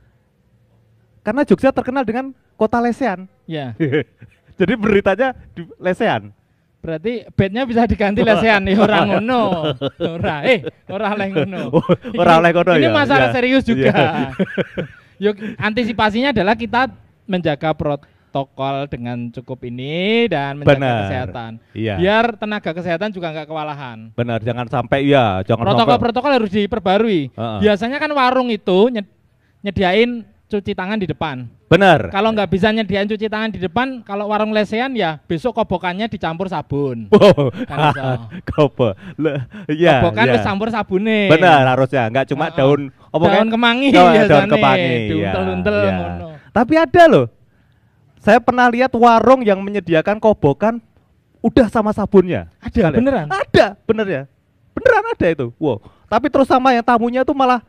karena 1.21 1.41
Jogja 1.43 1.73
terkenal 1.73 2.05
dengan 2.05 2.31
kota 2.53 2.77
lesehan. 2.77 3.25
Ya, 3.51 3.75
Jadi 4.59 4.73
beritanya 4.79 5.35
di 5.51 5.67
lesehan. 5.75 6.31
berarti 6.81 7.29
bednya 7.37 7.61
bisa 7.61 7.85
diganti 7.85 8.23
lesehan 8.23 8.63
nih 8.65 8.73
orang 8.73 9.05
ngono. 9.13 9.69
Ora, 10.01 10.41
eh, 10.47 10.65
ora 10.89 11.13
oleh 11.13 11.27
ngono. 11.29 11.61
Oh, 11.77 11.85
ora 12.17 12.41
oleh 12.41 12.49
ngono 12.49 12.71
Ini 12.73 12.87
ya, 12.87 12.95
masalah 12.95 13.29
ya. 13.29 13.33
serius 13.35 13.61
juga. 13.61 13.91
Iya. 13.93 14.09
Yuk, 15.29 15.35
antisipasinya 15.61 16.33
adalah 16.33 16.55
kita 16.55 16.89
menjaga 17.27 17.75
prot 17.75 18.01
protokol 18.31 18.87
dengan 18.87 19.27
cukup 19.27 19.59
ini 19.67 20.23
dan 20.25 20.55
menjaga 20.55 20.79
Benar. 20.79 20.95
kesehatan. 21.03 21.51
Iya. 21.75 21.95
Biar 21.99 22.25
tenaga 22.39 22.71
kesehatan 22.71 23.11
juga 23.11 23.27
nggak 23.29 23.43
kewalahan. 23.45 24.07
Benar, 24.15 24.39
jangan 24.39 24.71
sampai 24.71 25.03
ya, 25.03 25.43
jangan 25.43 25.67
Protokol-protokol 25.67 26.31
harus 26.39 26.47
diperbarui. 26.47 27.27
Heeh. 27.27 27.57
Biasanya 27.59 27.99
kan 27.99 28.07
warung 28.15 28.47
itu 28.47 28.87
nyed- 28.87 29.11
nyediain 29.59 30.23
cuci 30.47 30.71
tangan 30.71 30.97
di 30.97 31.11
depan. 31.11 31.43
Benar. 31.71 32.11
Kalau 32.11 32.35
nggak 32.35 32.51
bisa 32.51 32.67
nyediain 32.67 33.07
cuci 33.07 33.25
tangan 33.25 33.47
di 33.47 33.57
depan, 33.57 34.03
kalau 34.03 34.27
warung 34.27 34.51
lesehan 34.51 34.91
ya 34.91 35.23
besok 35.23 35.55
kobokannya 35.55 36.05
dicampur 36.05 36.45
sabun. 36.45 37.07
Wow. 37.15 37.55
Kopo. 38.51 38.91
Le- 39.15 39.47
Ya. 39.71 40.03
Kobokan 40.03 40.27
ya. 40.27 40.33
wis 40.35 40.43
campur 40.43 40.67
sabune. 40.67 41.31
Benar 41.31 41.63
harusnya, 41.65 42.11
nggak 42.11 42.25
cuma 42.27 42.51
Heeh. 42.51 42.57
daun 42.59 42.81
apa 43.07 43.23
Daun 43.25 43.47
kemangi 43.49 43.87
Oh, 43.89 44.03
daun 44.03 44.11
biasanya, 44.13 44.47
kemangi. 44.49 44.83
ya, 44.91 44.99
diuntel-untel 45.07 45.75
ya. 45.77 45.91
ngono. 45.95 46.27
Tapi 46.51 46.73
ada 46.75 47.03
loh. 47.07 47.25
Saya 48.19 48.37
pernah 48.37 48.67
lihat 48.67 48.91
warung 48.93 49.41
yang 49.41 49.57
menyediakan 49.57 50.19
kobokan 50.19 50.83
udah 51.39 51.71
sama 51.71 51.89
sabunnya. 51.89 52.51
Ada 52.59 52.91
beneran? 52.91 53.25
Ada, 53.27 53.79
bener 53.81 54.05
ya. 54.05 54.23
Beneran 54.71 55.03
ada 55.07 55.27
itu. 55.27 55.47
Wow. 55.55 55.79
Tapi 56.05 56.27
terus 56.27 56.45
sama 56.45 56.69
yang 56.69 56.83
tamunya 56.83 57.23
tuh 57.23 57.33
malah 57.33 57.63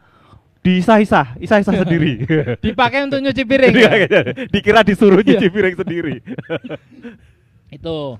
disah-isah, 0.62 1.34
isah-isah 1.36 1.74
sendiri. 1.82 2.22
Dipakai 2.58 3.04
untuk 3.04 3.18
nyuci 3.18 3.42
piring. 3.42 3.74
Ya? 3.74 3.90
Dikira 4.48 4.80
disuruh 4.80 5.18
Iya. 5.18 5.34
nyuci 5.34 5.48
piring 5.48 5.74
sendiri. 5.76 6.14
Itu 7.76 8.18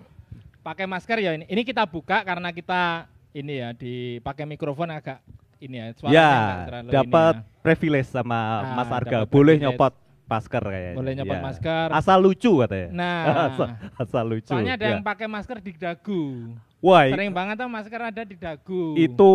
pakai 0.60 0.84
masker 0.84 1.18
ya 1.18 1.32
ini. 1.34 1.44
Ini 1.44 1.62
kita 1.62 1.84
buka 1.84 2.22
karena 2.22 2.50
kita 2.50 3.06
ini 3.32 3.54
ya 3.56 3.70
dipakai 3.72 4.44
mikrofon 4.44 4.90
agak 4.90 5.22
ini 5.58 5.78
ya. 5.78 5.86
suaranya 5.94 6.18
ya, 6.18 6.82
dapat 6.92 7.34
ya. 7.38 7.44
privilege 7.62 8.08
sama 8.08 8.34
Ah, 8.34 8.74
Mas 8.74 8.90
Arga. 8.90 9.22
Boleh 9.22 9.56
privilege. 9.56 9.62
nyopot 9.62 9.94
masker 10.24 10.62
kayaknya. 10.64 10.94
Boleh 10.94 11.12
nyopot 11.14 11.36
Ya. 11.36 11.42
masker. 11.42 11.86
Asal 11.92 12.18
lucu 12.18 12.52
katanya. 12.58 12.88
Nah. 12.90 13.22
asal, 13.48 13.68
asal 13.96 14.24
lucu. 14.24 14.50
Soalnya 14.50 14.74
ada 14.74 14.84
ya. 14.84 14.90
yang 14.96 15.02
pakai 15.02 15.26
masker 15.26 15.58
di 15.58 15.72
dagu. 15.72 16.22
Wah, 16.82 17.06
Sering 17.06 17.30
banget 17.30 17.54
tuh 17.56 17.70
masker 17.70 18.00
ada 18.02 18.22
di 18.24 18.34
dagu. 18.34 18.98
itu 18.98 19.30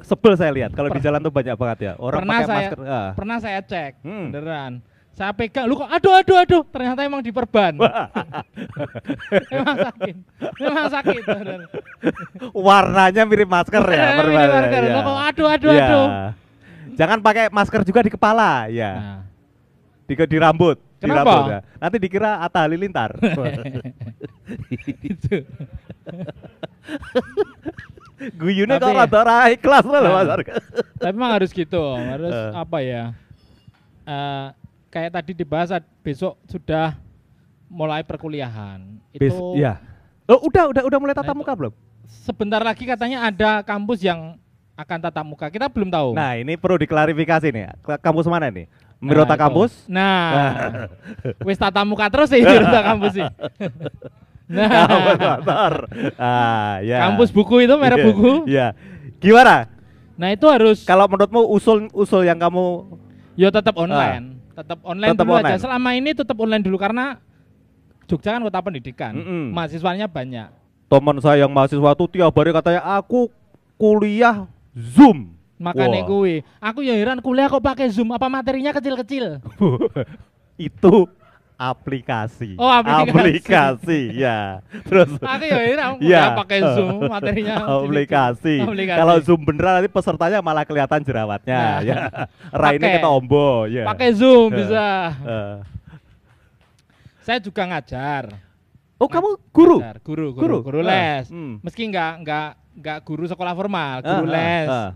sebel 0.00 0.34
saya 0.34 0.50
lihat 0.50 0.70
kalau 0.70 0.88
di 0.88 0.98
jalan 0.98 1.18
tuh 1.18 1.30
banyak 1.30 1.54
banget 1.54 1.78
ya 1.80 1.92
orang 1.96 2.18
pernah 2.20 2.34
pakai 2.34 2.46
saya 2.46 2.58
masker. 2.60 2.78
ah. 2.82 3.10
pernah 3.14 3.36
saya 3.38 3.60
cek 3.60 3.92
Hmm. 4.00 4.26
beneran. 4.28 4.72
Saya 5.14 5.30
pegang, 5.30 5.70
lu 5.70 5.78
kok 5.78 5.86
aduh 5.86 6.10
aduh 6.12 6.36
aduh, 6.36 6.62
ternyata 6.66 7.00
emang 7.00 7.22
diperban. 7.22 7.78
memang 9.54 9.76
sakit. 9.80 10.14
Memang 10.58 10.86
sakit. 10.90 11.22
bener. 11.22 11.60
Warnanya 12.50 13.22
mirip 13.22 13.46
masker 13.46 13.78
ya. 13.84 14.02
Mirip 14.10 14.18
berbeda, 14.26 14.50
masker. 14.52 14.82
ya. 14.82 14.94
Kok 14.98 15.18
aduh, 15.22 15.46
aduh, 15.48 15.70
Ya. 15.70 15.86
aduh. 15.86 16.06
Jangan 16.94 17.18
pakai 17.20 17.46
masker 17.48 17.80
juga 17.82 18.02
di 18.02 18.10
kepala, 18.10 18.66
ya. 18.66 18.90
Nah, 18.92 19.20
Di, 20.02 20.14
di 20.18 20.36
rambut, 20.36 20.82
di 20.98 21.06
Kenapa? 21.06 21.22
rambut. 21.30 21.46
ya. 21.48 21.60
Nanti 21.78 21.96
dikira 21.96 22.30
Atta 22.42 22.66
Halilintar. 22.66 23.14
itu. 25.14 25.46
Guyune 28.32 28.74
kok 28.74 28.90
rada 28.90 29.18
ora 29.18 29.36
ikhlas 29.48 29.84
loh 29.84 29.98
Nah. 29.98 30.12
Mas 30.14 30.30
Arga. 30.30 30.52
Tapi 30.96 31.12
memang 31.12 31.32
harus 31.32 31.50
gitu, 31.50 31.82
harus 31.92 32.32
Eh. 32.32 32.50
apa 32.54 32.78
ya? 32.80 33.04
eh, 34.04 34.46
kayak 34.88 35.10
tadi 35.12 35.32
dibahas 35.32 35.72
besok 36.00 36.36
sudah 36.44 36.96
mulai 37.66 38.00
perkuliahan. 38.00 38.80
Itu 39.10 39.56
ya. 39.56 39.80
Oh, 40.24 40.40
udah 40.42 40.70
udah 40.70 40.82
udah 40.84 40.98
mulai 40.98 41.12
tatap 41.12 41.32
Nah, 41.32 41.40
muka 41.40 41.52
belum? 41.52 41.72
sebentar 42.06 42.60
lagi 42.60 42.84
katanya 42.84 43.24
ada 43.24 43.60
kampus 43.60 44.00
yang 44.00 44.36
akan 44.74 44.98
tatap 45.00 45.24
muka. 45.24 45.46
Kita 45.48 45.68
belum 45.68 45.88
tahu. 45.88 46.12
Nah, 46.12 46.34
ini 46.34 46.54
perlu 46.54 46.76
diklarifikasi 46.76 47.48
nih. 47.48 47.64
Kampus 47.98 48.24
mana 48.24 48.48
nih? 48.48 48.68
Mirota 48.98 49.24
Nah, 49.26 49.36
itu. 49.36 49.42
kampus? 49.44 49.72
Nah, 49.84 50.16
wis 51.42 51.56
tatap 51.56 51.84
muka 51.84 52.08
terus 52.08 52.28
sih 52.28 52.40
Mirota 52.40 52.80
kampus 52.88 53.12
sih. 53.14 53.26
Nah, 54.44 54.68
Kampus 54.86 55.18
motor. 55.18 55.72
Ah, 56.14 56.76
ya. 56.80 56.98
kampus 57.02 57.30
buku 57.30 57.64
itu 57.64 57.74
merek 57.74 57.96
Iya, 57.96 58.06
buku. 58.06 58.32
Iya. 58.44 58.66
Gimana? 59.16 59.56
Nah 60.14 60.28
itu 60.30 60.46
harus 60.46 60.84
Kalau 60.84 61.06
menurutmu 61.06 61.40
usul 61.48 61.88
usul 61.90 62.22
yang 62.22 62.36
kamu 62.36 62.84
ya 63.34 63.48
tetap 63.48 63.74
online, 63.74 64.38
tetap 64.52 64.78
online 64.82 65.10
Tetap 65.10 65.24
dulu 65.24 65.34
aja. 65.34 65.42
online. 65.42 65.58
Selama 65.58 65.90
ini 65.92 66.10
tetap 66.12 66.36
online 66.36 66.62
dulu 66.62 66.76
karena 66.76 67.18
Jogja 68.04 68.30
kan 68.30 68.42
kota 68.42 68.60
pendidikan, 68.60 69.12
Mm-mm. 69.12 69.44
mahasiswanya 69.50 70.04
banyak. 70.04 70.52
teman 70.84 71.16
saya 71.18 71.42
yang 71.42 71.50
mahasiswa 71.50 71.90
tuh 71.94 72.06
tiap 72.06 72.30
hari 72.30 72.52
katanya 72.52 72.84
aku 72.84 73.32
kuliah 73.74 74.44
Zoom. 74.70 75.32
Makanya 75.56 76.04
Wah. 76.04 76.08
kuwi, 76.12 76.34
aku 76.60 76.84
ya 76.84 76.92
heran 76.92 77.18
kuliah 77.18 77.48
kok 77.48 77.58
pakai 77.58 77.88
Zoom, 77.88 78.12
apa 78.12 78.28
materinya 78.28 78.70
kecil-kecil? 78.70 79.40
Itu 80.60 81.08
aplikasi. 81.54 82.58
Oh, 82.58 82.66
aplikasi. 82.66 83.10
Aplikasi, 83.14 84.00
ya. 84.12 84.58
Terus 84.82 85.10
aku 85.16 85.44
ya 85.44 85.58
Iya. 85.62 85.86
kuliah 85.94 86.28
pakai 86.34 86.58
Zoom, 86.74 86.96
materinya 87.14 87.54
aplikasi. 87.78 88.54
Aplikasi. 88.60 88.98
Kalau 88.98 89.16
Zoom 89.20 89.40
beneran 89.42 89.72
nanti 89.78 89.88
pesertanya 89.88 90.38
malah 90.38 90.62
kelihatan 90.62 91.00
jerawatnya, 91.00 91.60
Nah. 91.60 91.78
ya. 91.80 91.96
Raine 92.50 92.82
Pakai. 92.82 92.94
ketombo, 92.98 93.48
ya. 93.66 93.84
pakai 93.86 94.08
Zoom 94.12 94.50
bisa. 94.50 94.86
eh. 95.22 95.56
Saya 97.20 97.38
juga 97.40 97.64
ngajar. 97.64 98.36
Oh, 98.94 99.08
kamu 99.08 99.36
guru? 99.50 99.78
Ngajar, 99.80 99.98
guru, 100.00 100.26
Guru? 100.30 100.40
guru, 100.40 100.56
guru, 100.62 100.80
les. 100.80 101.26
hmm. 101.26 101.60
Meski 101.60 101.88
nggak 101.88 102.12
nggak 102.20 102.48
nggak 102.74 102.98
guru 103.02 103.24
sekolah 103.24 103.52
formal, 103.52 104.02
guru 104.02 104.26
ah, 104.26 104.30
les, 104.30 104.68
ah. 104.68 104.90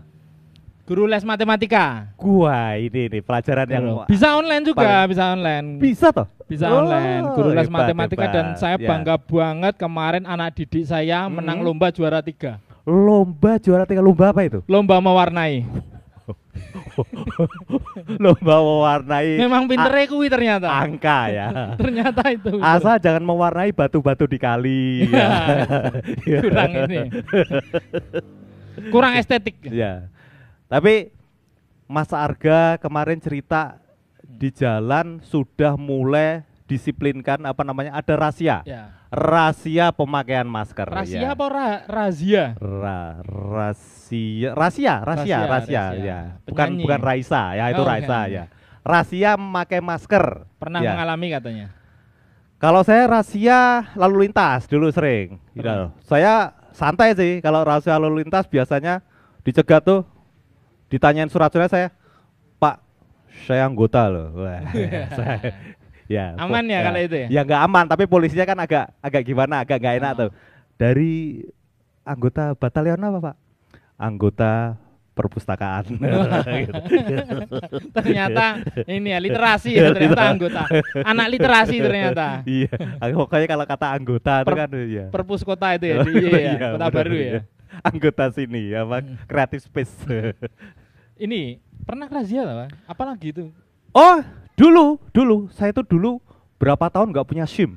Guru 0.89 1.05
les 1.05 1.21
matematika. 1.21 2.09
Gua 2.17 2.73
ini 2.73 3.05
nih 3.07 3.21
pelajaran 3.21 3.67
yang 3.69 3.85
Bisa 4.09 4.33
online 4.33 4.63
juga, 4.65 4.81
paling- 4.81 5.07
bisa 5.07 5.23
online. 5.29 5.65
bisa 5.77 6.07
toh? 6.09 6.25
Bisa 6.43 6.65
Oh, 6.65 6.81
online, 6.81 7.21
guru 7.29 7.49
les 7.53 7.63
hebat, 7.63 7.71
matematika 7.85 8.25
dan 8.27 8.45
hebat. 8.47 8.57
saya 8.57 8.75
Ya. 8.75 8.87
bangga 8.89 9.15
banget 9.15 9.73
kemarin 9.77 10.23
anak 10.25 10.49
didik 10.55 10.83
saya 10.83 11.29
menang 11.29 11.61
Mhm. 11.61 11.63
lomba 11.63 11.87
juara 11.89 12.19
tiga. 12.19 12.57
Lomba 12.83 13.55
juara 13.55 13.85
tiga 13.85 14.01
lomba 14.01 14.33
apa 14.33 14.41
itu? 14.41 14.59
Lomba 14.65 14.97
mewarnai. 14.97 15.61
lomba 18.19 18.55
mewarnai 18.59 19.37
Memang 19.37 19.63
pinternya 19.65 20.05
kuwi 20.05 20.27
ternyata. 20.27 20.67
angka 20.73 21.19
ya. 21.29 21.47
ternyata 21.79 22.21
itu. 22.29 22.57
Asal 22.57 22.97
jangan 22.97 23.21
mewarnai 23.21 23.69
batu-batu 23.69 24.25
di 24.25 24.37
kali. 24.37 25.05
ya. 25.05 25.29
Kurang 26.43 26.71
ini. 26.83 26.99
Kurang 28.89 29.13
estetik. 29.15 29.55
Ya. 29.63 30.09
Tapi 30.69 31.09
Mas 31.83 32.13
Arga 32.13 32.77
kemarin 32.77 33.17
cerita 33.17 33.81
di 34.21 34.53
jalan 34.53 35.17
sudah 35.19 35.73
mulai 35.73 36.45
disiplinkan 36.69 37.41
apa 37.43 37.65
namanya 37.65 37.97
ada 37.97 38.13
rahasia. 38.13 38.61
Ya. 38.61 38.93
Rahasia 39.09 39.89
pemakaian 39.89 40.45
masker. 40.45 40.85
Rahasia 40.85 41.17
ya. 41.19 41.33
apa 41.33 41.45
ra- 41.49 41.81
razia? 41.89 42.53
Ra 42.55 43.17
rahasia, 43.25 44.53
rahasia, 44.53 44.93
rahasia, 45.01 45.37
Rahasia, 45.41 45.83
ya. 45.97 46.19
Bukan 46.45 46.67
Penyanyi. 46.69 46.83
bukan 46.85 47.01
Raisa, 47.01 47.43
ya 47.51 47.65
itu 47.67 47.81
Oh, 47.81 47.89
Raisa 47.89 48.05
bukan. 48.21 48.29
ya. 48.29 48.43
Rahasia 48.79 49.31
memakai 49.33 49.81
masker. 49.81 50.25
Pernah 50.55 50.79
Ya. 50.79 50.93
mengalami 50.93 51.27
katanya. 51.33 51.67
Kalau 52.59 52.85
saya 52.85 53.09
rahasia 53.09 53.89
lalu 53.97 54.29
lintas 54.29 54.69
dulu 54.69 54.93
sering. 54.93 55.41
Gitu. 55.57 55.73
Saya 56.05 56.53
santai 56.69 57.17
sih 57.17 57.41
kalau 57.41 57.65
rahasia 57.65 57.97
lalu 57.97 58.21
lintas 58.21 58.45
biasanya 58.45 59.01
dicegat 59.41 59.81
tuh 59.81 60.05
ditanyain 60.89 61.29
surat-suratnya 61.29 61.69
saya, 61.69 61.87
Pak, 62.57 62.75
saya 63.45 63.63
anggota 63.63 64.05
loh. 64.05 64.33
Wah, 64.35 64.59
saya- 65.17 65.53
ya, 66.05 66.33
Aman 66.35 66.65
po- 66.65 66.73
ya 66.73 66.79
kalau 66.81 66.99
itu 66.99 67.15
ya? 67.15 67.27
Ya 67.29 67.41
nggak 67.43 67.61
aman, 67.63 67.85
tapi 67.85 68.03
polisinya 68.03 68.43
kan 68.43 68.57
agak 68.57 68.85
agak 68.99 69.23
gimana, 69.23 69.61
agak 69.61 69.77
nggak 69.77 69.95
enak 69.97 70.11
Ah. 70.11 70.19
tuh. 70.19 70.29
Dari 70.75 71.45
anggota 72.01 72.51
batalion 72.53 72.97
apa 72.97 73.19
Pak? 73.21 73.35
Anggota 73.95 74.73
perpustakaan. 75.13 75.83
Gitu. 75.83 76.73
ternyata 77.95 78.45
ini 78.87 79.11
ya 79.11 79.19
literasi 79.19 79.75
ya 79.75 79.91
ternyata 79.91 80.23
anggota. 80.25 80.63
Anak 81.03 81.27
literasi 81.29 81.75
ternyata. 81.77 82.39
iya, 82.47 82.71
pokoknya 83.11 83.45
kalau 83.45 83.65
kata 83.67 83.87
anggota 83.91 84.33
itu 84.41 84.47
Per- 84.47 84.57
kan 84.57 84.69
ya. 84.87 85.05
Perpus 85.11 85.43
kota 85.43 85.75
itu 85.75 85.85
ya, 85.85 85.95
di, 86.01 86.11
iya, 86.15 86.29
ya, 86.31 86.39
Iya, 86.55 86.67
kota 86.71 86.87
bener, 86.87 86.95
baru 86.95 87.13
ya. 87.13 87.21
iya. 87.21 87.41
Anggota 87.83 88.31
sini 88.33 88.75
apa 88.75 89.03
creative 89.25 89.63
space. 89.63 89.93
Ini 91.25 91.59
pernah 91.83 92.07
razia 92.07 92.47
lah, 92.47 92.55
Pak? 92.63 92.69
apalagi 92.87 93.27
itu? 93.35 93.45
oh, 93.91 94.17
dulu, 94.55 94.95
dulu 95.11 95.51
saya 95.51 95.75
tuh 95.75 95.83
dulu 95.83 96.23
berapa 96.55 96.87
tahun 96.87 97.11
nggak 97.11 97.27
punya 97.27 97.43
SIM. 97.43 97.75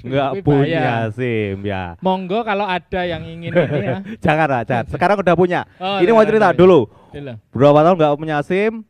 Nggak 0.00 0.44
punya. 0.44 1.12
SIM 1.12 1.64
ya. 1.64 1.96
Monggo 2.00 2.40
kalau 2.44 2.64
ada 2.64 3.04
yang 3.04 3.24
ingin 3.24 3.52
ini 3.52 3.84
ya. 3.84 4.00
jangan 4.24 4.48
lah, 4.48 4.62
jangan. 4.64 4.84
Sekarang 4.88 5.16
udah 5.20 5.36
punya. 5.36 5.60
Oh, 5.76 6.00
Ini 6.00 6.10
mau 6.12 6.24
cerita 6.24 6.52
dulu. 6.56 6.88
Dulu. 7.12 7.32
Berapa 7.52 7.80
tahun 7.84 7.96
nggak 8.00 8.16
punya 8.16 8.36
SIM, 8.44 8.84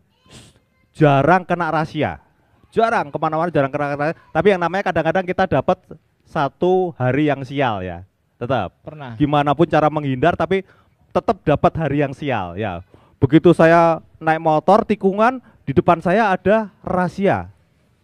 jarang 0.95 1.43
kena 1.43 1.71
rahasia. 1.71 2.23
Jarang 2.71 3.11
ke 3.11 3.19
mana-mana, 3.19 3.51
jarang 3.51 3.71
kena 3.71 3.95
rahasia. 3.95 4.19
Tapi 4.31 4.47
yang 4.55 4.61
namanya 4.63 4.91
kadang-kadang 4.91 5.25
kita 5.27 5.45
dapat 5.51 5.79
satu 6.27 6.95
hari 6.95 7.27
yang 7.27 7.43
sial 7.43 7.83
ya. 7.83 8.07
Tetap. 8.39 8.71
Pernah. 8.87 9.19
Gimana 9.19 9.51
pun 9.53 9.67
cara 9.67 9.91
menghindar, 9.91 10.39
tapi 10.39 10.63
tetap 11.11 11.43
dapat 11.43 11.73
hari 11.75 12.01
yang 12.01 12.15
sial 12.15 12.55
ya. 12.55 12.81
Begitu 13.19 13.51
saya 13.51 13.99
naik 14.23 14.39
motor 14.39 14.87
tikungan, 14.87 15.43
di 15.67 15.75
depan 15.75 15.99
saya 15.99 16.31
ada 16.31 16.71
rahasia. 16.81 17.51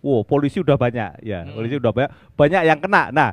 wow 0.05 0.21
polisi 0.21 0.61
udah 0.61 0.77
banyak 0.77 1.25
ya, 1.25 1.49
Hmm. 1.49 1.57
polisi 1.57 1.81
udah 1.81 1.89
banyak, 1.89 2.11
banyak 2.37 2.63
yang 2.69 2.77
kena. 2.77 3.09
Nah, 3.09 3.33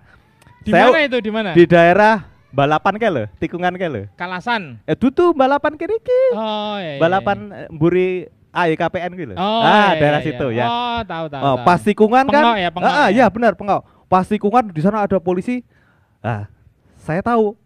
Di 0.63 0.71
saya 0.71 0.87
mana 0.87 1.03
itu 1.03 1.17
di 1.19 1.27
mana? 1.27 1.51
di 1.51 1.67
daerah 1.67 2.23
balapan 2.47 2.95
ke 2.95 3.07
lho, 3.11 3.23
tikungan 3.43 3.75
ke 3.75 3.87
lho. 3.91 4.07
Kalasan. 4.15 4.79
Eh 4.87 4.95
tutu 4.95 5.35
balapan 5.35 5.75
kiri 5.75 5.99
ki. 5.99 6.21
Oh 6.31 6.79
iya. 6.79 6.95
iya, 6.95 7.01
Balapan 7.03 7.37
eh, 7.51 7.67
mburi 7.75 8.31
AYKPN 8.55 9.11
gitu. 9.19 9.33
Oh, 9.35 9.63
ah, 9.67 9.91
iya, 9.91 9.99
daerah 9.99 10.19
iya, 10.23 10.27
situ 10.31 10.47
iya. 10.47 10.63
ya. 10.63 10.67
Oh, 10.71 10.99
tahu 11.03 11.25
tahu. 11.27 11.41
Oh, 11.43 11.55
tahu. 11.59 11.65
pas 11.67 11.79
tikungan 11.83 12.23
kan? 12.31 12.43
Pengok 12.43 12.57
ya, 12.63 12.69
pengok 12.71 12.87
Ah, 12.87 12.95
ah, 12.95 13.07
ya. 13.11 13.19
ya 13.19 13.25
benar 13.27 13.51
pengok. 13.59 13.81
Pas 14.07 14.23
tikungan 14.23 14.63
di 14.71 14.79
sana 14.79 15.03
ada 15.03 15.17
polisi. 15.19 15.67
Ah, 16.23 16.47
saya 17.01 17.19
tahu. 17.19 17.57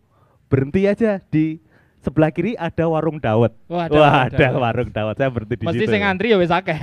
Berhenti 0.48 0.86
aja 0.86 1.20
di 1.28 1.60
sebelah 2.00 2.30
kiri 2.30 2.54
ada 2.54 2.86
warung 2.86 3.18
dawet. 3.18 3.50
Wah, 3.66 3.90
ada 3.90 3.94
Wah, 3.94 4.02
warung 4.06 4.22
ada 4.24 4.38
dawet. 4.40 4.62
warung 4.62 4.90
dawet. 4.90 5.16
Saya 5.18 5.30
berhenti 5.30 5.56
di 5.58 5.66
Mesti 5.66 5.80
situ. 5.82 5.92
sing 5.92 6.02
ngantri 6.02 6.28
ya 6.32 6.38
wis 6.38 6.50
akeh. 6.50 6.80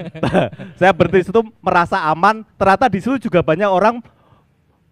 Saya 0.80 0.92
berhenti 0.92 1.18
di 1.20 1.26
situ 1.28 1.40
merasa 1.60 2.00
aman. 2.02 2.40
Ternyata 2.56 2.86
di 2.88 2.98
situ 2.98 3.28
juga 3.28 3.40
banyak 3.40 3.68
orang 3.68 4.00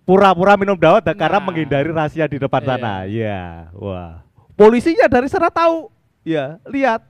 pura-pura 0.05 0.55
minum 0.55 0.77
dawet 0.77 1.01
dan 1.01 1.17
karena 1.17 1.41
Nah. 1.41 1.47
menghindari 1.49 1.89
rahasia 1.89 2.29
di 2.29 2.37
depan 2.37 2.61
Iya. 2.61 2.69
sana. 2.69 2.93
Iya, 3.09 3.41
wah. 3.73 4.13
Polisinya 4.53 5.09
dari 5.09 5.27
sana 5.27 5.49
tahu. 5.49 5.89
Ya, 6.23 6.61
lihat. 6.69 7.01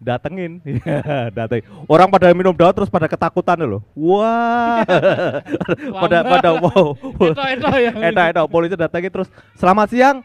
Datengin, 0.00 0.64
Iya, 0.64 1.28
datengin. 1.28 1.68
Orang 1.84 2.08
pada 2.08 2.32
minum 2.32 2.56
dawet 2.56 2.72
terus 2.72 2.88
pada 2.88 3.04
ketakutan 3.04 3.60
loh. 3.60 3.84
Wah, 3.92 4.80
pada 6.02 6.24
pada 6.24 6.50
wow. 6.56 6.96
Eto-eto 7.20 7.68
ya. 7.76 7.92
Edo, 8.08 8.48
polisi 8.48 8.80
datangin 8.80 9.12
terus. 9.12 9.28
Selamat 9.60 9.92
siang, 9.92 10.24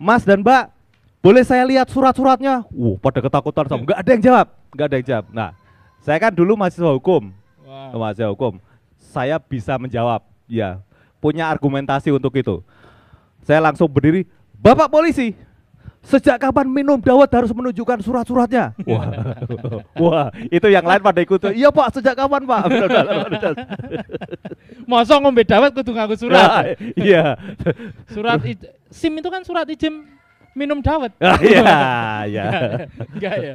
Mas 0.00 0.24
dan 0.24 0.40
Mbak. 0.40 0.72
Boleh 1.20 1.44
saya 1.44 1.68
lihat 1.68 1.92
surat-suratnya? 1.92 2.64
Wuh, 2.72 2.96
pada 2.96 3.20
ketakutan 3.20 3.68
sama. 3.68 3.84
Nggak 3.84 3.98
ada 4.00 4.10
yang 4.16 4.22
jawab, 4.24 4.46
nggak 4.72 4.86
ada 4.88 4.96
yang 4.96 5.06
jawab. 5.12 5.26
Nah, 5.36 5.50
saya 6.00 6.18
kan 6.22 6.32
dulu 6.32 6.56
mahasiswa 6.56 6.88
hukum, 6.96 7.28
Wah. 7.68 7.92
mahasiswa 7.92 8.32
hukum. 8.32 8.56
Saya 8.96 9.36
bisa 9.36 9.76
menjawab, 9.76 10.24
ya, 10.48 10.80
punya 11.20 11.44
argumentasi 11.52 12.08
untuk 12.08 12.32
itu. 12.40 12.64
Saya 13.44 13.60
langsung 13.60 13.90
berdiri, 13.90 14.24
Bapak 14.56 14.88
polisi, 14.88 15.36
sejak 16.08 16.40
kapan 16.40 16.64
minum 16.64 16.96
dawet 16.96 17.28
harus 17.28 17.52
menunjukkan 17.52 18.00
surat-suratnya? 18.00 18.72
Wah, 18.88 19.04
wah, 20.02 20.26
itu 20.48 20.64
yang 20.72 20.88
lain 20.88 21.04
pada 21.04 21.20
ikut. 21.20 21.52
Iya 21.52 21.68
Pak, 21.68 22.00
sejak 22.00 22.16
kapan 22.16 22.48
Pak? 22.48 22.62
Masa 24.90 25.20
ngombe 25.20 25.44
dawet 25.44 25.76
kudu 25.76 25.92
ngaku 25.92 26.16
Nah, 26.16 26.16
surat. 26.16 26.64
Iya. 26.96 27.36
Surat 28.08 28.40
SIM 28.88 29.20
itu 29.20 29.28
kan 29.28 29.44
surat 29.44 29.68
izin 29.68 30.08
minum 30.56 30.80
dawet. 30.80 31.12
Ah, 31.20 31.36
Iya, 31.44 31.76
iya. 32.24 32.44
Enggak 33.14 33.34
ya. 33.36 33.52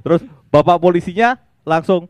Terus 0.00 0.24
bapak 0.48 0.80
polisinya 0.80 1.36
langsung 1.62 2.08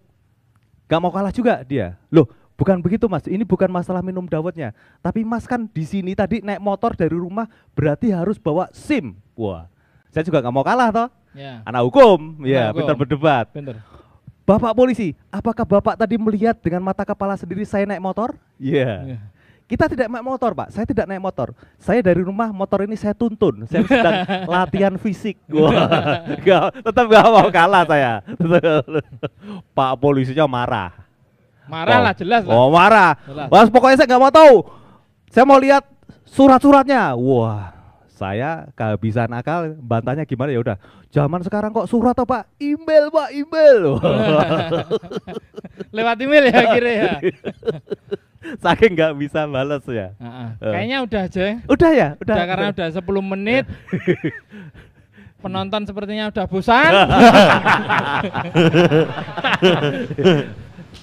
gak 0.87 1.01
mau 1.03 1.11
kalah 1.11 1.35
juga 1.35 1.61
dia. 1.67 1.99
Loh, 2.09 2.31
bukan 2.55 2.79
begitu 2.79 3.11
mas. 3.11 3.27
Ini 3.27 3.43
bukan 3.43 3.69
masalah 3.69 4.01
minum 4.01 4.25
dawetnya. 4.31 4.71
Tapi 5.03 5.27
mas 5.27 5.45
kan 5.45 5.67
di 5.67 5.83
sini 5.83 6.15
tadi 6.15 6.39
naik 6.39 6.63
motor 6.63 6.95
dari 6.95 7.19
rumah 7.19 7.51
berarti 7.75 8.15
harus 8.15 8.39
bawa 8.39 8.71
SIM. 8.71 9.19
Wah, 9.35 9.72
saya 10.13 10.23
juga 10.23 10.39
gak 10.39 10.53
mau 10.53 10.63
kalah 10.63 10.89
toh. 10.89 11.09
Ya. 11.33 11.65
Anak 11.65 11.89
hukum, 11.89 12.45
ya 12.45 12.69
hukum. 12.69 12.77
pintar 12.79 12.95
berdebat. 12.95 13.47
Bener. 13.51 13.81
Bapak 14.43 14.71
polisi, 14.73 15.17
apakah 15.29 15.65
bapak 15.65 15.95
tadi 15.97 16.15
melihat 16.15 16.53
dengan 16.55 16.83
mata 16.83 17.03
kepala 17.03 17.33
sendiri 17.35 17.63
saya 17.63 17.83
naik 17.83 17.99
motor? 17.99 18.37
Iya. 18.57 18.93
Iya. 19.09 19.19
Kita 19.63 19.89
tidak 19.89 20.05
naik 20.05 20.21
motor, 20.21 20.53
Pak. 20.53 20.69
Saya 20.69 20.85
tidak 20.85 21.09
naik 21.09 21.23
motor. 21.23 21.57
Saya 21.81 22.05
dari 22.05 22.21
rumah 22.21 22.53
motor 22.53 22.85
ini 22.85 22.93
saya 22.93 23.17
tuntun. 23.17 23.65
Saya 23.65 23.81
sedang 23.83 24.21
latihan 24.53 24.95
fisik. 24.95 25.41
Wah, 25.49 26.21
nggak- 26.37 26.85
tetap 26.85 27.05
gak 27.09 27.25
mau 27.25 27.49
kalah 27.49 27.89
saya. 27.89 28.21
Pak 29.77 29.93
polisinya 29.97 30.45
marah. 30.45 30.93
Marah 31.65 31.97
Oh. 31.97 32.05
lah 32.05 32.13
jelas 32.13 32.43
lah. 32.45 32.53
Oh, 32.53 32.69
marah. 32.69 33.11
Jelas. 33.25 33.49
Mas 33.49 33.69
pokoknya 33.71 33.97
saya 33.97 34.09
nggak 34.11 34.21
mau 34.21 34.35
tahu. 34.35 34.55
Saya 35.31 35.45
mau 35.47 35.57
lihat 35.57 35.87
surat-suratnya. 36.27 37.17
Wah, 37.17 37.73
saya 38.23 38.71
kehabisan 38.79 39.35
akal. 39.35 39.75
Bantahnya 39.83 40.23
gimana 40.23 40.55
ya 40.55 40.63
udah. 40.63 40.77
Zaman 41.11 41.43
sekarang 41.43 41.75
kok 41.75 41.91
surat 41.91 42.15
apa? 42.15 42.47
Pak? 42.47 42.63
Email, 42.63 43.11
Pak, 43.11 43.29
email. 43.35 43.99
Lewat 45.97 46.17
email 46.23 46.45
ya 46.47 46.63
kira 46.71 46.91
ya. 46.95 47.13
Saking 48.63 48.95
nggak 48.95 49.13
bisa 49.19 49.47
balas 49.51 49.83
ya. 49.91 50.15
Eh. 50.19 50.49
Kayaknya 50.63 50.99
udah 51.03 51.21
aja. 51.27 51.43
Udah 51.67 51.91
ya, 51.91 52.09
udah. 52.23 52.35
Udah 52.39 52.47
karena 52.47 52.67
udah 52.71 52.89
10 52.95 53.31
menit. 53.35 53.65
Penonton 55.43 55.83
sepertinya 55.83 56.31
udah 56.31 56.45
bosan. 56.47 56.93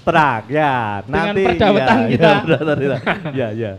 Terang 0.07 0.43
ya. 0.47 1.03
Dengan 1.03 1.25
Nanti 1.27 1.41
perdawetan 1.43 1.97
ya, 1.99 2.07
kita. 2.07 2.31
Ya, 2.31 2.35
benar. 2.47 2.77
ya, 3.35 3.47
ya. 3.51 3.71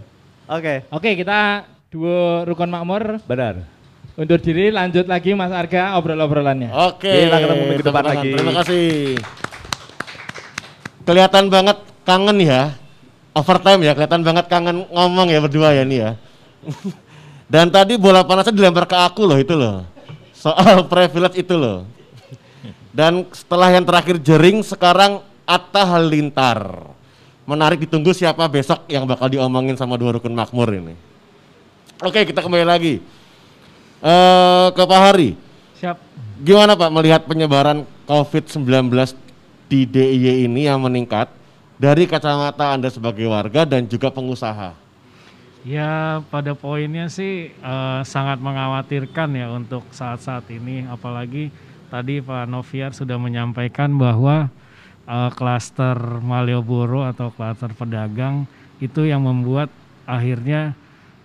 Oke, 0.51 0.74
Oke, 0.93 1.11
kita 1.16 1.64
dua 1.91 2.47
rukun 2.47 2.70
makmur 2.70 3.18
benar. 3.26 3.66
undur 4.14 4.38
diri 4.38 4.70
lanjut 4.70 5.11
lagi 5.11 5.34
Mas 5.34 5.51
Arga 5.51 5.99
obrol-obrolannya. 5.99 6.70
Oke. 6.86 7.11
Kita 7.11 7.36
ketemu 7.43 7.62
minggu 7.66 7.82
depan 7.82 8.05
lagi. 8.07 8.30
Terima 8.30 8.53
kasih. 8.62 8.91
Kelihatan 11.03 11.51
banget 11.51 11.78
kangen 12.07 12.38
ya. 12.38 12.78
Overtime 13.34 13.82
ya, 13.86 13.93
kelihatan 13.99 14.22
banget 14.22 14.47
kangen 14.47 14.86
ngomong 14.86 15.34
ya 15.34 15.38
berdua 15.43 15.74
ya 15.74 15.82
nih 15.82 15.99
ya. 15.99 16.11
Dan 17.53 17.74
tadi 17.74 17.99
bola 17.99 18.22
panasnya 18.22 18.55
dilempar 18.55 18.86
ke 18.86 18.95
aku 18.95 19.26
loh 19.26 19.38
itu 19.43 19.59
loh. 19.59 19.82
Soal 20.30 20.84
privilege 20.93 21.43
itu 21.43 21.59
loh. 21.59 21.91
Dan 22.95 23.26
setelah 23.34 23.74
yang 23.74 23.82
terakhir 23.82 24.22
jering 24.22 24.62
sekarang 24.62 25.26
Atta 25.43 25.82
Halilintar. 25.82 26.86
Menarik 27.51 27.82
ditunggu 27.82 28.14
siapa 28.14 28.47
besok 28.47 28.86
yang 28.86 29.11
bakal 29.11 29.26
diomongin 29.26 29.74
sama 29.74 29.99
dua 29.99 30.14
rukun 30.14 30.30
makmur 30.30 30.70
ini. 30.70 31.09
Oke, 32.01 32.24
kita 32.24 32.40
kembali 32.40 32.64
lagi. 32.64 33.05
Eh 34.01 34.66
ke 34.72 34.82
Pak 34.88 35.01
Hari. 35.05 35.36
Siap. 35.76 36.01
Gimana 36.40 36.72
Pak 36.72 36.88
melihat 36.96 37.22
penyebaran 37.28 37.84
COVID-19 38.09 38.88
di 39.68 39.84
DIY 39.84 40.48
ini 40.48 40.64
yang 40.64 40.80
meningkat 40.80 41.28
dari 41.76 42.09
kacamata 42.09 42.72
Anda 42.72 42.88
sebagai 42.88 43.28
warga 43.28 43.68
dan 43.68 43.84
juga 43.84 44.09
pengusaha? 44.09 44.72
Ya 45.61 46.24
pada 46.32 46.57
poinnya 46.57 47.12
sih 47.12 47.53
eh, 47.53 48.01
sangat 48.09 48.40
mengkhawatirkan 48.40 49.36
ya 49.36 49.53
untuk 49.53 49.84
saat-saat 49.92 50.48
ini 50.48 50.88
apalagi 50.88 51.53
tadi 51.92 52.24
Pak 52.24 52.48
Noviar 52.48 52.96
sudah 52.96 53.20
menyampaikan 53.20 53.92
bahwa 54.01 54.48
eh, 55.05 55.30
klaster 55.36 56.01
Malioboro 56.24 57.05
atau 57.05 57.28
klaster 57.28 57.76
pedagang 57.76 58.48
itu 58.80 59.05
yang 59.05 59.28
membuat 59.28 59.68
akhirnya 60.09 60.72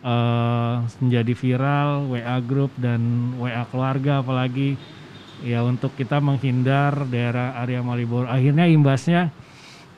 eh, 0.06 0.76
menjadi 1.02 1.34
viral 1.34 1.90
WA 2.14 2.38
grup 2.46 2.70
dan 2.78 3.34
WA 3.42 3.66
keluarga 3.74 4.22
apalagi 4.22 4.78
ya 5.42 5.66
untuk 5.66 5.92
kita 5.98 6.22
menghindar 6.22 7.10
daerah 7.10 7.58
area 7.60 7.82
Malioboro 7.82 8.30
akhirnya 8.30 8.70
imbasnya 8.70 9.34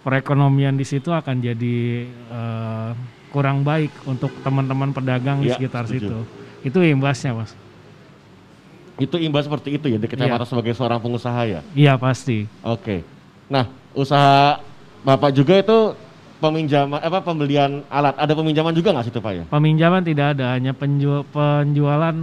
perekonomian 0.02 0.80
di 0.80 0.88
situ 0.88 1.12
akan 1.12 1.44
jadi 1.44 1.78
eh, 2.08 2.92
kurang 3.36 3.68
baik 3.68 3.92
untuk 4.08 4.32
teman-teman 4.42 4.96
pedagang 4.96 5.44
di 5.44 5.52
Ya, 5.52 5.60
sekitar 5.60 5.84
setuju. 5.86 6.00
situ. 6.00 6.18
Itu 6.64 6.80
imbasnya, 6.80 7.36
Mas. 7.36 7.52
Itu 8.98 9.20
imbas 9.22 9.46
seperti 9.46 9.78
itu 9.78 9.94
ya 9.94 10.00
di 10.02 10.08
kacamata 10.10 10.48
sebagai 10.48 10.74
seorang 10.74 10.98
pengusaha 10.98 11.42
ya? 11.46 11.62
Iya, 11.76 12.00
pasti. 12.02 12.50
Oke. 12.66 13.04
Nah, 13.52 13.70
usaha 13.94 14.64
Bapak 15.06 15.32
juga 15.38 15.54
itu 15.60 15.94
peminjaman 16.38 17.00
apa 17.02 17.20
pembelian 17.22 17.82
alat. 17.90 18.16
Ada 18.18 18.34
peminjaman 18.34 18.74
juga 18.74 18.94
nggak 18.94 19.08
situ 19.10 19.20
Pak 19.20 19.34
ya? 19.34 19.44
Peminjaman 19.50 20.02
tidak 20.06 20.38
ada, 20.38 20.54
hanya 20.54 20.72
penju- 20.74 21.26
penjualan 21.34 22.16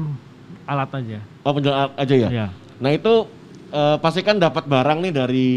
alat 0.65 0.91
aja. 0.95 1.19
Oh, 1.43 1.53
penjualan 1.53 1.79
alat 1.87 1.95
aja 1.99 2.15
ya? 2.15 2.29
Iya. 2.31 2.47
Nah, 2.81 2.91
itu 2.95 3.27
eh, 3.75 3.97
pasti 3.99 4.23
kan 4.23 4.39
dapat 4.39 4.65
barang 4.65 4.99
nih 5.03 5.13
dari 5.13 5.49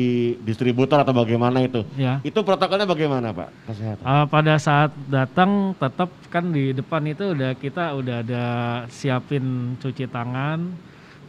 distributor 0.42 1.02
atau 1.02 1.14
bagaimana 1.14 1.62
itu? 1.62 1.86
Ya. 1.96 2.18
Itu 2.26 2.42
protokolnya 2.42 2.90
bagaimana 2.90 3.30
Pak? 3.30 3.50
Kesehatan. 3.70 4.04
Eh, 4.06 4.26
pada 4.28 4.54
saat 4.58 4.92
datang 5.08 5.78
tetap 5.78 6.10
kan 6.34 6.50
di 6.50 6.74
depan 6.74 7.06
itu 7.06 7.38
udah 7.38 7.54
kita 7.56 7.94
udah 7.94 8.26
ada 8.26 8.46
siapin 8.90 9.78
cuci 9.78 10.10
tangan. 10.10 10.74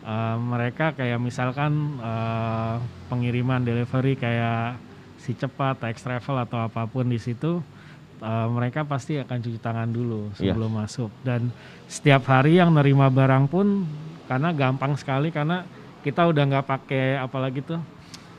Eh, 0.02 0.36
mereka 0.40 0.96
kayak 0.96 1.20
misalkan 1.20 2.00
eh, 2.00 2.74
pengiriman 3.12 3.60
delivery 3.60 4.16
kayak 4.16 4.80
si 5.28 5.36
cepat, 5.36 5.76
X 5.84 6.00
travel 6.00 6.40
atau 6.40 6.64
apa 6.64 6.88
pun 6.88 7.04
di 7.04 7.20
situ 7.20 7.60
eh, 8.18 8.46
mereka 8.48 8.80
pasti 8.82 9.14
akan 9.14 9.38
cuci 9.38 9.60
tangan 9.60 9.92
dulu 9.92 10.32
Iya. 10.32 10.56
sebelum 10.56 10.72
masuk. 10.72 11.12
Dan 11.20 11.52
setiap 11.84 12.24
hari 12.26 12.56
yang 12.56 12.72
nerima 12.72 13.12
barang 13.12 13.44
pun 13.46 13.84
karena 14.24 14.50
gampang 14.50 14.96
sekali 14.96 15.28
karena 15.28 15.68
kita 16.00 16.24
udah 16.24 16.42
nggak 16.48 16.66
pakai 16.66 17.14
apalagi 17.14 17.60
tuh 17.60 17.76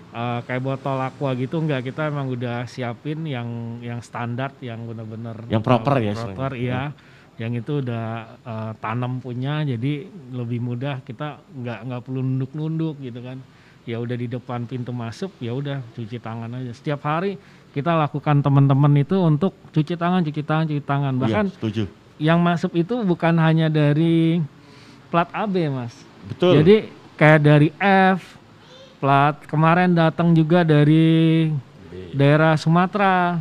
eh, 0.10 0.40
kayak 0.44 0.66
botol 0.66 0.98
aqua 0.98 1.38
gitu 1.38 1.62
nggak. 1.62 1.86
Kita 1.86 2.10
emang 2.10 2.28
udah 2.28 2.66
siapin 2.66 3.22
yang 3.24 3.46
yang 3.80 4.02
standar 4.02 4.50
yang 4.60 4.82
bener-bener 4.84 5.38
Yang 5.46 5.62
proper 5.62 5.96
ya 5.96 6.12
proper 6.12 6.52
istilahnya. 6.58 6.58
iya. 6.58 6.82
Yang 7.40 7.52
itu 7.64 7.74
udah 7.80 8.06
eh, 8.42 8.72
tanam 8.82 9.22
punya 9.22 9.62
jadi 9.62 9.94
lebih 10.34 10.60
mudah. 10.60 11.06
Kita 11.06 11.38
nggak 11.46 11.80
nggak 11.86 12.02
perlu 12.02 12.20
nunduk-nunduk 12.20 12.98
gitu 13.00 13.22
kan 13.22 13.38
ya 13.88 13.98
udah 14.00 14.16
di 14.16 14.28
depan 14.28 14.68
pintu 14.68 14.92
masuk 14.92 15.32
ya 15.40 15.56
udah 15.56 15.80
cuci 15.96 16.20
tangan 16.20 16.52
aja. 16.56 16.72
Setiap 16.76 17.02
hari 17.06 17.40
kita 17.72 17.94
lakukan 17.96 18.42
teman-teman 18.42 18.94
itu 18.98 19.16
untuk 19.22 19.54
cuci 19.72 19.96
tangan 19.96 20.26
cuci 20.26 20.42
tangan 20.44 20.66
cuci 20.68 20.84
tangan. 20.84 21.14
Iya, 21.16 21.22
bahkan 21.22 21.46
setuju. 21.54 21.84
yang 22.20 22.40
masuk 22.42 22.76
itu 22.76 22.96
bukan 23.06 23.36
hanya 23.40 23.70
dari 23.70 24.44
plat 25.14 25.30
AB 25.32 25.56
mas. 25.72 25.94
Betul. 26.28 26.62
jadi 26.62 26.76
kayak 27.16 27.42
dari 27.42 27.70
F 27.80 28.38
plat 29.00 29.40
kemarin 29.48 29.96
datang 29.96 30.36
juga 30.36 30.68
dari 30.68 31.48
daerah 32.14 32.60
Sumatera. 32.60 33.40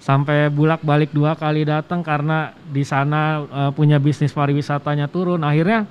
Sampai 0.00 0.48
bulak 0.48 0.80
balik 0.80 1.12
dua 1.12 1.36
kali 1.36 1.68
datang 1.68 2.00
karena 2.00 2.56
di 2.72 2.80
sana 2.88 3.44
eh, 3.44 3.70
punya 3.76 4.00
bisnis 4.00 4.32
pariwisatanya 4.32 5.12
turun. 5.12 5.44
Akhirnya 5.44 5.84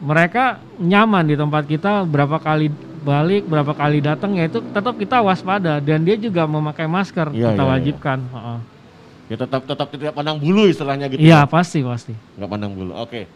mereka 0.00 0.58
nyaman 0.76 1.28
di 1.28 1.36
tempat 1.36 1.68
kita 1.68 2.02
berapa 2.04 2.40
kali 2.40 2.72
balik 3.00 3.48
berapa 3.48 3.72
kali 3.72 4.00
datang 4.00 4.36
ya 4.36 4.44
itu 4.44 4.60
tetap 4.60 4.92
kita 4.96 5.24
waspada 5.24 5.80
dan 5.80 6.04
dia 6.04 6.16
juga 6.16 6.44
memakai 6.44 6.84
masker 6.84 7.32
Iya, 7.32 7.52
kita 7.52 7.64
iya. 7.64 7.70
wajibkan 7.70 8.18
Heeh. 8.28 8.58
Ya 9.30 9.36
tetap 9.38 9.62
tetap 9.62 9.86
tidak 9.94 10.12
pandang 10.12 10.36
bulu 10.36 10.66
istilahnya 10.66 11.06
gitu. 11.06 11.20
iya 11.22 11.44
ya. 11.44 11.48
pasti 11.48 11.80
pasti 11.80 12.12
Nggak 12.36 12.48
pandang 12.50 12.72
bulu. 12.74 12.92
Oke. 12.96 13.30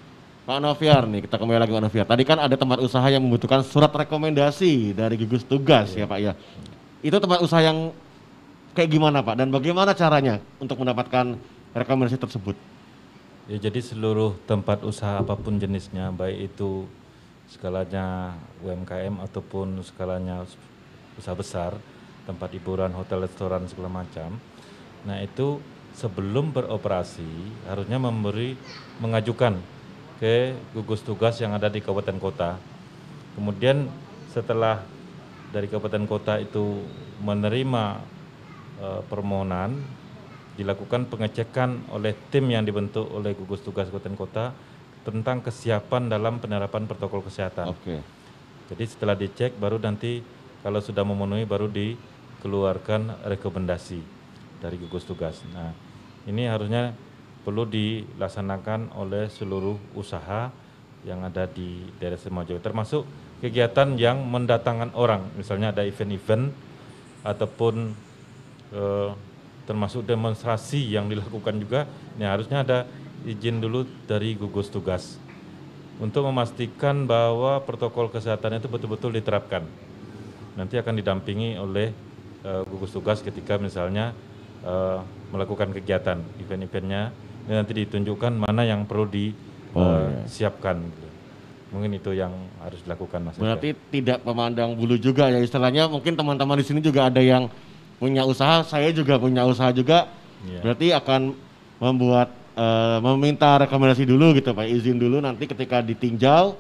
Pak 0.45 0.61
Noviar 0.61 1.09
nih, 1.09 1.25
kita 1.25 1.41
kembali 1.41 1.57
lagi 1.57 1.73
Pak 1.73 1.83
Noviar. 1.89 2.05
Tadi 2.05 2.23
kan 2.29 2.37
ada 2.37 2.53
tempat 2.53 2.77
usaha 2.85 3.07
yang 3.09 3.25
membutuhkan 3.25 3.65
surat 3.65 3.89
rekomendasi 3.89 4.93
dari 4.93 5.17
gugus 5.17 5.41
tugas 5.41 5.97
ya 5.97 6.05
Pak 6.05 6.19
ya. 6.21 6.33
Itu 7.01 7.17
tempat 7.17 7.41
usaha 7.41 7.65
yang 7.65 7.97
kayak 8.77 8.91
gimana 8.93 9.25
Pak? 9.25 9.41
Dan 9.41 9.49
bagaimana 9.49 9.97
caranya 9.97 10.45
untuk 10.61 10.77
mendapatkan 10.77 11.41
rekomendasi 11.73 12.21
tersebut? 12.21 12.53
Ya, 13.45 13.61
jadi 13.61 13.77
seluruh 13.85 14.41
tempat 14.49 14.81
usaha 14.89 15.21
apa 15.21 15.37
pun 15.37 15.61
jenisnya, 15.61 16.09
baik 16.17 16.49
itu 16.49 16.89
skalanya 17.45 18.33
UMKM 18.65 19.21
ataupun 19.21 19.85
skalanya 19.85 20.49
usaha 21.21 21.37
besar, 21.37 21.77
tempat 22.25 22.57
hiburan, 22.57 22.97
hotel, 22.97 23.29
restoran 23.29 23.69
segala 23.69 24.01
macam. 24.01 24.41
Nah, 25.05 25.21
itu 25.21 25.61
sebelum 25.93 26.57
beroperasi 26.57 27.29
harusnya 27.69 28.01
memberi 28.01 28.57
mengajukan 29.05 29.61
ke 30.17 30.57
gugus 30.73 31.05
tugas 31.05 31.37
yang 31.37 31.53
ada 31.53 31.69
di 31.69 31.85
kabupaten 31.85 32.17
kota. 32.17 32.57
Kemudian 33.37 33.93
setelah 34.33 34.81
dari 35.53 35.69
kabupaten 35.69 36.09
kota 36.09 36.41
itu 36.41 36.81
menerima 37.21 37.85
eh, 38.81 39.01
permohonan 39.05 39.85
dilakukan 40.55 41.11
pengecekan 41.11 41.91
oleh 41.91 42.15
tim 42.31 42.47
yang 42.47 42.63
dibentuk 42.63 43.11
oleh 43.11 43.35
gugus 43.35 43.63
tugas 43.63 43.91
kabupaten 43.91 44.15
kota 44.15 44.45
tentang 45.05 45.43
kesiapan 45.45 46.09
dalam 46.09 46.39
penerapan 46.41 46.87
protokol 46.89 47.21
kesehatan. 47.27 47.75
Oke. 47.75 48.01
Jadi 48.73 48.85
setelah 48.89 49.19
dicek 49.19 49.59
baru 49.61 49.77
nanti 49.77 50.25
kalau 50.65 50.81
sudah 50.81 51.05
memenuhi 51.05 51.45
baru 51.45 51.69
dikeluarkan 51.69 53.29
rekomendasi 53.29 54.01
dari 54.65 54.81
gugus 54.81 55.05
tugas. 55.05 55.45
Nah, 55.53 55.77
ini 56.25 56.49
harusnya 56.49 56.97
perlu 57.45 57.69
dilaksanakan 57.69 58.97
oleh 58.97 59.29
seluruh 59.29 59.77
usaha 59.93 60.49
yang 61.05 61.21
ada 61.21 61.45
di 61.45 61.85
daerah 62.01 62.17
Semajawa 62.17 62.65
termasuk 62.65 63.05
kegiatan 63.45 64.01
yang 64.01 64.25
mendatangkan 64.25 64.97
orang, 64.97 65.29
misalnya 65.37 65.77
ada 65.77 65.85
event-event 65.85 66.49
ataupun 67.21 67.93
eh, 68.73 69.11
termasuk 69.65 70.05
demonstrasi 70.05 70.93
yang 70.93 71.09
dilakukan 71.09 71.57
juga, 71.57 71.89
ini 72.17 72.25
harusnya 72.25 72.61
ada 72.65 72.79
izin 73.25 73.61
dulu 73.61 73.89
dari 74.05 74.37
gugus 74.37 74.69
tugas 74.69 75.17
untuk 75.97 76.27
memastikan 76.27 77.07
bahwa 77.09 77.63
protokol 77.63 78.11
kesehatan 78.11 78.59
itu 78.61 78.69
betul-betul 78.69 79.15
diterapkan. 79.15 79.65
Nanti 80.55 80.79
akan 80.79 80.95
didampingi 81.01 81.57
oleh 81.59 81.91
eh, 82.45 82.63
gugus 82.69 82.93
tugas 82.93 83.23
ketika 83.25 83.57
misalnya 83.57 84.13
eh, 84.63 84.99
melakukan 85.33 85.73
kegiatan 85.75 86.21
event-eventnya, 86.39 87.11
nanti 87.49 87.73
ditunjukkan 87.85 88.45
mana 88.45 88.63
yang 88.67 88.85
perlu 88.87 89.07
Oh, 89.75 89.83
iya. 89.83 90.23
disiapkan. 90.23 90.79
Mungkin 91.75 91.99
itu 91.99 92.15
yang 92.15 92.31
harus 92.63 92.79
dilakukan, 92.87 93.27
Mas. 93.27 93.35
Berarti 93.35 93.75
tidak 93.91 94.23
memandang 94.23 94.79
bulu 94.79 94.95
juga 94.95 95.27
ya 95.27 95.43
istilahnya 95.43 95.91
mungkin 95.91 96.15
teman-teman 96.15 96.63
di 96.63 96.67
sini 96.67 96.79
juga 96.79 97.11
ada 97.11 97.19
yang 97.19 97.51
punya 97.99 98.23
usaha, 98.27 98.63
saya 98.67 98.91
juga 98.91 99.17
punya 99.17 99.47
usaha 99.47 99.71
juga. 99.71 100.11
Iya. 100.45 100.61
Berarti 100.61 100.87
akan 100.93 101.21
membuat 101.81 102.29
eh, 102.55 102.99
meminta 103.03 103.59
rekomendasi 103.61 104.05
dulu 104.07 104.37
gitu 104.37 104.53
Pak, 104.55 104.67
izin 104.69 104.97
dulu 105.01 105.19
nanti 105.19 105.45
ketika 105.49 105.83
ditinjau 105.83 106.55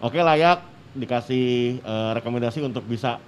oke 0.00 0.18
layak 0.18 0.64
dikasih 0.96 1.78
eh, 1.80 2.10
rekomendasi 2.18 2.64
untuk 2.64 2.82
bisa 2.88 3.20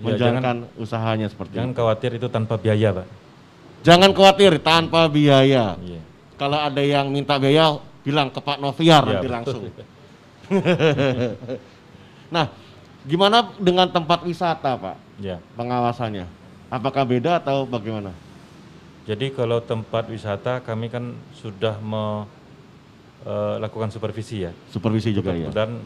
Ya, 0.00 0.16
menjalankan 0.16 0.56
usahanya 0.80 1.28
seperti 1.28 1.60
Jangan 1.60 1.76
itu. 1.76 1.78
khawatir 1.84 2.10
itu 2.16 2.26
tanpa 2.32 2.56
biaya, 2.56 2.88
Pak. 2.88 3.06
Jangan 3.84 4.10
khawatir 4.16 4.52
tanpa 4.64 5.04
biaya. 5.12 5.76
Iya. 5.76 6.00
Kalau 6.40 6.56
ada 6.56 6.80
yang 6.80 7.12
minta 7.12 7.36
biaya 7.36 7.76
bilang 8.00 8.32
ke 8.32 8.40
Pak 8.40 8.64
Noviar 8.64 9.04
Iya, 9.04 9.12
nanti 9.12 9.26
betul. 9.28 9.36
langsung. 9.36 9.62
nah, 12.34 12.48
gimana 13.04 13.52
dengan 13.60 13.92
tempat 13.92 14.24
wisata, 14.24 14.72
Pak? 14.80 14.96
Ya. 15.20 15.36
Pengawasannya. 15.52 16.24
Apakah 16.70 17.02
beda 17.02 17.42
atau 17.42 17.66
bagaimana? 17.66 18.14
Jadi 19.10 19.34
kalau 19.34 19.58
tempat 19.58 20.06
wisata 20.06 20.62
kami 20.62 20.86
kan 20.86 21.18
sudah 21.34 21.82
melakukan 21.82 23.90
supervisi 23.90 24.46
ya. 24.46 24.54
Supervisi 24.70 25.10
juga 25.10 25.34
ya. 25.34 25.50
Dan 25.50 25.82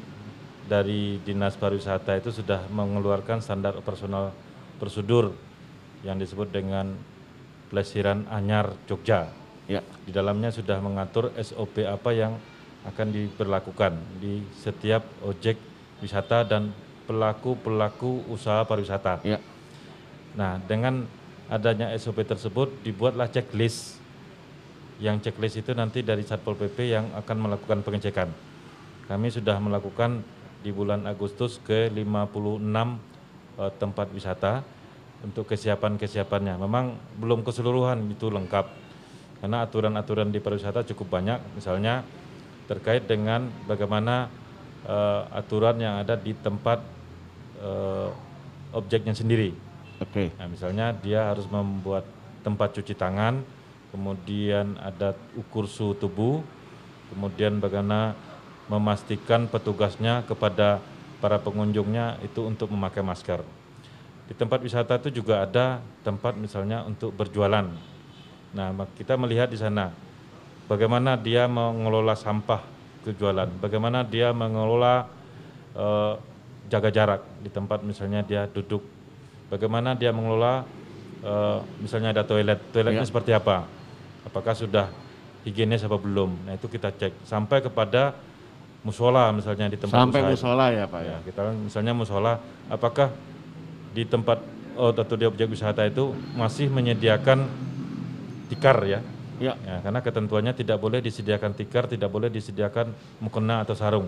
dari 0.69 1.17
Dinas 1.25 1.57
Pariwisata 1.57 2.21
itu 2.21 2.29
sudah 2.33 2.69
mengeluarkan 2.69 3.41
standar 3.41 3.81
operasional 3.81 4.33
prosedur 4.77 5.33
yang 6.05 6.21
disebut 6.21 6.53
dengan 6.53 6.93
Plesiran 7.73 8.29
Anyar 8.29 8.77
Jogja. 8.85 9.33
Ya. 9.65 9.81
Di 10.05 10.13
dalamnya 10.13 10.53
sudah 10.53 10.85
mengatur 10.85 11.33
SOP 11.41 11.81
apa 11.89 12.13
yang 12.13 12.37
akan 12.85 13.09
diberlakukan 13.09 13.97
di 14.21 14.45
setiap 14.53 15.01
objek 15.25 15.57
wisata 16.05 16.45
dan 16.45 16.77
pelaku-pelaku 17.09 18.29
usaha 18.29 18.61
pariwisata. 18.69 19.25
Ya. 19.25 19.41
Nah, 20.35 20.59
dengan 20.67 21.07
adanya 21.47 21.95
SOP 21.95 22.27
tersebut 22.27 22.83
dibuatlah 22.83 23.31
checklist. 23.31 24.03
Yang 24.99 25.31
checklist 25.31 25.59
itu 25.59 25.71
nanti 25.75 26.03
dari 26.03 26.23
Satpol 26.23 26.55
PP 26.59 26.91
yang 26.91 27.07
akan 27.19 27.37
melakukan 27.51 27.83
pengecekan. 27.83 28.31
Kami 29.11 29.29
sudah 29.31 29.59
melakukan 29.59 30.23
di 30.65 30.73
bulan 30.73 31.05
Agustus 31.05 31.61
ke 31.61 31.93
56 31.93 32.01
eh, 33.61 33.73
tempat 33.77 34.07
wisata 34.11 34.65
untuk 35.23 35.45
kesiapan-kesiapannya. 35.51 36.57
Memang 36.57 36.97
belum 37.21 37.45
keseluruhan 37.45 38.01
itu 38.09 38.33
lengkap. 38.33 38.67
Karena 39.45 39.61
aturan-aturan 39.61 40.33
di 40.33 40.41
pariwisata 40.41 40.89
cukup 40.89 41.21
banyak, 41.21 41.37
misalnya 41.53 42.01
terkait 42.65 43.05
dengan 43.05 43.45
bagaimana 43.69 44.33
eh, 44.89 45.23
aturan 45.37 45.77
yang 45.79 46.01
ada 46.01 46.17
di 46.17 46.33
tempat 46.33 46.81
eh, 47.61 48.09
objeknya 48.73 49.13
sendiri. 49.13 49.74
Oke. 50.05 50.31
Nah, 50.37 50.47
misalnya 50.47 50.93
dia 50.93 51.33
harus 51.33 51.49
membuat 51.49 52.05
tempat 52.45 52.77
cuci 52.77 52.93
tangan, 52.93 53.41
kemudian 53.89 54.77
ada 54.77 55.17
ukur 55.33 55.65
suhu 55.65 55.97
tubuh, 55.97 56.45
kemudian 57.09 57.57
bagaimana 57.57 58.13
memastikan 58.69 59.49
petugasnya 59.49 60.25
kepada 60.29 60.81
para 61.25 61.41
pengunjungnya 61.41 62.21
itu 62.21 62.45
untuk 62.45 62.69
memakai 62.69 63.01
masker. 63.01 63.41
Di 64.29 64.33
tempat 64.37 64.61
wisata 64.61 65.01
itu 65.01 65.21
juga 65.21 65.45
ada 65.45 65.81
tempat 66.05 66.37
misalnya 66.37 66.85
untuk 66.85 67.13
berjualan. 67.17 67.65
Nah, 68.53 68.69
kita 68.97 69.17
melihat 69.17 69.49
di 69.49 69.57
sana 69.57 69.93
bagaimana 70.69 71.17
dia 71.17 71.49
mengelola 71.49 72.17
sampah 72.17 72.61
kejualan, 73.05 73.49
bagaimana 73.61 74.05
dia 74.05 74.33
mengelola 74.33 75.09
eh, 75.77 76.15
jaga 76.73 76.89
jarak 76.89 77.21
di 77.45 77.53
tempat 77.53 77.85
misalnya 77.85 78.25
dia 78.25 78.49
duduk, 78.49 78.81
bagaimana 79.49 79.93
dia 79.97 80.11
mengelola 80.11 80.65
eh, 81.25 81.59
misalnya 81.81 82.13
ada 82.13 82.23
toilet, 82.25 82.61
toiletnya 82.71 83.05
Ya. 83.05 83.09
seperti 83.09 83.33
apa, 83.33 83.65
apakah 84.25 84.53
sudah 84.53 84.89
higienis 85.45 85.85
apa 85.85 85.97
belum. 85.97 86.37
Nah 86.49 86.57
itu 86.57 86.69
kita 86.69 86.93
cek 86.93 87.25
sampai 87.25 87.61
kepada 87.61 88.17
musola 88.85 89.33
misalnya 89.33 89.73
di 89.73 89.81
tempat 89.81 89.97
Sampai 89.97 90.21
usaha 90.21 90.33
musola 90.37 90.67
ya, 90.73 90.85
Pak 90.85 91.01
ya. 91.05 91.17
kita 91.25 91.41
misalnya 91.57 91.93
musola, 91.97 92.33
apakah 92.69 93.09
di 93.97 94.05
tempat 94.05 94.45
oh, 94.77 94.93
atau 94.93 95.17
di 95.17 95.25
objek 95.25 95.49
wisata 95.49 95.85
itu 95.89 96.13
masih 96.37 96.69
menyediakan 96.69 97.49
tikar 98.53 98.79
ya? 98.85 99.01
Ya. 99.43 99.59
karena 99.83 99.99
ketentuannya 99.99 100.55
tidak 100.55 100.79
boleh 100.79 101.03
disediakan 101.03 101.59
tikar, 101.59 101.91
tidak 101.91 102.07
boleh 102.07 102.31
disediakan 102.31 102.95
mukena 103.19 103.67
atau 103.67 103.75
sarung. 103.75 104.07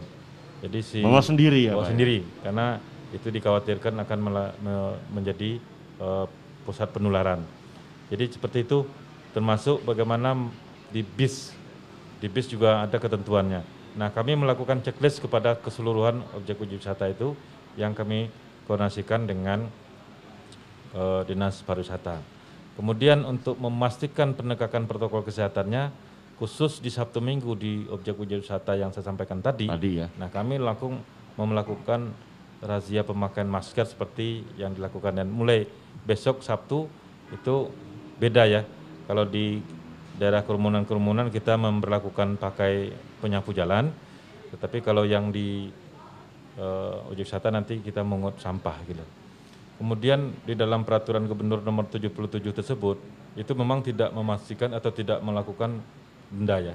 Jadi 0.62 0.78
si 0.86 1.00
Bawa 1.02 1.18
sendiri 1.20 1.66
ya, 1.66 1.74
bawa 1.74 1.82
Pak 1.82 1.84
ya? 1.84 1.90
sendiri 1.92 2.18
karena 2.46 2.66
itu 3.14 3.30
dikhawatirkan 3.30 3.94
akan 4.02 4.18
menjadi 5.14 5.62
eh, 6.02 6.26
pusat 6.66 6.90
penularan. 6.90 7.42
Jadi 8.10 8.34
seperti 8.34 8.66
itu 8.66 8.86
termasuk 9.34 9.82
bagaimana 9.86 10.34
di 10.90 11.02
bis 11.02 11.54
di 12.18 12.26
bis 12.26 12.48
juga 12.50 12.86
ada 12.86 12.96
ketentuannya. 12.96 13.62
Nah 13.96 14.08
kami 14.10 14.34
melakukan 14.36 14.82
checklist 14.82 15.22
kepada 15.22 15.56
keseluruhan 15.58 16.22
objek 16.34 16.58
uji 16.60 16.80
wisata 16.80 17.08
itu 17.08 17.36
yang 17.78 17.92
kami 17.92 18.32
koordinasikan 18.66 19.28
dengan 19.28 19.66
eh, 20.94 21.22
dinas 21.28 21.62
pariwisata. 21.62 22.18
Kemudian 22.76 23.24
untuk 23.24 23.56
memastikan 23.56 24.36
penegakan 24.36 24.84
protokol 24.84 25.24
kesehatannya, 25.24 25.88
khusus 26.36 26.84
di 26.84 26.92
Sabtu 26.92 27.24
Minggu 27.24 27.56
di 27.56 27.88
objek-objek 27.88 28.44
wisata 28.44 28.76
yang 28.76 28.92
saya 28.92 29.08
sampaikan 29.08 29.40
tadi. 29.40 29.64
Tadi 29.64 30.04
ya. 30.04 30.12
Nah 30.20 30.28
kami 30.28 30.60
langsung 30.60 31.00
melakukan 31.40 32.12
razia 32.66 33.06
pemakaian 33.06 33.46
masker 33.46 33.86
seperti 33.86 34.42
yang 34.58 34.74
dilakukan 34.74 35.16
dan 35.16 35.30
mulai 35.30 35.64
besok 36.04 36.42
Sabtu 36.42 36.90
itu 37.30 37.70
beda 38.18 38.44
ya. 38.46 38.62
Kalau 39.06 39.22
di 39.22 39.62
daerah 40.18 40.42
kerumunan-kerumunan 40.42 41.30
kita 41.30 41.54
memperlakukan 41.54 42.36
pakai 42.42 42.90
penyapu 43.22 43.54
jalan, 43.54 43.94
tetapi 44.50 44.82
kalau 44.82 45.06
yang 45.06 45.30
di 45.30 45.70
uh, 46.58 47.06
objek 47.10 47.28
wisata 47.28 47.54
nanti 47.54 47.78
kita 47.80 48.02
mengut 48.02 48.40
sampah 48.42 48.76
gitu. 48.88 49.04
Kemudian 49.76 50.32
di 50.48 50.56
dalam 50.56 50.88
peraturan 50.88 51.28
gubernur 51.28 51.60
nomor 51.60 51.84
77 51.92 52.40
tersebut 52.40 52.96
itu 53.36 53.52
memang 53.52 53.84
tidak 53.84 54.08
memastikan 54.16 54.72
atau 54.72 54.88
tidak 54.88 55.20
melakukan 55.20 55.84
denda 56.32 56.72
ya. 56.72 56.74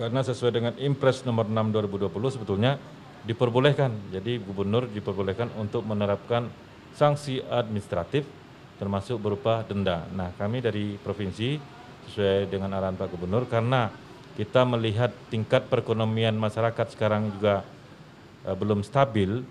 Karena 0.00 0.24
sesuai 0.24 0.52
dengan 0.56 0.74
Impres 0.80 1.28
nomor 1.28 1.44
6 1.44 2.08
2020 2.08 2.34
sebetulnya 2.40 2.80
diperbolehkan. 3.24 4.12
Jadi 4.12 4.40
gubernur 4.40 4.88
diperbolehkan 4.88 5.52
untuk 5.60 5.84
menerapkan 5.84 6.48
sanksi 6.96 7.44
administratif 7.46 8.24
termasuk 8.80 9.20
berupa 9.20 9.60
denda. 9.68 10.08
Nah, 10.16 10.32
kami 10.40 10.64
dari 10.64 10.96
provinsi 10.96 11.60
sesuai 12.08 12.48
dengan 12.48 12.72
arahan 12.72 12.96
Pak 12.96 13.12
Gubernur 13.12 13.44
karena 13.44 13.92
kita 14.40 14.64
melihat 14.64 15.12
tingkat 15.28 15.68
perekonomian 15.68 16.32
masyarakat 16.32 16.96
sekarang 16.96 17.28
juga 17.36 17.60
uh, 18.48 18.56
belum 18.56 18.80
stabil 18.80 19.44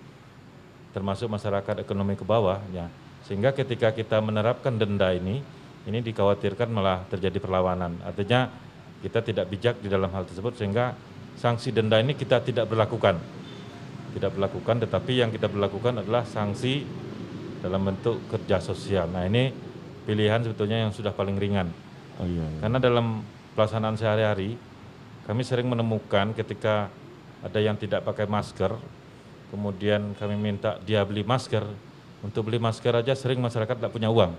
termasuk 0.90 1.30
masyarakat 1.30 1.78
ekonomi 1.78 2.18
ke 2.18 2.26
bawah 2.26 2.58
ya. 2.74 2.90
Sehingga 3.22 3.54
ketika 3.54 3.94
kita 3.94 4.18
menerapkan 4.18 4.74
denda 4.74 5.14
ini 5.14 5.38
ini 5.86 5.98
dikhawatirkan 6.02 6.68
malah 6.68 7.06
terjadi 7.06 7.38
perlawanan. 7.38 8.02
Artinya 8.02 8.50
kita 9.00 9.22
tidak 9.24 9.46
bijak 9.48 9.78
di 9.80 9.88
dalam 9.88 10.10
hal 10.12 10.26
tersebut 10.26 10.58
sehingga 10.58 10.92
sanksi 11.38 11.72
denda 11.72 11.96
ini 12.02 12.12
kita 12.18 12.42
tidak 12.42 12.68
berlakukan. 12.68 13.39
Tidak 14.10 14.30
berlakukan 14.34 14.82
tetapi 14.82 15.22
yang 15.22 15.30
kita 15.30 15.46
berlakukan 15.46 16.02
adalah 16.02 16.26
sanksi 16.26 16.82
dalam 17.60 17.84
bentuk 17.84 18.18
kerja 18.26 18.58
sosial. 18.58 19.06
Nah, 19.12 19.28
ini 19.28 19.52
pilihan 20.08 20.42
sebetulnya 20.42 20.82
yang 20.88 20.90
sudah 20.90 21.14
paling 21.14 21.36
ringan. 21.36 21.70
Oh 22.18 22.26
iya. 22.26 22.42
iya. 22.42 22.60
Karena 22.64 22.78
dalam 22.82 23.22
pelaksanaan 23.54 23.94
sehari-hari 23.94 24.56
kami 25.28 25.42
sering 25.46 25.68
menemukan 25.70 26.34
ketika 26.34 26.90
ada 27.40 27.60
yang 27.60 27.78
tidak 27.78 28.02
pakai 28.02 28.26
masker 28.26 28.74
kemudian 29.50 30.14
kami 30.16 30.38
minta 30.38 30.78
dia 30.86 31.02
beli 31.04 31.26
masker. 31.26 31.66
Untuk 32.20 32.52
beli 32.52 32.60
masker 32.60 32.92
aja 32.92 33.16
sering 33.16 33.40
masyarakat 33.40 33.80
tidak 33.80 33.92
punya 33.92 34.12
uang. 34.12 34.36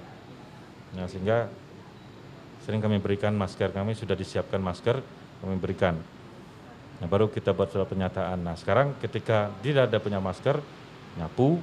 Nah, 0.94 1.06
sehingga 1.10 1.50
sering 2.62 2.78
kami 2.78 3.02
berikan 3.02 3.34
masker 3.34 3.74
kami 3.74 3.98
sudah 3.98 4.14
disiapkan 4.14 4.62
masker 4.62 5.02
kami 5.42 5.56
berikan. 5.58 5.98
Nah, 7.02 7.10
baru 7.10 7.26
kita 7.34 7.50
buat 7.58 7.74
surat 7.74 7.90
pernyataan. 7.90 8.46
Nah, 8.46 8.54
sekarang 8.54 8.94
ketika 9.02 9.50
tidak 9.66 9.90
ada 9.90 9.98
punya 9.98 10.22
masker, 10.22 10.62
nyapu. 11.18 11.58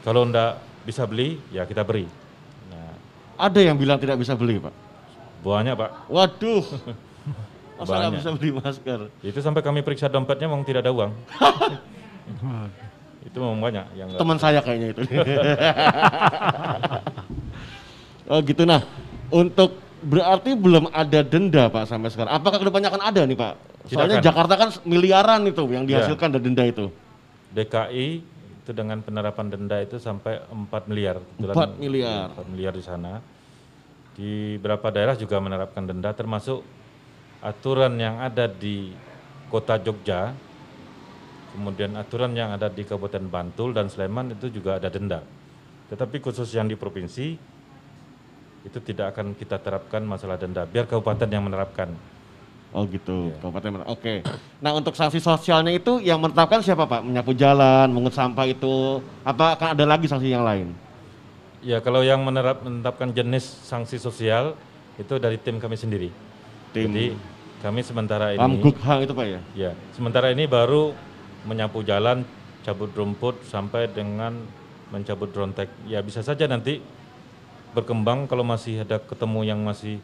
Kalau 0.00 0.24
tidak 0.24 0.64
bisa 0.88 1.04
beli, 1.04 1.36
ya 1.52 1.68
kita 1.68 1.84
beri. 1.84 2.08
Nah, 2.72 2.96
Ada 3.36 3.60
yang 3.60 3.76
bilang 3.76 4.00
tidak 4.00 4.16
bisa 4.16 4.32
beli, 4.32 4.56
Pak. 4.56 4.72
Banyak, 5.44 5.76
Pak. 5.76 5.90
Waduh. 6.08 6.64
Masa 7.76 8.08
bisa 8.08 8.30
beli 8.32 8.50
masker? 8.56 9.00
Itu 9.20 9.38
sampai 9.44 9.60
kami 9.60 9.84
periksa 9.84 10.08
dompetnya 10.08 10.48
memang 10.48 10.64
tidak 10.64 10.86
ada 10.86 10.94
uang. 10.94 11.12
itu 13.28 13.36
memang 13.40 13.58
banyak 13.58 13.84
yang 13.98 14.08
Teman 14.14 14.38
saya 14.38 14.62
kayaknya 14.62 14.94
itu. 14.94 15.02
oh 18.30 18.38
gitu 18.46 18.62
nah. 18.62 18.80
Untuk 19.34 19.74
berarti 20.06 20.54
belum 20.54 20.86
ada 20.94 21.26
denda 21.26 21.66
Pak 21.66 21.90
sampai 21.90 22.14
sekarang. 22.14 22.30
Apakah 22.30 22.62
ke 22.62 22.66
depannya 22.70 22.88
akan 22.94 23.02
ada 23.02 23.26
nih 23.26 23.34
Pak? 23.34 23.73
Soalnya. 23.84 24.20
Jakarta 24.24 24.54
kan 24.56 24.68
miliaran 24.88 25.44
itu 25.44 25.62
yang 25.68 25.84
Ya. 25.84 26.00
dihasilkan 26.00 26.32
dari 26.32 26.42
denda 26.48 26.64
itu. 26.64 26.88
DKI 27.52 28.08
itu 28.64 28.70
dengan 28.72 29.04
penerapan 29.04 29.52
denda 29.52 29.76
itu 29.84 30.00
sampai 30.00 30.40
4 30.48 30.88
miliar. 30.88 31.20
Kebetulan 31.36 31.76
4 31.76 31.76
miliar. 31.76 32.26
4 32.32 32.48
miliar 32.48 32.72
di 32.72 32.84
sana. 32.84 33.20
Di 34.14 34.56
beberapa 34.56 34.88
daerah 34.88 35.18
juga 35.18 35.36
menerapkan 35.42 35.84
denda 35.84 36.14
termasuk 36.16 36.64
aturan 37.44 37.92
yang 38.00 38.24
ada 38.24 38.48
di 38.48 38.94
kota 39.52 39.76
Jogja, 39.76 40.32
kemudian 41.52 41.92
aturan 42.00 42.32
yang 42.32 42.56
ada 42.56 42.72
di 42.72 42.82
Kabupaten 42.88 43.28
Bantul 43.28 43.76
dan 43.76 43.92
Sleman 43.92 44.32
itu 44.32 44.48
juga 44.48 44.80
ada 44.80 44.88
denda. 44.88 45.20
Tetapi 45.92 46.24
khusus 46.24 46.48
yang 46.56 46.64
di 46.64 46.74
provinsi 46.74 47.36
itu 48.64 48.78
tidak 48.80 49.12
akan 49.12 49.36
kita 49.36 49.60
terapkan 49.60 50.00
masalah 50.08 50.40
denda, 50.40 50.64
biar 50.64 50.88
kabupaten 50.88 51.28
yang 51.28 51.44
menerapkan. 51.44 51.92
Oh 52.74 52.82
gitu, 52.90 53.30
Iya. 53.30 53.38
Kabupaten 53.38 53.70
Merak. 53.70 53.86
Oke. 53.86 54.14
Nah 54.58 54.74
untuk 54.74 54.98
sanksi 54.98 55.22
sosialnya 55.22 55.70
itu 55.70 56.02
yang 56.02 56.18
menetapkan 56.18 56.58
siapa 56.58 56.90
Pak? 56.90 57.06
Menyapu 57.06 57.30
jalan, 57.30 57.86
mengut 57.94 58.10
sampah 58.10 58.50
itu, 58.50 58.98
apa 59.22 59.54
akan 59.54 59.78
ada 59.78 59.84
lagi 59.86 60.10
sanksi 60.10 60.34
yang 60.34 60.42
lain? 60.42 60.74
Ya 61.62 61.78
kalau 61.78 62.02
yang 62.02 62.18
menerap, 62.26 62.66
menetapkan 62.66 63.14
jenis 63.14 63.46
sanksi 63.46 64.02
sosial 64.02 64.58
itu 64.98 65.14
dari 65.22 65.38
tim 65.38 65.62
kami 65.62 65.78
sendiri. 65.78 66.10
Tim 66.74 66.90
Jadi 66.90 67.06
kami 67.62 67.80
sementara 67.86 68.34
ini 68.34 68.42
Ramgukhang 68.42 69.06
itu 69.06 69.14
Pak 69.14 69.26
ya? 69.30 69.40
ya 69.54 69.70
sementara 69.94 70.34
ini 70.34 70.44
baru 70.50 70.92
menyapu 71.46 71.86
jalan, 71.86 72.26
cabut 72.66 72.90
rumput 72.92 73.38
sampai 73.46 73.86
dengan 73.86 74.34
mencabut 74.90 75.30
drontek. 75.30 75.70
Ya 75.86 76.02
bisa 76.02 76.26
saja 76.26 76.50
nanti 76.50 76.82
berkembang 77.70 78.26
kalau 78.26 78.42
masih 78.42 78.82
ada 78.82 78.98
ketemu 78.98 79.40
yang 79.46 79.62
masih 79.62 80.02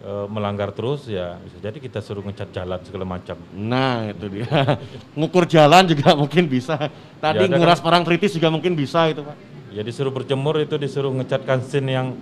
eh, 0.00 0.26
melanggar 0.26 0.72
terus 0.72 1.06
ya 1.06 1.38
bisa 1.38 1.58
jadi 1.60 1.78
kita 1.78 2.00
suruh 2.00 2.24
ngecat 2.24 2.50
jalan 2.50 2.80
segala 2.82 3.04
macam. 3.04 3.36
Nah 3.52 4.10
itu 4.10 4.26
dia. 4.30 4.48
Ngukur 5.18 5.44
jalan 5.44 5.86
juga 5.86 6.16
mungkin 6.22 6.48
bisa. 6.48 6.90
Tadi 7.20 7.46
Ya, 7.46 7.54
nguras 7.54 7.78
kan- 7.78 7.88
orang 7.94 8.02
kritis 8.02 8.34
juga 8.34 8.48
mungkin 8.48 8.74
bisa 8.74 9.06
itu 9.06 9.22
Pak. 9.22 9.36
Ya 9.74 9.82
disuruh 9.82 10.10
berjemur 10.10 10.58
itu 10.58 10.78
disuruh 10.78 11.10
ngecat 11.10 11.42
kansin 11.42 11.86
yang 11.86 12.14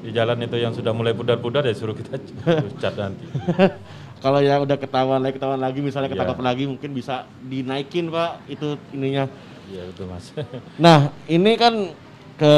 di 0.00 0.12
jalan 0.12 0.36
itu 0.40 0.56
yang 0.60 0.72
sudah 0.72 0.92
mulai 0.92 1.12
pudar-pudar 1.12 1.64
ya 1.64 1.72
suruh 1.72 1.92
kita 1.92 2.16
cat 2.82 2.94
nanti. 2.96 3.24
Kalau 4.20 4.40
yang 4.40 4.64
udah 4.64 4.80
ketahuan 4.80 5.20
lagi, 5.20 5.36
ketahuan 5.36 5.60
lagi, 5.60 5.84
misalnya 5.84 6.08
Iya. 6.08 6.16
ketangkap 6.16 6.40
lagi 6.40 6.64
mungkin 6.64 6.90
bisa 6.92 7.24
dinaikin 7.40 8.08
Pak 8.08 8.48
itu 8.48 8.76
ininya. 8.92 9.28
Iya 9.64 9.84
betul 9.88 10.08
mas. 10.08 10.32
Nah 10.76 11.08
ini 11.24 11.56
kan 11.56 11.92
ke 12.36 12.54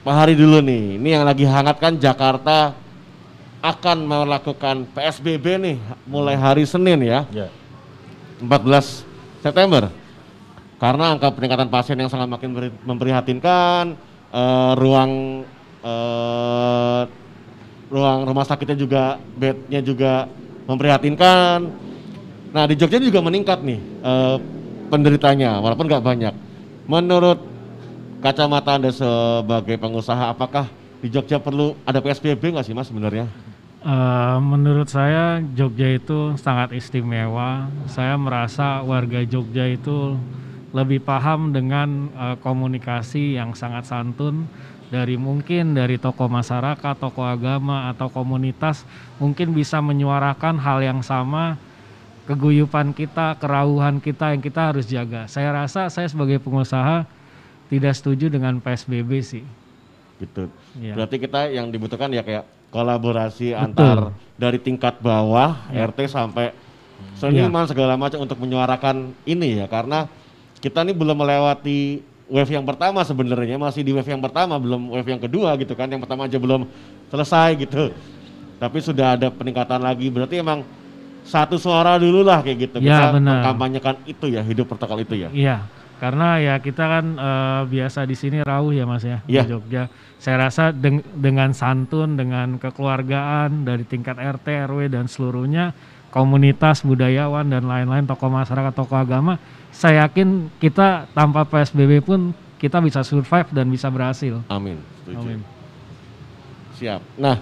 Pak 0.00 0.14
Hari 0.16 0.32
dulu 0.36 0.60
nih. 0.60 1.00
Ini 1.00 1.08
yang 1.16 1.24
lagi 1.24 1.44
hangat 1.44 1.76
kan 1.76 1.96
Jakarta 1.96 2.76
akan 3.66 4.06
melakukan 4.06 4.86
PSBB 4.94 5.58
nih 5.58 5.76
mulai 6.06 6.38
hari 6.38 6.62
Senin 6.62 7.02
ya. 7.02 7.26
ya. 7.34 7.50
14 8.38 9.02
September. 9.42 9.90
Karena 10.76 11.16
angka 11.16 11.32
peningkatan 11.32 11.72
pasien 11.72 11.96
yang 11.98 12.12
sangat 12.12 12.28
makin 12.28 12.52
memprihatinkan, 12.84 13.96
eh, 14.30 14.72
ruang 14.76 15.42
eh, 15.82 17.02
ruang 17.90 18.18
rumah 18.28 18.44
sakitnya 18.44 18.76
juga 18.76 19.02
bednya 19.34 19.80
juga 19.82 20.28
memprihatinkan. 20.68 21.58
Nah 22.52 22.64
di 22.68 22.74
Jogja 22.78 23.02
juga 23.02 23.24
meningkat 23.24 23.64
nih 23.64 23.80
eh, 23.82 24.36
penderitanya, 24.92 25.58
walaupun 25.58 25.88
nggak 25.90 26.04
banyak. 26.04 26.34
Menurut 26.86 27.42
kacamata 28.22 28.78
anda 28.78 28.94
sebagai 28.94 29.74
pengusaha, 29.80 30.30
apakah 30.30 30.70
di 31.00 31.08
Jogja 31.08 31.40
perlu 31.40 31.74
ada 31.88 31.98
PSBB 32.04 32.52
nggak 32.52 32.66
sih 32.68 32.76
mas 32.76 32.86
sebenarnya? 32.86 33.26
Eh, 33.86 34.38
menurut 34.42 34.90
saya 34.90 35.38
Jogja 35.54 35.94
itu 35.94 36.34
sangat 36.42 36.74
istimewa. 36.74 37.70
Saya 37.86 38.18
merasa 38.18 38.82
warga 38.82 39.22
Jogja 39.22 39.62
itu 39.70 40.18
lebih 40.74 41.06
paham 41.06 41.54
dengan 41.54 42.10
eh, 42.10 42.36
komunikasi 42.42 43.38
yang 43.38 43.54
sangat 43.54 43.86
santun 43.86 44.50
dari 44.90 45.14
mungkin 45.14 45.78
dari 45.78 46.02
tokoh 46.02 46.26
masyarakat, 46.26 46.98
tokoh 46.98 47.30
agama 47.30 47.86
atau 47.86 48.10
komunitas 48.10 48.82
mungkin 49.22 49.54
bisa 49.54 49.78
menyuarakan 49.78 50.58
hal 50.58 50.82
yang 50.82 50.98
sama 51.06 51.54
keguyupan 52.26 52.90
kita, 52.90 53.38
kerauhan 53.38 54.02
kita 54.02 54.34
yang 54.34 54.42
kita 54.42 54.74
harus 54.74 54.90
jaga. 54.90 55.30
Saya 55.30 55.54
rasa 55.54 55.86
saya 55.94 56.10
sebagai 56.10 56.42
pengusaha 56.42 57.06
tidak 57.70 57.94
setuju 57.94 58.34
dengan 58.34 58.58
PSBB 58.58 59.22
sih. 59.22 59.46
gitu. 60.18 60.50
Iya. 60.74 60.98
Berarti 60.98 61.16
kita 61.22 61.54
yang 61.54 61.70
dibutuhkan 61.70 62.08
ya 62.10 62.26
kayak 62.26 62.55
kolaborasi 62.76 63.56
antar 63.56 64.12
dari 64.36 64.60
tingkat 64.60 65.00
bawah 65.00 65.56
Ya. 65.72 65.88
RT 65.88 66.12
sampai 66.12 66.52
seniman 67.16 67.64
segala 67.64 67.96
macam 67.96 68.20
untuk 68.20 68.36
menyuarakan 68.36 69.16
ini 69.24 69.64
ya. 69.64 69.66
Karena 69.66 70.04
kita 70.60 70.84
ini 70.84 70.92
belum 70.92 71.16
melewati 71.16 72.04
wave 72.28 72.52
yang 72.52 72.68
pertama 72.68 73.00
sebenarnya. 73.00 73.56
Masih 73.56 73.80
di 73.80 73.96
wave 73.96 74.12
yang 74.12 74.20
pertama 74.20 74.60
belum 74.60 74.92
wave 74.92 75.08
yang 75.08 75.22
kedua 75.24 75.56
gitu 75.56 75.72
kan. 75.72 75.88
Yang 75.88 76.04
pertama 76.04 76.28
aja 76.28 76.36
belum 76.36 76.68
selesai 77.08 77.56
gitu. 77.64 77.96
Tapi 78.60 78.78
sudah 78.84 79.16
ada 79.16 79.32
peningkatan 79.32 79.80
lagi. 79.80 80.12
Berarti 80.12 80.44
emang 80.44 80.60
satu 81.26 81.56
suara 81.58 81.96
dulu 81.96 82.22
lah 82.22 82.44
kayak 82.44 82.58
gitu. 82.70 82.76
Ya, 82.84 83.00
kita 83.00 83.06
benar. 83.18 83.40
mengkampanyekan 83.42 83.96
itu 84.06 84.30
ya 84.30 84.44
hidup 84.44 84.70
protokol 84.70 85.02
itu 85.02 85.16
ya. 85.16 85.28
Iya, 85.32 85.56
Karena 85.96 86.36
ya 86.36 86.54
kita 86.58 86.84
kan 86.84 87.06
eh, 87.12 87.62
biasa 87.66 88.04
di 88.04 88.12
sini 88.12 88.38
rauh 88.40 88.68
ya 88.68 88.84
Mas 88.84 89.00
ya 89.00 89.24
Iya. 89.24 89.42
di 89.44 89.50
Jogja. 89.50 89.88
Saya 90.16 90.48
rasa 90.48 90.68
deng- 90.70 91.04
dengan 91.12 91.52
santun, 91.52 92.14
dengan 92.14 92.56
kekeluargaan 92.56 93.64
dari 93.64 93.84
tingkat 93.84 94.16
RT, 94.16 94.46
RW 94.66 94.88
dan 94.88 95.06
seluruhnya 95.06 95.72
komunitas 96.08 96.80
budayawan 96.80 97.44
dan 97.46 97.64
lain-lain 97.64 98.04
tokoh 98.04 98.28
masyarakat, 98.28 98.72
tokoh 98.72 98.96
agama, 98.96 99.36
saya 99.68 100.04
yakin 100.04 100.48
kita 100.56 101.04
tanpa 101.12 101.44
PSBB 101.44 102.00
pun 102.00 102.32
kita 102.56 102.80
bisa 102.80 103.04
survive 103.04 103.52
dan 103.52 103.68
bisa 103.68 103.88
berhasil. 103.88 104.40
Amin. 104.48 104.80
Setuju. 105.00 105.20
Amin. 105.20 105.40
Siap. 106.74 107.00
Nah, 107.16 107.36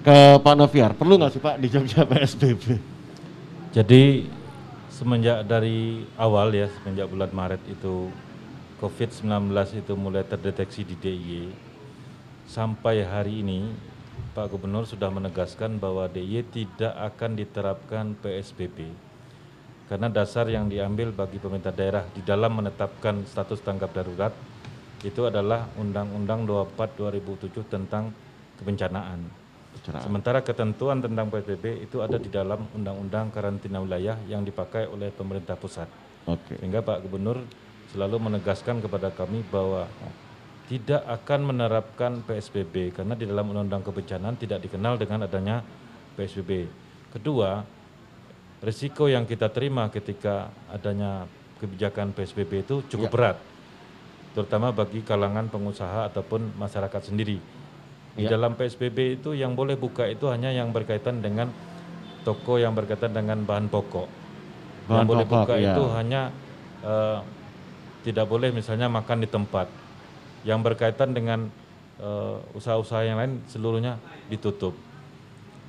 ke 0.00 0.16
Pak 0.38 0.54
Noviar, 0.54 0.92
perlu 0.92 1.16
nggak 1.16 1.32
sih 1.32 1.40
Pak 1.40 1.56
di 1.56 1.68
Jogja 1.68 2.04
PSBB? 2.06 2.80
Jadi 3.72 4.24
semenjak 4.96 5.44
dari 5.44 6.08
awal 6.16 6.56
ya, 6.56 6.72
semenjak 6.80 7.12
bulan 7.12 7.28
Maret 7.28 7.60
itu 7.68 8.08
COVID-19 8.80 9.52
itu 9.76 9.92
mulai 9.92 10.24
terdeteksi 10.24 10.88
di 10.88 10.96
DIY, 10.96 11.52
sampai 12.48 13.04
hari 13.04 13.44
ini 13.44 13.76
Pak 14.32 14.48
Gubernur 14.48 14.88
sudah 14.88 15.12
menegaskan 15.12 15.76
bahwa 15.76 16.08
DIY 16.08 16.48
tidak 16.48 16.96
akan 17.12 17.36
diterapkan 17.36 18.16
PSBB. 18.24 18.88
Karena 19.86 20.08
dasar 20.08 20.48
yang 20.48 20.66
diambil 20.66 21.12
bagi 21.12 21.38
pemerintah 21.38 21.76
daerah 21.76 22.08
di 22.10 22.24
dalam 22.24 22.58
menetapkan 22.58 23.22
status 23.28 23.60
tanggap 23.60 23.92
darurat 23.92 24.32
itu 25.04 25.28
adalah 25.28 25.68
Undang-Undang 25.76 26.48
24 26.72 26.96
2007 26.98 27.68
tentang 27.68 28.10
kebencanaan. 28.58 29.45
Sementara 29.86 30.42
ketentuan 30.42 30.98
tentang 30.98 31.30
PSBB 31.30 31.86
itu 31.86 32.02
ada 32.02 32.18
di 32.18 32.26
dalam 32.26 32.66
Undang-Undang 32.74 33.30
Karantina 33.30 33.78
Wilayah 33.78 34.18
yang 34.26 34.42
dipakai 34.42 34.90
oleh 34.90 35.14
pemerintah 35.14 35.54
pusat. 35.54 35.86
Oke. 36.26 36.58
Sehingga 36.58 36.82
Pak 36.82 37.06
Gubernur 37.06 37.46
selalu 37.94 38.18
menegaskan 38.18 38.82
kepada 38.82 39.14
kami 39.14 39.46
bahwa 39.46 39.86
tidak 40.66 41.06
akan 41.06 41.54
menerapkan 41.54 42.18
PSBB 42.26 42.90
karena 42.98 43.14
di 43.14 43.30
dalam 43.30 43.46
Undang-Undang 43.54 43.86
Kebencanaan 43.86 44.34
tidak 44.34 44.66
dikenal 44.66 44.98
dengan 44.98 45.30
adanya 45.30 45.62
PSBB. 46.18 46.66
Kedua, 47.14 47.62
risiko 48.58 49.06
yang 49.06 49.22
kita 49.22 49.46
terima 49.54 49.86
ketika 49.94 50.50
adanya 50.66 51.30
kebijakan 51.62 52.10
PSBB 52.10 52.66
itu 52.66 52.82
cukup 52.90 53.08
Ya. 53.08 53.14
berat, 53.14 53.36
terutama 54.34 54.74
bagi 54.74 55.06
kalangan 55.06 55.46
pengusaha 55.46 56.10
ataupun 56.10 56.58
masyarakat 56.58 57.14
sendiri. 57.14 57.38
Di 58.16 58.24
Ya. 58.24 58.32
dalam 58.32 58.56
PSBB 58.56 59.20
itu 59.20 59.36
yang 59.36 59.52
boleh 59.52 59.76
buka 59.76 60.08
itu 60.08 60.24
hanya 60.32 60.48
yang 60.48 60.72
berkaitan 60.72 61.20
dengan 61.20 61.52
toko 62.24 62.56
yang 62.56 62.72
berkaitan 62.72 63.12
dengan 63.12 63.44
bahan 63.44 63.68
pokok. 63.68 64.08
Bahan 64.88 65.04
yang 65.04 65.06
boleh 65.06 65.26
pokok, 65.28 65.44
buka 65.44 65.54
ya. 65.60 65.76
itu 65.76 65.82
hanya 65.92 66.22
eh, 66.80 67.18
tidak 68.08 68.26
boleh 68.26 68.50
misalnya 68.56 68.88
makan 68.88 69.20
di 69.20 69.28
tempat. 69.28 69.68
Yang 70.48 70.60
berkaitan 70.64 71.12
dengan 71.12 71.52
eh, 72.00 72.36
usaha-usaha 72.56 73.04
yang 73.04 73.20
lain 73.20 73.44
seluruhnya 73.52 74.00
ditutup. 74.32 74.72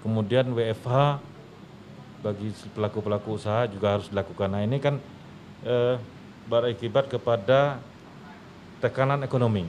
Kemudian 0.02 0.48
WFH 0.56 1.20
bagi 2.24 2.50
pelaku-pelaku 2.74 3.38
usaha 3.38 3.68
juga 3.68 4.00
harus 4.00 4.08
dilakukan. 4.08 4.48
Nah 4.56 4.64
ini 4.64 4.80
kan 4.80 5.04
eh, 5.68 6.00
berakibat 6.48 7.12
kepada 7.12 7.84
tekanan 8.80 9.20
ekonomi. 9.28 9.68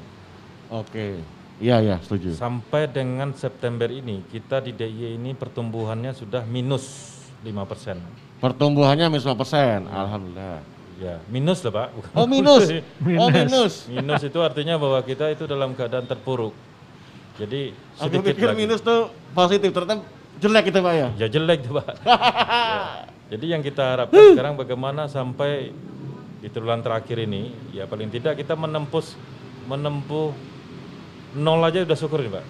Oke. 0.70 1.18
Iya, 1.58 1.76
iya, 1.82 1.96
setuju. 1.98 2.38
Sampai 2.38 2.86
dengan 2.86 3.34
September 3.34 3.90
ini 3.90 4.22
kita 4.30 4.62
di 4.62 4.70
DIY 4.70 5.18
ini 5.18 5.34
pertumbuhannya 5.34 6.14
sudah 6.14 6.46
minus 6.46 7.18
5%. 7.42 7.98
Pertumbuhannya 8.38 9.10
minus 9.10 9.26
5%. 9.26 9.90
Alhamdulillah. 9.90 10.62
Ya, 10.98 11.18
minus 11.26 11.62
loh 11.62 11.74
Pak. 11.74 11.88
Bukan 11.94 12.10
Oh, 12.14 12.26
minus. 12.26 12.66
plus. 12.70 12.82
Oh, 13.22 13.28
minus. 13.30 13.74
Minus 13.86 14.22
itu 14.22 14.38
artinya 14.38 14.78
bahwa 14.78 14.98
kita 15.02 15.30
itu 15.30 15.46
dalam 15.46 15.74
keadaan 15.74 16.06
terpuruk. 16.06 16.54
Jadi 17.38 17.70
Aku 17.98 18.10
sedikit 18.10 18.34
pikir 18.34 18.50
lagi. 18.50 18.58
minus 18.58 18.82
tuh 18.82 19.06
positif, 19.30 19.70
ternyata 19.70 20.02
jelek 20.38 20.74
itu 20.74 20.78
Pak 20.78 20.94
ya. 20.94 21.08
Ya 21.14 21.26
jelek 21.28 21.58
tuh 21.62 21.74
Pak. 21.78 21.86
Ya. 23.28 23.36
Jadi 23.36 23.46
yang 23.52 23.60
kita 23.60 23.84
harapkan 23.84 24.24
sekarang 24.32 24.56
bagaimana 24.56 25.04
sampai 25.04 25.68
di 26.40 26.48
triwulan 26.48 26.80
terakhir 26.80 27.20
ini, 27.20 27.52
ya 27.70 27.84
paling 27.84 28.08
tidak 28.08 28.40
kita 28.40 28.56
menembus 28.56 29.20
menempuh 29.68 30.32
nol 31.36 31.60
aja 31.64 31.84
udah 31.84 31.98
syukur 31.98 32.24
nih 32.24 32.32
Pak. 32.32 32.46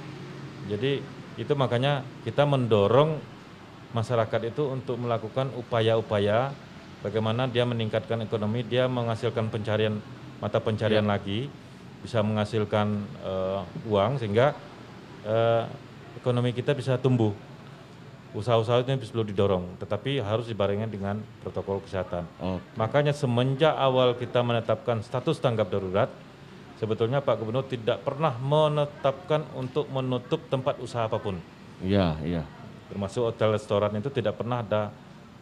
Jadi 0.68 0.92
itu 1.38 1.52
makanya 1.54 2.02
kita 2.26 2.44
mendorong 2.44 3.18
masyarakat 3.96 4.52
itu 4.52 4.68
untuk 4.68 5.00
melakukan 5.00 5.48
upaya-upaya 5.56 6.52
bagaimana 7.00 7.46
dia 7.48 7.64
meningkatkan 7.64 8.20
ekonomi, 8.22 8.66
dia 8.66 8.90
menghasilkan 8.90 9.48
pencarian 9.48 10.02
mata 10.38 10.58
pencarian 10.62 11.06
lagi, 11.06 11.50
bisa 12.02 12.22
menghasilkan 12.22 13.02
eh, 13.22 13.60
uang 13.88 14.22
sehingga 14.22 14.54
eh, 15.26 15.64
ekonomi 16.18 16.54
kita 16.54 16.74
bisa 16.74 16.98
tumbuh. 16.98 17.34
Usaha-usaha 18.36 18.84
itu 18.84 19.08
perlu 19.08 19.24
didorong, 19.24 19.80
tetapi 19.80 20.20
harus 20.20 20.44
dibarengi 20.44 20.84
dengan 20.84 21.16
protokol 21.40 21.80
kesehatan. 21.80 22.28
Oke. 22.36 22.60
Makanya 22.76 23.16
semenjak 23.16 23.72
awal 23.72 24.12
kita 24.20 24.44
menetapkan 24.44 25.00
status 25.00 25.40
tanggap 25.40 25.72
darurat, 25.72 26.12
sebetulnya 26.78 27.18
Pak 27.20 27.42
Gubernur 27.42 27.66
tidak 27.66 28.06
pernah 28.06 28.32
menetapkan 28.38 29.44
untuk 29.58 29.90
menutup 29.90 30.46
tempat 30.48 30.78
usaha 30.78 31.10
apa 31.10 31.18
pun. 31.18 31.36
Iya, 31.82 32.18
iya. 32.22 32.42
Termasuk 32.88 33.34
hotel 33.34 33.54
restoran 33.54 33.92
itu 33.98 34.08
tidak 34.08 34.38
pernah 34.38 34.64
ada 34.64 34.94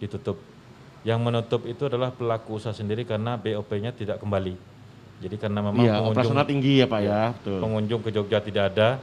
ditutup. 0.03 0.41
Yang 1.07 1.21
menutup 1.23 1.63
itu 1.71 1.87
adalah 1.87 2.11
pelaku 2.11 2.59
usaha 2.59 2.75
sendiri 2.75 3.07
karena 3.07 3.39
BOP-nya 3.39 3.95
tidak 3.95 4.19
kembali. 4.19 4.59
Jadi 5.17 5.37
karena 5.41 5.61
memang 5.65 5.87
Iya, 5.87 6.03
operasional 6.03 6.45
tinggi 6.45 6.83
ya 6.83 6.87
Pak 6.91 7.01
ya. 7.01 7.33
Betul. 7.33 7.59
pengunjung 7.63 8.01
ke 8.05 8.11
Jogja 8.13 8.39
tidak 8.45 8.75
ada, 8.75 9.01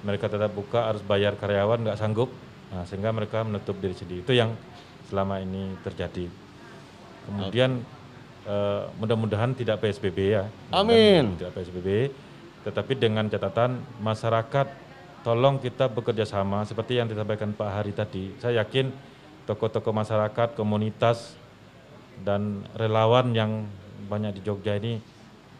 mereka 0.00 0.30
tetap 0.30 0.52
buka 0.54 0.88
harus 0.88 1.02
bayar 1.04 1.36
karyawan 1.36 1.84
nggak 1.84 1.98
sanggup, 1.98 2.32
nah, 2.72 2.88
sehingga 2.88 3.12
mereka 3.12 3.44
menutup 3.44 3.76
diri 3.76 3.92
sendiri. 3.92 4.24
Itu 4.24 4.32
yang 4.32 4.56
selama 5.12 5.44
ini 5.44 5.76
terjadi. 5.84 6.24
Kemudian 7.28 7.84
eh, 8.46 8.82
mudah-mudahan 8.98 9.54
tidak 9.54 9.82
PSBB 9.82 10.18
ya. 10.34 10.44
Amin. 10.74 11.36
Tidak 11.38 11.52
PSBB, 11.54 12.10
tetapi 12.66 12.92
dengan 12.98 13.26
catatan 13.26 13.82
masyarakat 13.98 14.66
tolong 15.22 15.62
kita 15.62 15.86
bekerja 15.86 16.26
sama 16.26 16.66
seperti 16.66 16.98
yang 16.98 17.06
disampaikan 17.06 17.54
Pak 17.54 17.70
Hari 17.70 17.92
tadi. 17.94 18.34
Saya 18.42 18.62
yakin 18.62 18.90
tokoh-tokoh 19.46 19.94
masyarakat, 19.94 20.54
komunitas 20.58 21.38
dan 22.22 22.62
relawan 22.78 23.34
yang 23.34 23.66
banyak 24.06 24.38
di 24.38 24.40
Jogja 24.44 24.76
ini 24.78 24.98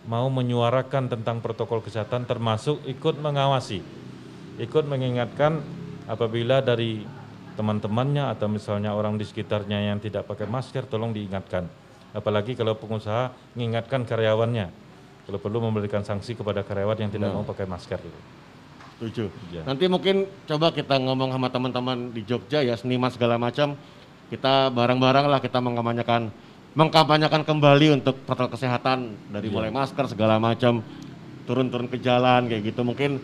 mau 0.06 0.26
menyuarakan 0.26 1.06
tentang 1.06 1.38
protokol 1.38 1.78
kesehatan 1.78 2.26
termasuk 2.26 2.82
ikut 2.90 3.22
mengawasi, 3.22 3.82
ikut 4.58 4.84
mengingatkan 4.90 5.62
apabila 6.10 6.58
dari 6.58 7.06
teman-temannya 7.54 8.32
atau 8.34 8.50
misalnya 8.50 8.96
orang 8.96 9.14
di 9.14 9.22
sekitarnya 9.22 9.92
yang 9.92 10.02
tidak 10.02 10.26
pakai 10.26 10.50
masker 10.50 10.88
tolong 10.90 11.14
diingatkan. 11.14 11.70
Apalagi 12.12 12.52
kalau 12.52 12.76
pengusaha 12.76 13.32
mengingatkan 13.56 14.04
karyawannya, 14.04 14.68
kalau 15.24 15.38
perlu 15.40 15.58
memberikan 15.64 16.04
sanksi 16.04 16.36
kepada 16.36 16.60
karyawan 16.60 16.98
yang 17.00 17.10
tidak 17.12 17.32
Nah. 17.32 17.40
mau 17.40 17.46
pakai 17.48 17.64
masker. 17.64 18.00
Setuju. 19.00 19.32
Ya. 19.50 19.66
Nanti 19.66 19.88
mungkin 19.90 20.28
coba 20.46 20.70
kita 20.70 21.00
ngomong 21.00 21.34
sama 21.34 21.48
teman-teman 21.50 22.14
di 22.14 22.22
Jogja 22.22 22.62
ya, 22.62 22.76
seniman 22.78 23.10
segala 23.10 23.34
macam. 23.40 23.74
Kita 24.30 24.70
bareng-bareng 24.70 25.26
lah 25.28 25.40
kita 25.42 25.58
mengkampanyekan 25.60 26.32
mengkampanyekan 26.72 27.44
kembali 27.44 28.00
untuk 28.00 28.16
protokol 28.24 28.56
kesehatan 28.56 29.12
dari 29.28 29.52
Iya. 29.52 29.54
mulai 29.60 29.68
masker 29.68 30.08
segala 30.08 30.40
macam 30.40 30.80
turun-turun 31.44 31.84
ke 31.90 32.00
jalan 32.00 32.48
kayak 32.48 32.72
gitu. 32.72 32.80
Mungkin 32.80 33.20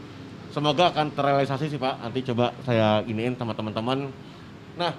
semoga 0.52 0.92
akan 0.92 1.16
terrealisasi 1.16 1.72
sih 1.72 1.80
Pak. 1.80 2.04
Nanti 2.04 2.20
coba 2.28 2.52
saya 2.68 3.00
iniin 3.08 3.40
sama 3.40 3.56
teman-teman. 3.56 4.12
Nah, 4.76 4.92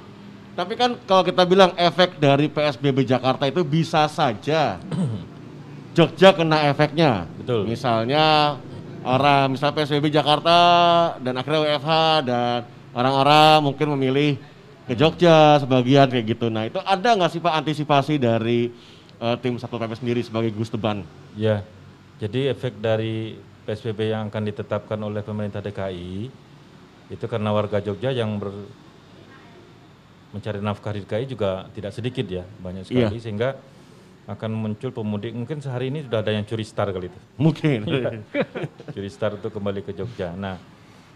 tapi 0.53 0.73
kan 0.76 0.97
kalau 1.05 1.23
kita 1.26 1.43
bilang 1.45 1.71
efek 1.77 2.17
dari 2.17 2.49
PSBB 2.49 3.05
Jakarta 3.05 3.45
itu 3.49 3.61
bisa 3.65 4.05
saja 4.09 4.77
Jogja 5.97 6.31
kena 6.31 6.69
efeknya. 6.69 7.26
Betul. 7.41 7.65
Misalnya 7.67 8.55
orang 9.03 9.51
misal 9.51 9.73
PSBB 9.73 10.13
Jakarta 10.13 10.57
dan 11.19 11.34
akhirnya 11.35 11.65
WFH 11.65 11.91
dan 12.23 12.59
orang-orang 12.93 13.57
mungkin 13.65 13.88
memilih 13.97 14.38
ke 14.85 14.93
Jogja 14.97 15.59
sebagian 15.61 16.09
kayak 16.09 16.26
gitu. 16.38 16.47
Nah 16.49 16.65
itu 16.69 16.80
ada 16.81 17.09
nggak 17.13 17.31
sih 17.34 17.41
Pak 17.41 17.53
antisipasi 17.61 18.17
dari 18.17 18.69
eh, 19.19 19.35
tim 19.41 19.57
Satpol 19.59 19.81
PP 19.81 19.93
sendiri 20.01 20.21
sebagai 20.23 20.49
Gus 20.53 20.71
Teban? 20.71 21.03
Ya, 21.38 21.61
jadi 22.17 22.53
efek 22.53 22.81
dari 22.81 23.38
PSBB 23.69 24.09
yang 24.09 24.34
akan 24.34 24.43
ditetapkan 24.49 24.97
oleh 24.97 25.21
pemerintah 25.21 25.61
DKI 25.61 26.30
itu 27.09 27.26
karena 27.26 27.49
warga 27.53 27.77
Jogja 27.81 28.09
yang 28.09 28.38
ber- 28.41 28.69
mencari 30.30 30.60
nafkah 30.61 30.93
di 30.93 31.01
DKI 31.06 31.26
juga 31.26 31.65
tidak 31.73 31.91
sedikit 31.93 32.26
ya, 32.30 32.45
banyak 32.61 32.85
sekali 32.85 33.18
Iya. 33.18 33.23
sehingga 33.23 33.49
akan 34.30 34.51
muncul 34.53 34.93
pemudik 34.93 35.34
mungkin 35.34 35.57
sehari 35.57 35.89
ini 35.89 36.06
sudah 36.06 36.22
ada 36.22 36.30
yang 36.30 36.45
curi 36.45 36.61
star 36.61 36.93
kali 36.93 37.10
itu. 37.10 37.19
Mungkin. 37.41 37.81
curi 38.93 39.10
star 39.10 39.34
itu 39.41 39.49
kembali 39.49 39.81
ke 39.81 39.91
Jogja. 39.97 40.38
Nah, 40.38 40.61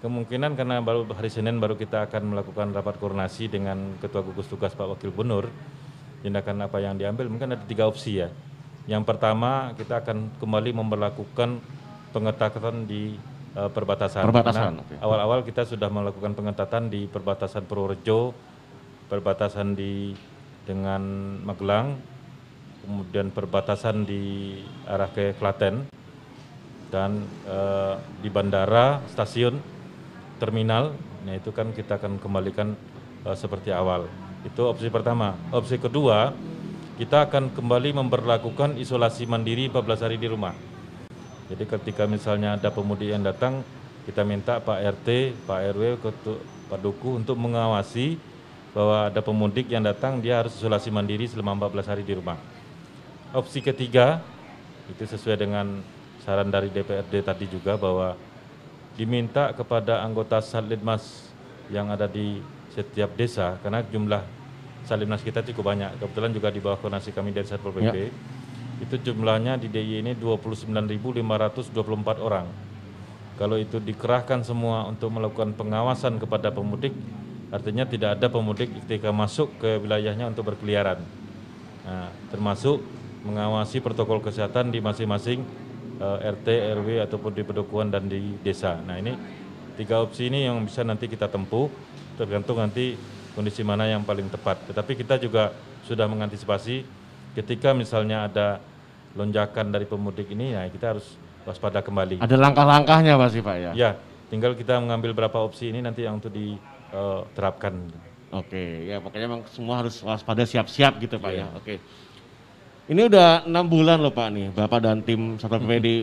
kemungkinan 0.02 0.58
karena 0.58 0.82
baru 0.82 1.06
hari 1.14 1.30
Senin 1.30 1.62
baru 1.62 1.78
kita 1.78 2.10
akan 2.10 2.34
melakukan 2.34 2.74
rapat 2.74 2.98
koordinasi 2.98 3.54
dengan 3.54 4.02
Ketua 4.02 4.26
Gugus 4.26 4.50
Tugas 4.50 4.74
Pak 4.74 4.98
Wakil 4.98 5.14
Gubernur, 5.14 5.46
tindakan 6.26 6.66
apa 6.66 6.82
yang 6.82 6.98
diambil 6.98 7.30
mungkin 7.30 7.54
ada 7.54 7.62
tiga 7.70 7.86
opsi 7.86 8.18
ya. 8.18 8.34
Yang 8.90 9.06
pertama 9.06 9.78
kita 9.78 10.02
akan 10.02 10.34
kembali 10.42 10.74
memperlakukan 10.74 11.62
pengetatan 12.12 12.90
di 12.90 13.14
uh, 13.54 13.70
perbatasan. 13.70 14.26
Perbatasan. 14.26 14.82
Awal-awal 15.00 15.46
kita 15.46 15.70
sudah 15.70 15.88
melakukan 15.88 16.34
pengetatan 16.34 16.90
di 16.90 17.06
perbatasan 17.06 17.64
Purworejo, 17.70 18.34
perbatasan 19.14 19.78
di 19.78 20.18
dengan 20.66 21.02
Magelang, 21.46 22.02
kemudian 22.82 23.30
perbatasan 23.30 24.10
di 24.10 24.58
arah 24.90 25.14
ke 25.14 25.38
Klaten 25.38 25.86
dan 26.90 27.22
eh, 27.46 27.94
di 28.26 28.34
bandara, 28.34 29.06
stasiun, 29.14 29.62
terminal. 30.42 30.98
Nah 31.30 31.38
itu 31.38 31.54
kan 31.54 31.70
kita 31.78 32.02
akan 32.02 32.18
kembalikan 32.18 32.74
eh, 33.22 33.38
seperti 33.38 33.70
awal. 33.70 34.10
Itu 34.42 34.66
opsi 34.66 34.90
pertama. 34.90 35.38
Opsi 35.54 35.78
kedua, 35.78 36.34
kita 36.98 37.30
akan 37.30 37.54
kembali 37.54 37.94
memperlakukan 37.94 38.82
isolasi 38.82 39.30
mandiri 39.30 39.70
14 39.70 40.10
hari 40.10 40.18
di 40.18 40.26
rumah. 40.26 40.58
Jadi 41.54 41.70
ketika 41.70 42.10
misalnya 42.10 42.58
ada 42.58 42.74
pemudik 42.74 43.14
yang 43.14 43.22
datang, 43.22 43.62
kita 44.10 44.26
minta 44.26 44.58
Pak 44.58 44.80
RT, 44.98 45.38
Pak 45.46 45.60
RW, 45.78 46.02
Pak 46.66 46.80
Duku 46.82 47.22
untuk 47.22 47.38
mengawasi 47.38 48.33
bahwa 48.74 49.08
ada 49.08 49.22
pemudik 49.22 49.70
yang 49.70 49.86
datang, 49.86 50.18
dia 50.18 50.42
harus 50.42 50.58
isolasi 50.58 50.90
mandiri 50.90 51.30
selama 51.30 51.70
14 51.70 51.92
hari 51.94 52.04
di 52.04 52.18
rumah. 52.18 52.38
Opsi 53.34 53.62
ketiga, 53.62 54.22
itu 54.90 55.06
sesuai 55.06 55.38
dengan 55.38 55.82
saran 56.26 56.50
dari 56.50 56.74
DPRD 56.74 57.14
tadi 57.22 57.46
juga 57.48 57.78
bahwa 57.78 58.18
diminta 58.98 59.54
kepada 59.54 60.02
anggota 60.02 60.42
Satlinmas 60.42 61.30
yang 61.70 61.94
ada 61.94 62.10
di 62.10 62.42
setiap 62.74 63.14
desa, 63.14 63.62
karena 63.62 63.86
jumlah 63.86 64.22
Satlinmas 64.84 65.22
kita 65.22 65.46
cukup 65.46 65.74
banyak, 65.74 66.02
kebetulan 66.02 66.32
juga 66.34 66.50
di 66.50 66.60
bawah 66.60 66.78
koordinasi 66.82 67.14
kami 67.14 67.32
dari 67.32 67.48
Satpol 67.48 67.78
PP, 67.78 67.94
Ya. 67.94 68.10
itu 68.82 68.96
jumlahnya 69.00 69.62
di 69.62 69.70
DIY 69.70 70.04
ini 70.04 70.14
29.524 70.18 72.20
orang. 72.20 72.50
Kalau 73.38 73.58
itu 73.58 73.82
dikerahkan 73.82 74.46
semua 74.46 74.86
untuk 74.86 75.10
melakukan 75.10 75.58
pengawasan 75.58 76.22
kepada 76.22 76.54
pemudik, 76.54 76.94
artinya 77.54 77.86
tidak 77.86 78.18
ada 78.18 78.28
pemudik 78.34 78.74
ketika 78.82 79.14
masuk 79.14 79.54
ke 79.62 79.78
wilayahnya 79.78 80.26
untuk 80.26 80.50
berkeliaran. 80.50 80.98
Nah, 81.86 82.10
termasuk 82.34 82.82
mengawasi 83.22 83.78
protokol 83.78 84.26
kesehatan 84.26 84.74
di 84.74 84.82
masing-masing 84.82 85.46
eh, 86.02 86.32
RT, 86.34 86.48
RW 86.82 87.06
ataupun 87.06 87.32
di 87.38 87.46
pedukuhan 87.46 87.94
dan 87.94 88.10
di 88.10 88.34
desa. 88.42 88.82
Nah, 88.82 88.98
ini 88.98 89.14
tiga 89.78 90.02
opsi 90.02 90.34
ini 90.34 90.50
yang 90.50 90.66
bisa 90.66 90.82
nanti 90.82 91.06
kita 91.06 91.30
tempuh, 91.30 91.70
tergantung 92.18 92.58
nanti 92.58 92.98
kondisi 93.38 93.62
mana 93.62 93.86
yang 93.86 94.02
paling 94.02 94.34
tepat. 94.34 94.58
Tetapi 94.74 94.98
kita 94.98 95.22
juga 95.22 95.54
sudah 95.86 96.10
mengantisipasi 96.10 96.82
ketika 97.38 97.78
misalnya 97.78 98.26
ada 98.26 98.48
lonjakan 99.14 99.70
dari 99.70 99.86
pemudik 99.86 100.34
ini, 100.34 100.58
ya 100.58 100.66
kita 100.74 100.98
harus 100.98 101.06
waspada 101.46 101.86
kembali. 101.86 102.18
Ada 102.18 102.34
langkah-langkahnya 102.34 103.14
pasti 103.14 103.46
Pak 103.46 103.56
ya? 103.62 103.72
Ya, 103.78 103.92
tinggal 104.34 104.58
kita 104.58 104.82
mengambil 104.82 105.14
berapa 105.14 105.38
opsi 105.38 105.70
ini 105.70 105.86
nanti 105.86 106.02
yang 106.02 106.18
untuk 106.18 106.34
diterapkan. 106.94 107.74
Oke, 108.34 108.90
ya 108.90 108.98
pokoknya 108.98 109.28
memang 109.30 109.46
semua 109.50 109.82
harus 109.86 110.02
waspada 110.02 110.42
siap-siap 110.46 110.98
gitu 111.02 111.22
Pak 111.22 111.32
Iya. 111.34 111.46
ya. 111.46 111.48
Oke. 111.58 111.76
Ini 112.90 113.02
udah 113.08 113.46
enam 113.46 113.66
bulan 113.70 114.02
loh 114.02 114.12
Pak 114.12 114.28
nih, 114.34 114.48
Bapak 114.52 114.80
dan 114.82 114.98
tim 115.06 115.38
Satpol 115.38 115.62
PP 115.64 115.72
di 115.80 115.96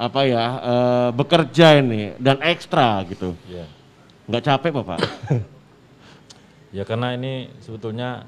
apa 0.00 0.20
ya 0.24 0.44
eh, 0.58 1.08
bekerja 1.14 1.66
ini 1.78 2.18
dan 2.18 2.42
ekstra 2.42 3.04
gitu. 3.06 3.32
Ya. 3.46 3.66
Nggak 4.30 4.42
capek 4.46 4.70
Bapak? 4.82 4.98
Ya 6.70 6.86
karena 6.86 7.18
ini 7.18 7.50
sebetulnya 7.58 8.22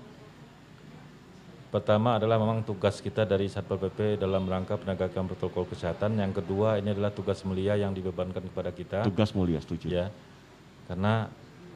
pertama 1.71 2.19
adalah 2.19 2.43
memang 2.43 2.67
tugas 2.67 2.99
kita 2.99 3.23
dari 3.23 3.47
Satpol 3.47 3.79
PP 3.79 4.19
dalam 4.19 4.43
rangka 4.51 4.75
penegakan 4.75 5.31
protokol 5.31 5.63
kesehatan. 5.71 6.19
Yang 6.19 6.43
kedua 6.43 6.75
ini 6.83 6.91
adalah 6.91 7.15
tugas 7.15 7.39
mulia 7.47 7.79
yang 7.79 7.95
dibebankan 7.95 8.43
kepada 8.51 8.75
kita. 8.75 8.99
Tugas 9.07 9.31
mulia 9.39 9.63
setuju. 9.63 9.87
Ya, 9.95 10.07
karena 10.91 11.31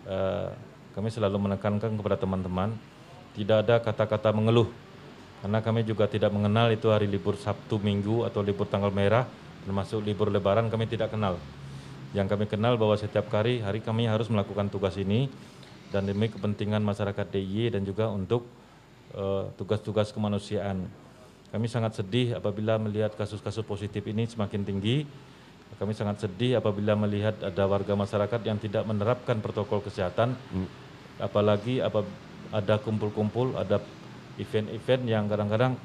eh, 0.06 0.48
kami 0.96 1.12
selalu 1.12 1.36
menekankan 1.50 1.92
kepada 1.92 2.16
teman-teman 2.16 2.72
tidak 3.36 3.68
ada 3.68 3.76
kata-kata 3.84 4.32
mengeluh. 4.32 4.72
Karena 5.44 5.60
kami 5.60 5.84
juga 5.84 6.08
tidak 6.08 6.32
mengenal 6.32 6.72
itu 6.72 6.88
hari 6.88 7.04
libur 7.04 7.36
Sabtu, 7.36 7.76
Minggu 7.76 8.24
atau 8.24 8.40
libur 8.40 8.64
tanggal 8.64 8.88
merah, 8.88 9.28
termasuk 9.68 10.00
libur 10.00 10.32
Lebaran 10.32 10.72
kami 10.72 10.88
tidak 10.88 11.12
kenal. 11.12 11.36
Yang 12.16 12.32
kami 12.32 12.44
kenal 12.48 12.80
bahwa 12.80 12.96
setiap 12.96 13.28
hari 13.28 13.60
hari 13.60 13.84
kami 13.84 14.08
harus 14.08 14.32
melakukan 14.32 14.72
tugas 14.72 14.96
ini 14.96 15.28
dan 15.92 16.08
demi 16.08 16.32
kepentingan 16.32 16.80
masyarakat 16.80 17.28
DIY 17.28 17.76
dan 17.76 17.84
juga 17.84 18.08
untuk 18.08 18.48
eh, 19.12 19.44
tugas-tugas 19.60 20.16
kemanusiaan. 20.16 20.88
Kami 21.52 21.66
sangat 21.68 22.00
sedih 22.00 22.40
apabila 22.40 22.80
melihat 22.80 23.12
kasus-kasus 23.14 23.62
positif 23.62 24.02
ini 24.08 24.24
semakin 24.24 24.64
tinggi. 24.64 25.04
Kami 25.76 25.92
sangat 25.92 26.24
sedih 26.24 26.56
apabila 26.56 26.96
melihat 26.96 27.36
ada 27.44 27.68
warga 27.68 27.92
masyarakat 27.92 28.40
yang 28.48 28.56
tidak 28.56 28.88
menerapkan 28.88 29.36
protokol 29.44 29.84
kesehatan, 29.84 30.32
apalagi 31.20 31.84
apa 31.84 32.00
ada 32.48 32.80
kumpul-kumpul, 32.80 33.52
ada 33.60 33.84
event-event 34.40 35.02
yang 35.04 35.28
kadang-kadang 35.28 35.76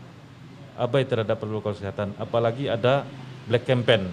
abai 0.80 1.04
terhadap 1.04 1.44
protokol 1.44 1.76
kesehatan, 1.76 2.16
apalagi 2.16 2.72
ada 2.72 3.04
black 3.52 3.68
campaign. 3.68 4.08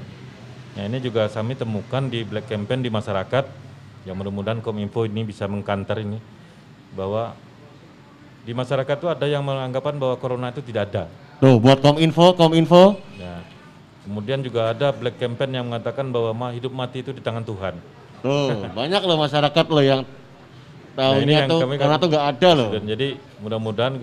Nah 0.75 0.83
ini 0.83 0.99
juga 0.99 1.31
kami 1.31 1.55
temukan 1.55 2.11
di 2.11 2.27
black 2.27 2.51
campaign 2.51 2.83
di 2.83 2.91
masyarakat, 2.91 3.45
yang 4.03 4.19
mudah-mudahan 4.19 4.59
Kominfo 4.59 5.07
ini 5.07 5.23
bisa 5.23 5.47
mengkantar 5.47 6.03
ini, 6.03 6.19
bahwa 6.99 7.39
di 8.43 8.51
masyarakat 8.51 8.99
itu 8.99 9.07
ada 9.07 9.27
yang 9.31 9.47
menganggapan 9.47 9.95
bahwa 9.95 10.19
corona 10.19 10.51
itu 10.51 10.59
tidak 10.67 10.91
ada. 10.91 11.07
Tuh 11.39 11.63
buat 11.63 11.79
Kominfo, 11.79 12.35
Kominfo. 12.35 12.99
Ya. 13.15 13.47
Kemudian 14.09 14.41
juga 14.41 14.73
ada 14.73 14.89
black 14.89 15.21
campaign 15.21 15.53
yang 15.53 15.69
mengatakan 15.69 16.09
bahwa 16.09 16.33
hidup 16.49 16.73
mati 16.73 17.05
itu 17.05 17.13
di 17.13 17.21
tangan 17.21 17.45
Tuhan. 17.45 17.77
Tuh 18.25 18.65
banyak 18.73 19.05
loh 19.05 19.21
masyarakat 19.21 19.67
loh 19.69 19.85
yang 19.85 20.01
Nah, 20.99 21.15
ini 21.15 21.31
tahunya 21.31 21.39
yang 21.45 21.51
tuh 21.53 21.61
kami 21.63 21.75
kan- 21.77 21.81
karena 21.87 21.97
tuh 22.01 22.09
nggak 22.11 22.27
ada 22.27 22.51
loh. 22.57 22.69
Dan 22.75 22.83
jadi 22.89 23.09
mudah-mudahan 23.39 23.95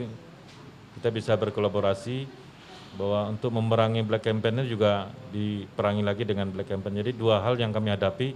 kita 0.96 1.10
bisa 1.12 1.34
berkolaborasi 1.36 2.24
bahwa 2.96 3.36
untuk 3.36 3.52
memerangi 3.52 4.00
black 4.06 4.24
campaign 4.24 4.64
ini 4.64 4.72
juga 4.72 5.12
diperangi 5.34 6.06
lagi 6.06 6.24
dengan 6.24 6.48
black 6.54 6.72
campaign. 6.72 7.04
Jadi 7.04 7.12
dua 7.18 7.44
hal 7.44 7.60
yang 7.60 7.76
kami 7.76 7.92
hadapi, 7.92 8.32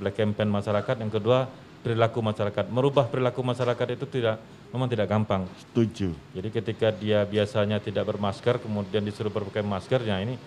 black 0.00 0.16
campaign 0.16 0.48
masyarakat, 0.48 1.04
yang 1.04 1.12
kedua 1.12 1.50
perilaku 1.84 2.24
masyarakat. 2.24 2.64
Merubah 2.72 3.10
perilaku 3.12 3.44
masyarakat 3.44 3.86
itu 3.98 4.06
tidak 4.08 4.40
memang 4.72 4.88
tidak 4.88 5.10
gampang. 5.12 5.44
Setuju. 5.60 6.16
Jadi 6.32 6.48
ketika 6.48 6.88
dia 6.94 7.28
biasanya 7.28 7.76
tidak 7.76 8.08
bermasker, 8.08 8.56
kemudian 8.56 9.04
disuruh 9.04 9.28
berpakai 9.28 9.60
masker, 9.60 10.00
ya 10.00 10.16
ini 10.16 10.40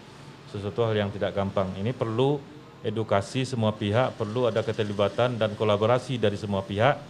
sesuatu 0.52 0.86
hal 0.86 0.96
yang 0.96 1.10
tidak 1.12 1.34
gampang. 1.34 1.72
Ini 1.78 1.92
perlu 1.92 2.38
edukasi 2.86 3.46
semua 3.46 3.74
pihak, 3.74 4.14
perlu 4.14 4.46
ada 4.46 4.62
keterlibatan 4.62 5.42
dan 5.42 5.58
kolaborasi 5.58 6.22
dari 6.22 6.38
semua 6.38 6.62
pihak, 6.62 7.02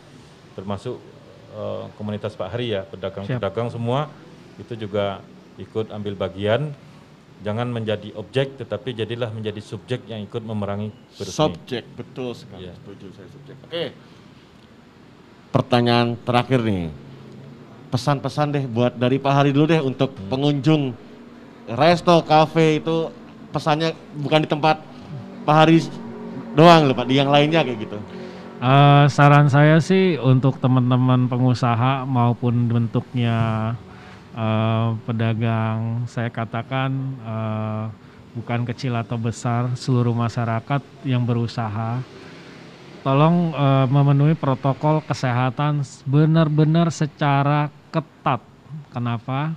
termasuk 0.56 0.95
eh, 1.56 1.84
komunitas 1.99 2.36
Pak 2.36 2.49
Hari 2.52 2.76
ya, 2.80 2.82
pedagang-pedagang 2.88 3.68
semua 3.72 4.07
itu 4.56 4.76
juga 4.76 5.20
ikut 5.60 5.91
ambil 5.91 6.16
bagian. 6.16 6.72
Jangan 7.44 7.68
menjadi 7.68 8.16
objek, 8.16 8.56
tetapi 8.56 8.95
jadilah 8.95 9.28
menjadi 9.28 9.60
subjek 9.60 10.07
yang 10.07 10.24
ikut 10.24 10.40
memerangi 10.40 10.95
virus 11.20 11.36
ini. 11.36 11.40
Subjek, 11.44 11.84
betul 11.99 12.32
sekali. 12.32 12.64
Iya. 12.64 12.74
Setuju 12.80 13.06
saya 13.12 13.28
subjek. 13.28 13.56
Oke. 13.68 13.86
Pertanyaan 15.52 16.16
terakhir 16.24 16.64
nih. 16.64 16.91
Pesan-pesan 17.91 18.48
deh 18.56 18.64
buat 18.68 18.95
dari 18.95 19.20
Pak 19.20 19.34
Hari 19.36 19.49
dulu 19.52 19.68
deh 19.68 19.84
untuk 19.84 20.16
Hmm. 20.16 20.28
pengunjung 20.32 20.84
resto, 21.68 22.16
cafe 22.24 22.80
itu 22.80 23.12
pesannya 23.56 23.95
bukan 24.19 24.44
di 24.44 24.49
tempat 24.52 24.84
Pak 25.48 25.56
Hari 25.56 25.80
doang 26.60 26.91
loh 26.91 26.95
Pak, 26.95 27.07
di 27.07 27.15
yang 27.15 27.32
lainnya 27.32 27.64
kayak 27.64 27.80
gitu. 27.88 27.95
Eh, 28.60 29.06
saran 29.07 29.48
saya 29.48 29.80
sih 29.80 30.19
untuk 30.19 30.60
teman-teman 30.60 31.32
pengusaha 31.32 32.03
maupun 32.03 32.68
bentuknya 32.68 33.72
eh, 34.36 34.88
pedagang, 35.07 36.03
saya 36.11 36.27
katakan 36.27 36.91
eh, 37.23 37.84
bukan 38.36 38.68
kecil 38.68 38.99
atau 38.99 39.15
besar, 39.15 39.72
seluruh 39.80 40.11
masyarakat 40.11 40.84
yang 41.07 41.23
berusaha, 41.23 42.03
tolong 43.03 43.56
eh, 43.56 43.86
memenuhi 43.91 44.36
protokol 44.36 44.99
kesehatan 45.03 45.84
benar-benar 46.03 46.91
secara 46.91 47.72
ketat. 47.91 48.44
Kenapa? 48.91 49.56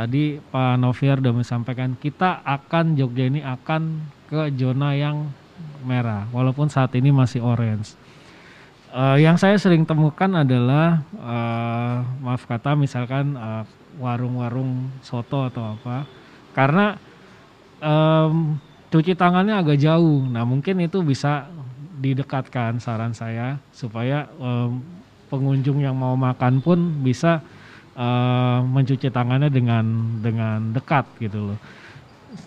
Tadi 0.00 0.40
Pak 0.40 0.80
Noviar 0.80 1.20
sudah 1.20 1.36
menyampaikan 1.36 1.92
kita 1.92 2.40
akan 2.40 2.96
Jogja 2.96 3.28
ini 3.28 3.44
akan 3.44 4.00
ke 4.32 4.48
zona 4.56 4.96
yang 4.96 5.28
merah, 5.84 6.24
walaupun 6.32 6.72
saat 6.72 6.96
ini 6.96 7.12
masih 7.12 7.44
orange. 7.44 8.00
Eh, 8.96 9.20
yang 9.20 9.36
saya 9.36 9.60
sering 9.60 9.84
temukan 9.84 10.40
adalah 10.40 11.04
eh, 11.20 11.96
maaf 12.16 12.48
kata 12.48 12.80
misalkan 12.80 13.36
eh, 13.36 13.68
warung-warung 14.00 14.88
soto 15.04 15.44
atau 15.44 15.76
apa 15.76 16.08
karena 16.56 16.96
em, 17.84 18.56
cuci 18.88 19.12
tangannya 19.12 19.60
agak 19.60 19.78
jauh 19.78 20.24
nah 20.26 20.48
mungkin 20.48 20.80
itu 20.80 21.04
bisa 21.04 21.46
didekatkan 22.00 22.80
saran 22.80 23.12
saya 23.12 23.60
supaya 23.70 24.26
em, 24.40 24.80
pengunjung 25.28 25.84
yang 25.84 25.94
mau 25.94 26.16
makan 26.16 26.64
pun 26.64 26.78
bisa 27.04 27.44
eh, 28.00 28.58
mencuci 28.64 29.12
tangannya 29.12 29.52
dengan 29.52 29.84
dengan 30.24 30.72
dekat 30.72 31.04
gitu 31.20 31.52
loh. 31.52 31.58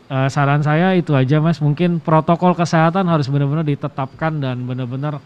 Eh, 0.10 0.30
saran 0.32 0.64
saya 0.64 0.96
itu 0.96 1.12
aja 1.14 1.44
mas, 1.44 1.60
mungkin 1.60 2.00
protokol 2.02 2.56
kesehatan 2.58 3.06
harus 3.06 3.28
benar-benar 3.28 3.68
ditetapkan 3.68 4.40
dan 4.42 4.64
benar-benar 4.64 5.20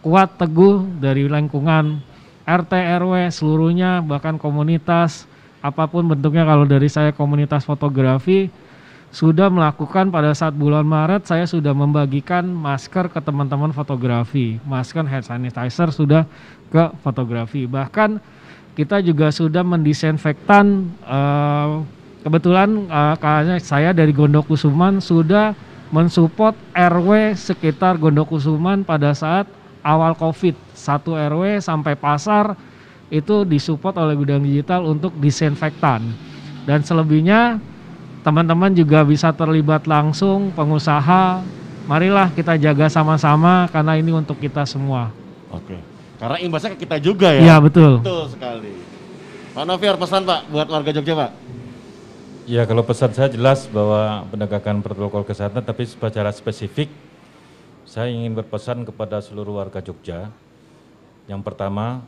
kuat 0.00 0.40
teguh 0.40 0.82
dari 0.98 1.28
lingkungan. 1.28 2.00
RT 2.48 2.72
RW 2.98 3.30
seluruhnya 3.30 4.00
bahkan 4.02 4.40
komunitas 4.40 5.28
apa 5.60 5.84
pun 5.86 6.08
bentuknya. 6.08 6.48
Kalau 6.48 6.64
dari 6.64 6.88
saya 6.88 7.12
komunitas 7.12 7.68
fotografi 7.68 8.48
sudah 9.10 9.50
melakukan 9.50 10.08
pada 10.08 10.30
saat 10.32 10.54
bulan 10.54 10.86
Maret 10.86 11.26
saya 11.26 11.44
sudah 11.44 11.74
membagikan 11.74 12.46
masker 12.46 13.12
ke 13.12 13.20
teman-teman 13.20 13.74
fotografi. 13.76 14.56
Masker 14.64 15.04
hand 15.04 15.26
sanitizer 15.26 15.92
sudah 15.92 16.24
ke 16.72 16.94
fotografi. 17.04 17.68
Bahkan 17.68 18.39
kita 18.78 19.02
juga 19.02 19.34
sudah 19.34 19.62
mendisinfektan 19.66 20.90
eh, 21.02 21.70
kebetulan 22.20 22.86
karena 23.16 23.56
saya 23.58 23.96
dari 23.96 24.12
Gondokusuman 24.12 25.00
sudah 25.00 25.56
mensupport 25.90 26.54
RW 26.76 27.34
sekitar 27.34 27.98
Gondokusuman 27.98 28.86
pada 28.86 29.10
saat 29.16 29.50
awal 29.82 30.14
COVID. 30.14 30.54
Satu 30.76 31.18
RW 31.18 31.58
sampai 31.58 31.98
pasar 31.98 32.54
itu 33.10 33.42
disupport 33.42 34.06
oleh 34.06 34.14
gudang 34.14 34.42
digital 34.46 34.86
untuk 34.86 35.10
disinfektan. 35.18 36.14
Dan 36.64 36.86
selebihnya 36.86 37.58
teman-teman 38.22 38.70
juga 38.70 39.02
bisa 39.02 39.34
terlibat 39.34 39.90
langsung 39.90 40.54
pengusaha. 40.54 41.42
Marilah 41.90 42.30
kita 42.30 42.54
jaga 42.54 42.86
sama-sama 42.86 43.66
karena 43.74 43.98
ini 43.98 44.14
untuk 44.14 44.38
kita 44.38 44.62
semua. 44.62 45.10
Oke. 45.50 45.89
Karena 46.20 46.36
imbasnya 46.36 46.76
ke 46.76 46.84
kita 46.84 47.00
juga 47.00 47.32
ya. 47.32 47.40
Iya, 47.40 47.56
betul. 47.64 48.04
Betul 48.04 48.28
sekali. 48.28 48.72
Pak 49.56 49.64
Noviar 49.64 49.96
pesan 49.96 50.22
Pak 50.28 50.52
buat 50.52 50.68
warga 50.68 50.90
Jogja 50.92 51.16
Pak. 51.16 51.30
Ya 52.44 52.62
kalau 52.68 52.84
pesan 52.84 53.10
saya 53.16 53.32
jelas 53.32 53.64
bahwa 53.72 54.28
penegakan 54.28 54.84
protokol 54.84 55.24
kesehatan 55.24 55.64
tapi 55.64 55.86
secara 55.86 56.30
spesifik 56.30 56.90
saya 57.88 58.12
ingin 58.12 58.36
berpesan 58.36 58.86
kepada 58.86 59.18
seluruh 59.18 59.58
warga 59.58 59.82
Jogja. 59.82 60.30
Yang 61.26 61.42
pertama, 61.42 62.04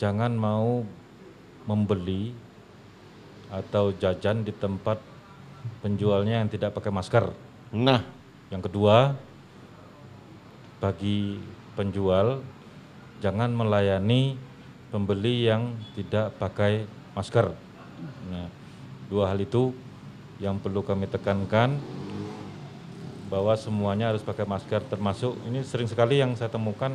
jangan 0.00 0.32
mau 0.32 0.86
membeli 1.66 2.32
atau 3.52 3.92
jajan 3.92 4.46
di 4.46 4.52
tempat 4.54 5.00
penjualnya 5.82 6.40
yang 6.40 6.48
tidak 6.48 6.72
pakai 6.76 6.92
masker. 6.92 7.24
Nah, 7.74 8.04
yang 8.48 8.62
kedua, 8.62 9.16
bagi 10.80 11.40
penjual 11.76 12.40
jangan 13.20 13.52
melayani 13.52 14.36
pembeli 14.92 15.48
yang 15.48 15.76
tidak 15.96 16.36
pakai 16.36 16.84
masker. 17.16 17.52
Nah, 18.28 18.48
dua 19.08 19.32
hal 19.32 19.38
itu 19.40 19.72
yang 20.36 20.60
perlu 20.60 20.84
kami 20.84 21.08
tekankan 21.08 21.80
bahwa 23.26 23.56
semuanya 23.58 24.14
harus 24.14 24.22
pakai 24.22 24.46
masker 24.46 24.86
termasuk 24.86 25.34
ini 25.48 25.64
sering 25.66 25.90
sekali 25.90 26.22
yang 26.22 26.36
saya 26.38 26.46
temukan 26.46 26.94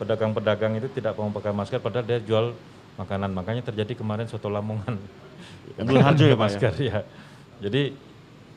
pedagang-pedagang 0.00 0.74
itu 0.80 0.90
tidak 0.90 1.14
mau 1.14 1.30
pakai 1.30 1.54
masker 1.54 1.78
padahal 1.78 2.02
dia 2.02 2.18
jual 2.18 2.50
makanan 2.98 3.30
makanya 3.30 3.62
terjadi 3.70 3.94
kemarin 3.94 4.26
soto 4.26 4.50
lamongan 4.50 4.98
Ambil 5.80 6.02
harjo 6.02 6.26
ya, 6.26 6.34
ya? 6.34 6.36
masker 6.36 6.72
ya 6.82 6.98
jadi 7.62 7.94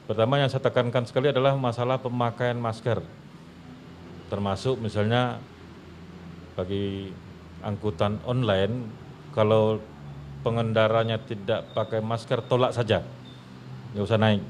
pertama 0.10 0.42
yang 0.42 0.50
saya 0.50 0.66
tekankan 0.66 1.06
sekali 1.06 1.30
adalah 1.30 1.54
masalah 1.54 2.02
pemakaian 2.02 2.58
masker 2.58 3.06
termasuk 4.34 4.82
misalnya 4.82 5.38
bagi 6.60 7.08
angkutan 7.64 8.20
online 8.28 8.92
kalau 9.32 9.80
pengendaranya 10.44 11.16
tidak 11.24 11.72
pakai 11.72 12.04
masker 12.04 12.44
tolak 12.52 12.76
saja 12.76 13.00
nggak 13.96 14.04
usah 14.04 14.20
naik 14.20 14.44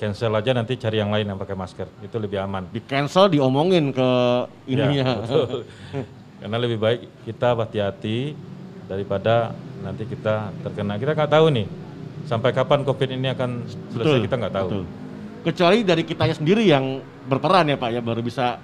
cancel 0.00 0.32
aja 0.34 0.50
nanti 0.56 0.74
cari 0.80 0.98
yang 0.98 1.12
lain 1.12 1.28
yang 1.28 1.38
pakai 1.38 1.52
masker 1.52 1.86
itu 2.00 2.16
lebih 2.16 2.40
aman 2.40 2.64
di 2.72 2.80
cancel 2.82 3.28
diomongin 3.28 3.92
ke 3.92 4.08
ininya. 4.66 5.20
Ya, 5.20 5.20
betul. 5.22 5.62
karena 6.40 6.56
lebih 6.58 6.78
baik 6.80 7.00
kita 7.28 7.54
hati-hati 7.54 8.34
daripada 8.88 9.54
nanti 9.84 10.08
kita 10.08 10.50
terkena 10.64 10.96
kita 10.98 11.12
nggak 11.12 11.30
tahu 11.30 11.46
nih 11.54 11.66
sampai 12.26 12.50
kapan 12.50 12.80
covid 12.82 13.08
ini 13.14 13.28
akan 13.30 13.50
selesai 13.94 14.16
Betul, 14.16 14.26
kita 14.26 14.36
nggak 14.40 14.54
tahu 14.54 14.68
betul. 14.72 14.84
Kecuali 15.42 15.78
dari 15.82 16.02
kitanya 16.06 16.34
sendiri 16.38 16.62
yang 16.62 17.02
berperan 17.26 17.66
ya 17.66 17.74
Pak 17.74 17.90
ya 17.90 17.98
baru 17.98 18.22
bisa 18.22 18.62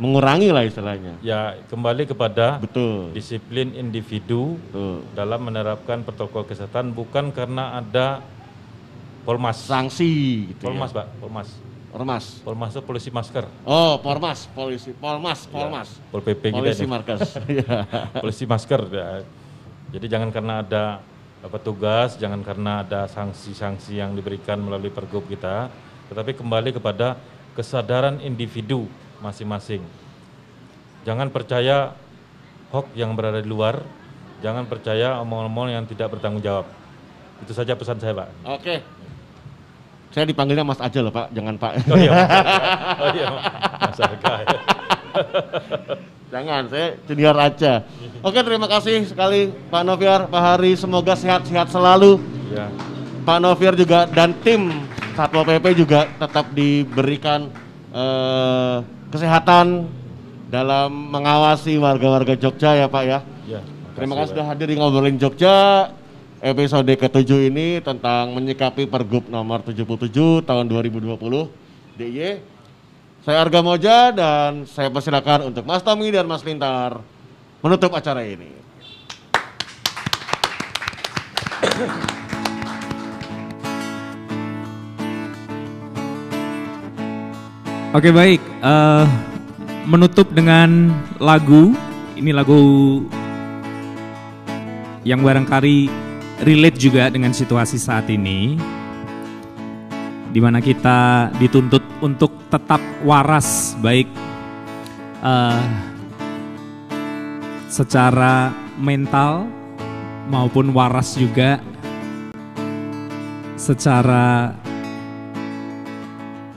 mengurangi 0.00 0.48
lah 0.48 0.64
istilahnya. 0.64 1.20
ya 1.20 1.60
kembali 1.68 2.08
kepada 2.08 2.56
Betul. 2.56 3.12
disiplin 3.12 3.76
individu 3.76 4.56
Betul. 4.66 5.04
dalam 5.12 5.40
menerapkan 5.42 6.00
protokol 6.00 6.42
kesehatan 6.42 6.90
bukan 6.90 7.28
karena 7.28 7.76
ada 7.76 8.24
polmas 9.20 9.60
Sanksi 9.60 10.08
gitu 10.48 10.64
polmas 10.64 10.90
ya. 10.90 10.96
pak 10.96 11.06
polmas 11.20 11.48
Ormas. 11.90 12.24
polmas 12.40 12.70
itu 12.70 12.80
polisi 12.80 13.10
masker 13.10 13.44
Oh, 13.66 13.98
Pormas, 13.98 14.46
polisi, 14.48 14.94
Polmas, 14.94 15.42
Ya, 15.42 15.50
Polmas. 15.50 15.88
pol 16.08 16.22
pp 16.22 16.54
Polisi 16.54 16.86
ini. 16.86 16.88
markas. 16.88 17.34
Polisi 18.22 18.46
masker 18.46 18.80
ya. 18.88 19.08
jadi 19.90 20.06
jangan 20.08 20.30
karena 20.30 20.62
ada 20.62 20.84
petugas 21.42 22.14
jangan 22.14 22.40
karena 22.40 22.80
ada 22.80 23.04
sanksi-sanksi 23.04 23.98
yang 23.98 24.14
diberikan 24.14 24.56
melalui 24.56 24.88
pergub 24.88 25.26
kita 25.26 25.66
tetapi 26.06 26.32
kembali 26.32 26.70
kepada 26.72 27.18
kesadaran 27.52 28.22
individu 28.22 28.86
masing-masing 29.20 29.84
jangan 31.04 31.28
percaya 31.32 31.96
hoax 32.72 32.88
yang 32.96 33.12
berada 33.16 33.40
di 33.40 33.48
luar 33.48 33.80
jangan 34.40 34.64
percaya 34.64 35.20
omong-omong 35.20 35.72
yang 35.72 35.84
tidak 35.84 36.12
bertanggung 36.12 36.40
jawab 36.40 36.66
itu 37.40 37.52
saja 37.56 37.72
pesan 37.72 38.00
saya 38.00 38.12
pak 38.12 38.28
Oke. 38.44 38.76
Saya 40.10 40.26
dipanggilnya 40.26 40.66
Mas 40.66 40.82
aja 40.82 41.06
loh 41.06 41.14
Pak, 41.14 41.30
jangan 41.30 41.54
Pak. 41.54 41.86
oh 41.86 41.94
iya 41.94 42.10
Mas 42.10 42.26
oh 43.06 43.10
iya 43.14 43.26
Mas 43.78 43.98
Arga, 44.02 44.32
ya. 44.42 44.58
Jangan, 46.34 46.62
saya 46.66 46.98
junior 47.06 47.36
aja. 47.38 47.86
Oke, 48.18 48.42
terima 48.42 48.66
kasih 48.66 49.06
sekali 49.06 49.54
Pak 49.70 49.82
Noviar, 49.86 50.26
Pak 50.26 50.42
Hari. 50.42 50.74
Semoga 50.74 51.14
sehat-sehat 51.14 51.70
selalu. 51.70 52.18
ya 52.50 52.66
Pak 53.22 53.38
Noviar 53.38 53.78
juga 53.78 54.10
dan 54.10 54.34
tim 54.42 54.82
Satpol 55.14 55.46
PP 55.46 55.78
juga 55.78 56.10
tetap 56.18 56.50
diberikan 56.50 57.46
eh, 57.94 58.76
kesehatan 59.10 59.90
dalam 60.50 60.90
mengawasi 60.90 61.78
warga-warga 61.78 62.34
Jogja 62.38 62.74
ya 62.74 62.86
Pak 62.90 63.02
ya. 63.06 63.18
ya 63.46 63.60
Terima 63.94 64.14
kasih 64.18 64.34
sudah 64.34 64.46
hadir 64.46 64.70
di 64.70 64.78
ngobrolin 64.78 65.18
Jogja 65.18 65.90
episode 66.40 66.88
ke-7 66.88 67.52
ini 67.52 67.84
tentang 67.84 68.32
menyikapi 68.32 68.88
Pergub 68.88 69.28
nomor 69.28 69.60
77 69.60 70.08
tahun 70.46 70.64
2020 70.66 71.20
DIY. 72.00 72.40
Saya 73.20 73.44
Arga 73.44 73.60
Moja 73.60 74.08
dan 74.16 74.64
saya 74.64 74.88
persilakan 74.88 75.52
untuk 75.52 75.68
Mas 75.68 75.84
Tommy 75.84 76.08
dan 76.08 76.24
Mas 76.24 76.40
Lintar 76.40 77.04
menutup 77.60 77.92
acara 77.92 78.24
ini. 78.24 78.56
Oke 87.90 88.14
baik, 88.14 88.38
eh, 88.62 89.06
menutup 89.82 90.30
dengan 90.30 90.94
lagu. 91.18 91.74
Ini 92.14 92.30
lagu 92.30 92.62
yang 95.02 95.26
barangkali 95.26 95.90
relate 96.46 96.78
juga 96.78 97.10
dengan 97.10 97.34
situasi 97.34 97.82
saat 97.82 98.06
ini, 98.06 98.54
di 100.30 100.38
mana 100.38 100.62
kita 100.62 101.34
dituntut 101.42 101.82
untuk 101.98 102.30
tetap 102.46 102.78
waras, 103.02 103.74
baik 103.82 104.06
eh, 105.26 105.62
secara 107.66 108.54
mental 108.78 109.50
maupun 110.30 110.70
waras 110.70 111.18
juga 111.18 111.58
secara 113.58 114.59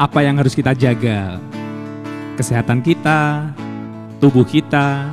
apa 0.04 0.20
yang 0.20 0.36
harus 0.36 0.52
kita 0.52 0.76
jaga. 0.76 1.40
Kesehatan 2.36 2.84
kita, 2.84 3.56
tubuh 4.20 4.44
kita. 4.44 5.08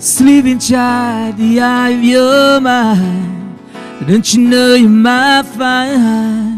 Sleep 0.00 0.48
inside 0.48 1.36
the 1.36 1.60
eye 1.60 1.92
of 1.92 2.00
your 2.00 2.56
mind. 2.64 3.60
Don't 4.08 4.24
you 4.32 4.40
know 4.40 4.72
you 4.72 4.88
might 4.88 5.44
find 5.44 6.56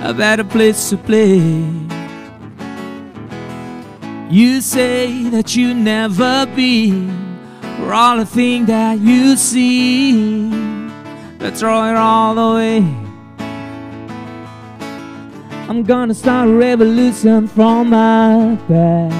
a 0.00 0.16
better 0.16 0.48
place 0.48 0.88
to 0.88 0.96
play? 0.96 1.44
You 4.32 4.64
say 4.64 5.28
that 5.28 5.52
you 5.56 5.76
never 5.76 6.48
be 6.56 7.04
for 7.78 7.94
all 7.94 8.18
the 8.18 8.26
things 8.26 8.66
that 8.66 8.98
you 8.98 9.36
see. 9.36 10.50
But 11.38 11.56
throw 11.56 11.84
it 11.88 11.96
all 11.96 12.36
away. 12.38 12.78
I'm 15.68 15.84
gonna 15.84 16.14
start 16.14 16.48
a 16.48 16.52
revolution 16.52 17.46
from 17.46 17.90
my 17.90 18.56
back. 18.68 19.12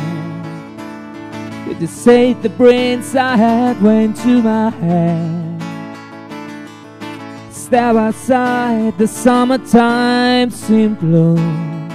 Could 1.64 1.78
the 1.78 1.86
say 1.86 2.32
the 2.32 2.48
brains 2.48 3.14
I 3.14 3.36
had 3.36 3.80
went 3.80 4.16
to 4.22 4.42
my 4.42 4.70
head? 4.70 5.62
Step 7.52 7.96
outside, 7.96 8.96
the 8.96 9.06
summertime 9.06 10.50
seemed 10.50 10.98
bloom. 10.98 11.88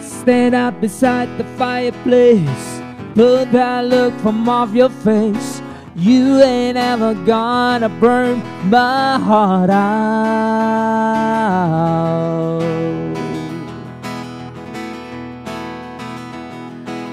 Stand 0.00 0.54
up 0.54 0.80
beside 0.80 1.28
the 1.36 1.44
fireplace, 1.58 2.80
put 3.16 3.50
that 3.50 3.84
look 3.86 4.12
from 4.20 4.46
off 4.46 4.74
your 4.74 4.90
face. 4.90 5.62
You 5.96 6.42
ain't 6.42 6.76
ever 6.76 7.14
gonna 7.14 7.88
burn 7.88 8.42
my 8.68 9.18
heart 9.18 9.70
out. 9.70 10.66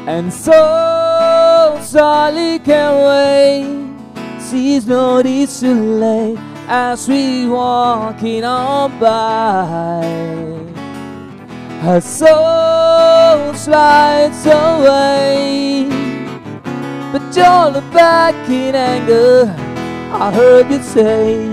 And 0.06 0.34
so 0.34 1.80
Sally 1.82 2.60
can 2.60 2.92
wait, 3.08 4.42
sees 4.42 4.86
no 4.86 5.22
it's 5.24 5.62
too 5.62 5.74
late 5.74 6.38
as 6.68 7.08
we 7.08 7.48
walking 7.48 8.44
on 8.44 9.00
by. 9.00 10.63
Her 11.84 12.00
soul 12.00 13.54
slides 13.56 14.46
away, 14.46 15.86
but 17.12 17.36
you're 17.36 17.72
look 17.72 17.92
back 17.92 18.50
in 18.50 18.74
anger. 18.74 19.54
I 20.14 20.32
heard 20.32 20.72
you 20.72 20.82
say, 20.82 21.46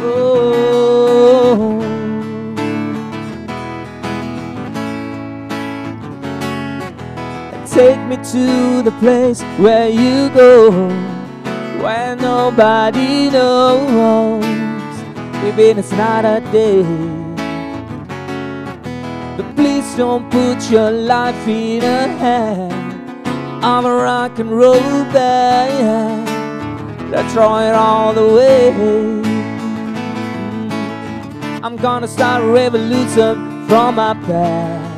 Oh. 0.00 1.78
Take 7.66 8.00
me 8.08 8.16
to 8.16 8.82
the 8.82 8.92
place 8.98 9.42
where 9.58 9.90
you 9.90 10.30
go 10.30 10.88
Where 11.82 12.16
nobody 12.16 13.28
knows 13.28 14.61
Even 15.44 15.78
it's 15.78 15.92
not 15.92 16.24
a 16.24 16.40
day. 16.52 16.82
But 19.36 19.56
please 19.56 19.94
don't 19.96 20.30
put 20.30 20.70
your 20.70 20.90
life 20.90 21.48
in 21.48 21.82
a 21.82 22.06
hand. 22.08 22.72
Of 23.64 23.84
a 23.84 23.94
rock 23.94 24.38
and 24.38 24.50
roll 24.50 25.04
band. 25.12 26.28
Let's 27.10 27.32
throw 27.32 27.58
it 27.58 27.74
all 27.74 28.12
the 28.12 28.26
way. 28.34 28.72
Mm. 28.74 29.22
I'm 31.62 31.76
gonna 31.76 32.08
start 32.08 32.42
a 32.42 32.46
revolution 32.46 33.66
from 33.68 33.96
my 33.96 34.14
past. 34.14 34.92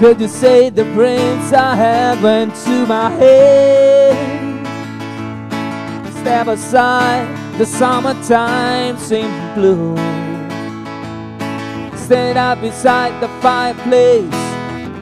Could 0.00 0.20
you 0.20 0.28
say 0.28 0.70
the 0.70 0.84
brains 0.84 1.52
I 1.52 1.74
have 1.74 2.22
went 2.22 2.54
to 2.64 2.86
my 2.86 3.10
head? 3.10 4.16
Step 6.20 6.48
aside, 6.48 7.45
the 7.58 7.64
summertime 7.64 8.98
seemed 8.98 9.54
blue. 9.54 9.96
Stand 11.96 12.36
up 12.36 12.60
beside 12.60 13.18
the 13.22 13.28
fireplace, 13.40 14.30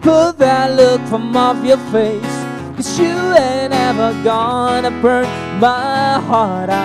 put 0.01 0.39
that 0.39 0.77
look 0.77 1.01
from 1.09 1.37
off 1.37 1.65
your 1.65 1.79
face. 1.91 2.45
Cause 2.77 2.99
you 2.99 3.17
ain't 3.35 3.73
ever 3.73 4.13
gonna 4.23 4.91
burn 5.03 5.25
my 5.61 6.21
heart 6.21 6.71
out. 6.71 6.85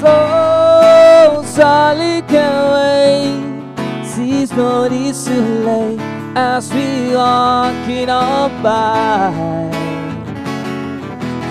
So 0.00 1.42
Sally 1.46 2.22
can 2.28 2.54
wait 2.74 4.06
Sees 4.06 4.52
not 4.52 4.92
it's 4.92 5.24
too 5.24 5.40
late 5.64 6.15
As 6.38 6.70
we 6.70 7.16
walking 7.16 8.10
on 8.10 8.62
by 8.62 9.32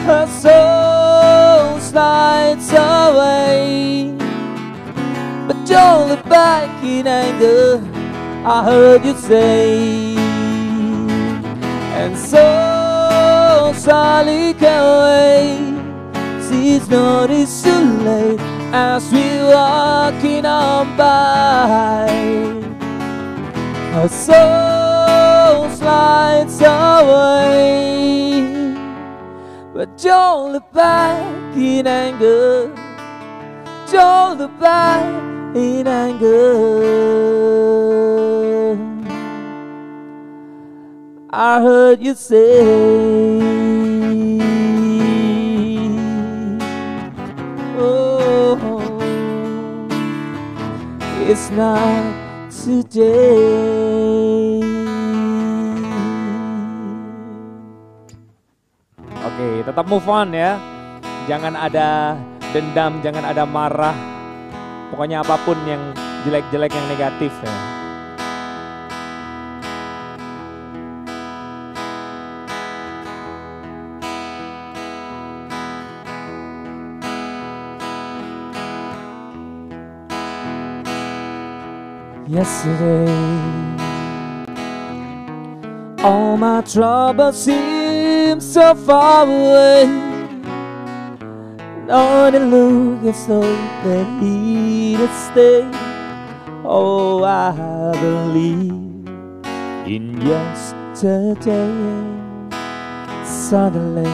Her 0.05 0.27
soul 0.27 1.79
slides 1.79 2.71
away 2.71 4.13
But 5.47 5.65
don't 5.65 6.09
look 6.09 6.23
back 6.29 6.83
in 6.83 7.07
anger 7.07 7.81
I 8.45 8.63
heard 8.63 9.03
you 9.03 9.15
say 9.15 10.15
And 11.97 12.15
so 12.15 13.73
Sally 13.75 14.53
can 14.53 14.83
wait 15.01 16.43
Sees 16.43 16.87
not 16.89 17.29
too 17.29 18.03
late 18.03 18.39
as 18.71 19.11
we 19.11 19.39
walking 19.51 20.45
on 20.45 20.95
by. 20.95 22.64
Her 23.95 24.09
soul 24.09 25.69
slides 25.69 26.59
away, 26.59 28.41
but 29.73 29.97
don't 29.97 30.51
look 30.51 30.69
back 30.73 31.55
in 31.55 31.87
anger. 31.87 32.75
Don't 33.89 34.37
look 34.37 34.59
back 34.59 35.05
in 35.55 35.87
anger. 35.87 36.35
I 41.29 41.61
heard 41.61 42.01
you 42.03 42.15
say. 42.15 43.39
Oh, 47.77 48.57
it's 51.29 51.49
not 51.51 52.14
today. 52.65 54.57
Oke, 59.21 59.49
tetap 59.61 59.85
move 59.85 60.09
on 60.09 60.33
ya. 60.33 60.57
Jangan 61.29 61.53
ada 61.53 62.17
dendam, 62.49 63.05
jangan 63.05 63.21
ada 63.21 63.45
marah. 63.45 63.93
Pokoknya 64.89 65.21
apa 65.21 65.37
pun 65.45 65.61
yang 65.69 65.93
jelek-jelek 66.25 66.73
yang 66.73 66.87
negatif 66.89 67.29
ya. 67.45 67.74
Yesterday. 82.35 83.07
All 86.03 86.35
my 86.37 86.61
troubles 86.61 87.43
seem 87.45 88.41
so 88.41 88.75
far 88.75 89.25
away. 89.25 89.85
Lord, 91.87 92.33
it 92.33 92.41
look 92.41 93.03
as 93.05 93.27
though 93.27 93.55
that 93.85 94.07
He 94.21 94.97
would 94.99 95.15
stay. 95.27 95.63
Oh, 96.65 97.23
I 97.23 97.91
believe 98.01 98.71
in 99.87 100.21
yesterday. 100.21 101.71
Suddenly, 103.23 104.11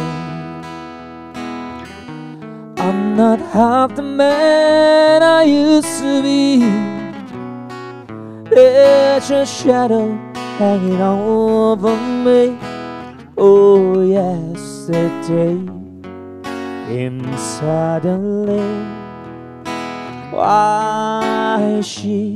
I'm 2.77 3.15
not 3.15 3.39
half 3.39 3.95
the 3.95 4.03
man 4.03 5.23
I 5.23 5.43
used 5.43 5.99
to 5.99 6.21
be. 6.21 7.00
There's 8.53 9.31
a 9.31 9.45
shadow 9.45 10.11
hanging 10.59 10.99
over 10.99 11.95
me. 11.95 12.57
Oh, 13.37 14.01
yesterday 14.03 15.55
came 16.85 17.37
suddenly. 17.37 18.59
Why 20.31 21.79
she 21.81 22.35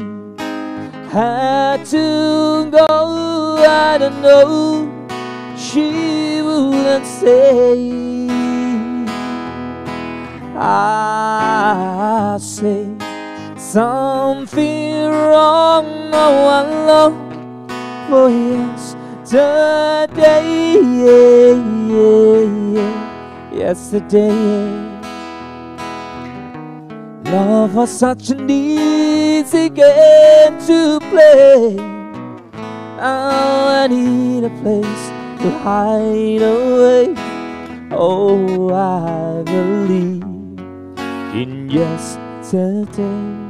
had 1.12 1.84
to 1.88 2.70
go, 2.72 3.66
I 3.68 3.98
don't 3.98 4.22
know. 4.22 4.88
She 5.58 6.42
wouldn't 6.42 7.06
say. 7.06 8.30
I 10.58 12.38
say 12.40 13.05
something 13.66 15.10
wrong, 15.10 15.86
oh, 15.86 16.10
no 16.12 16.28
one 16.54 16.70
oh, 16.70 16.86
know. 16.88 17.10
For 18.08 18.30
yesterday, 18.30 19.66
yeah, 21.02 21.56
yeah, 21.92 22.46
yeah, 22.76 22.94
yesterday. 23.52 24.38
Love 27.32 27.74
was 27.74 27.90
such 27.90 28.30
an 28.30 28.50
easy 28.50 29.70
game 29.70 30.60
to 30.68 31.00
play. 31.10 31.76
Now 32.98 33.82
I 33.82 33.88
need 33.88 34.44
a 34.44 34.50
place 34.62 35.10
to 35.42 35.50
hide 35.64 36.44
away. 36.44 37.16
Oh, 37.92 38.72
I 38.74 39.42
believe 39.44 40.24
in 41.34 41.70
yesterday. 41.70 43.45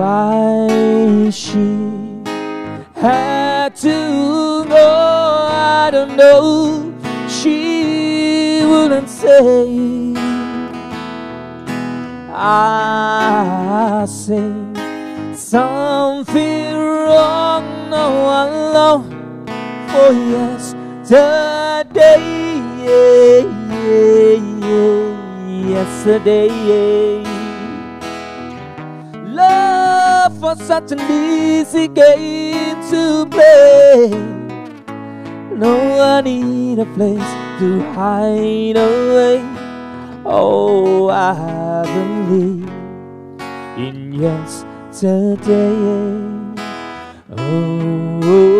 Why 0.00 1.28
she 1.28 1.58
had 2.94 3.76
to 3.84 4.64
go, 4.66 4.88
I 5.52 5.90
don't 5.92 6.16
know. 6.16 6.94
She 7.28 8.62
wouldn't 8.64 9.10
say. 9.10 10.14
I 12.32 14.06
say 14.08 14.50
something 15.34 16.74
wrong, 16.74 17.90
no 17.90 18.08
alone. 18.44 19.10
For 19.90 20.12
yesterday, 20.34 21.44
yeah, 22.88 23.44
yeah, 23.84 24.36
yeah, 24.64 25.68
yesterday. 25.68 27.29
Was 30.40 30.58
such 30.66 30.90
an 30.92 31.00
easy 31.00 31.86
game 31.86 32.80
to 32.90 33.26
play. 33.30 34.08
No, 35.54 36.00
I 36.00 36.22
need 36.22 36.78
a 36.78 36.86
place 36.86 37.30
to 37.58 37.80
hide 37.92 38.78
away. 38.78 39.42
Oh, 40.24 41.10
I 41.10 41.84
believe 41.84 42.68
in 43.76 44.14
yesterday. 44.14 45.76
Oh, 47.36 48.59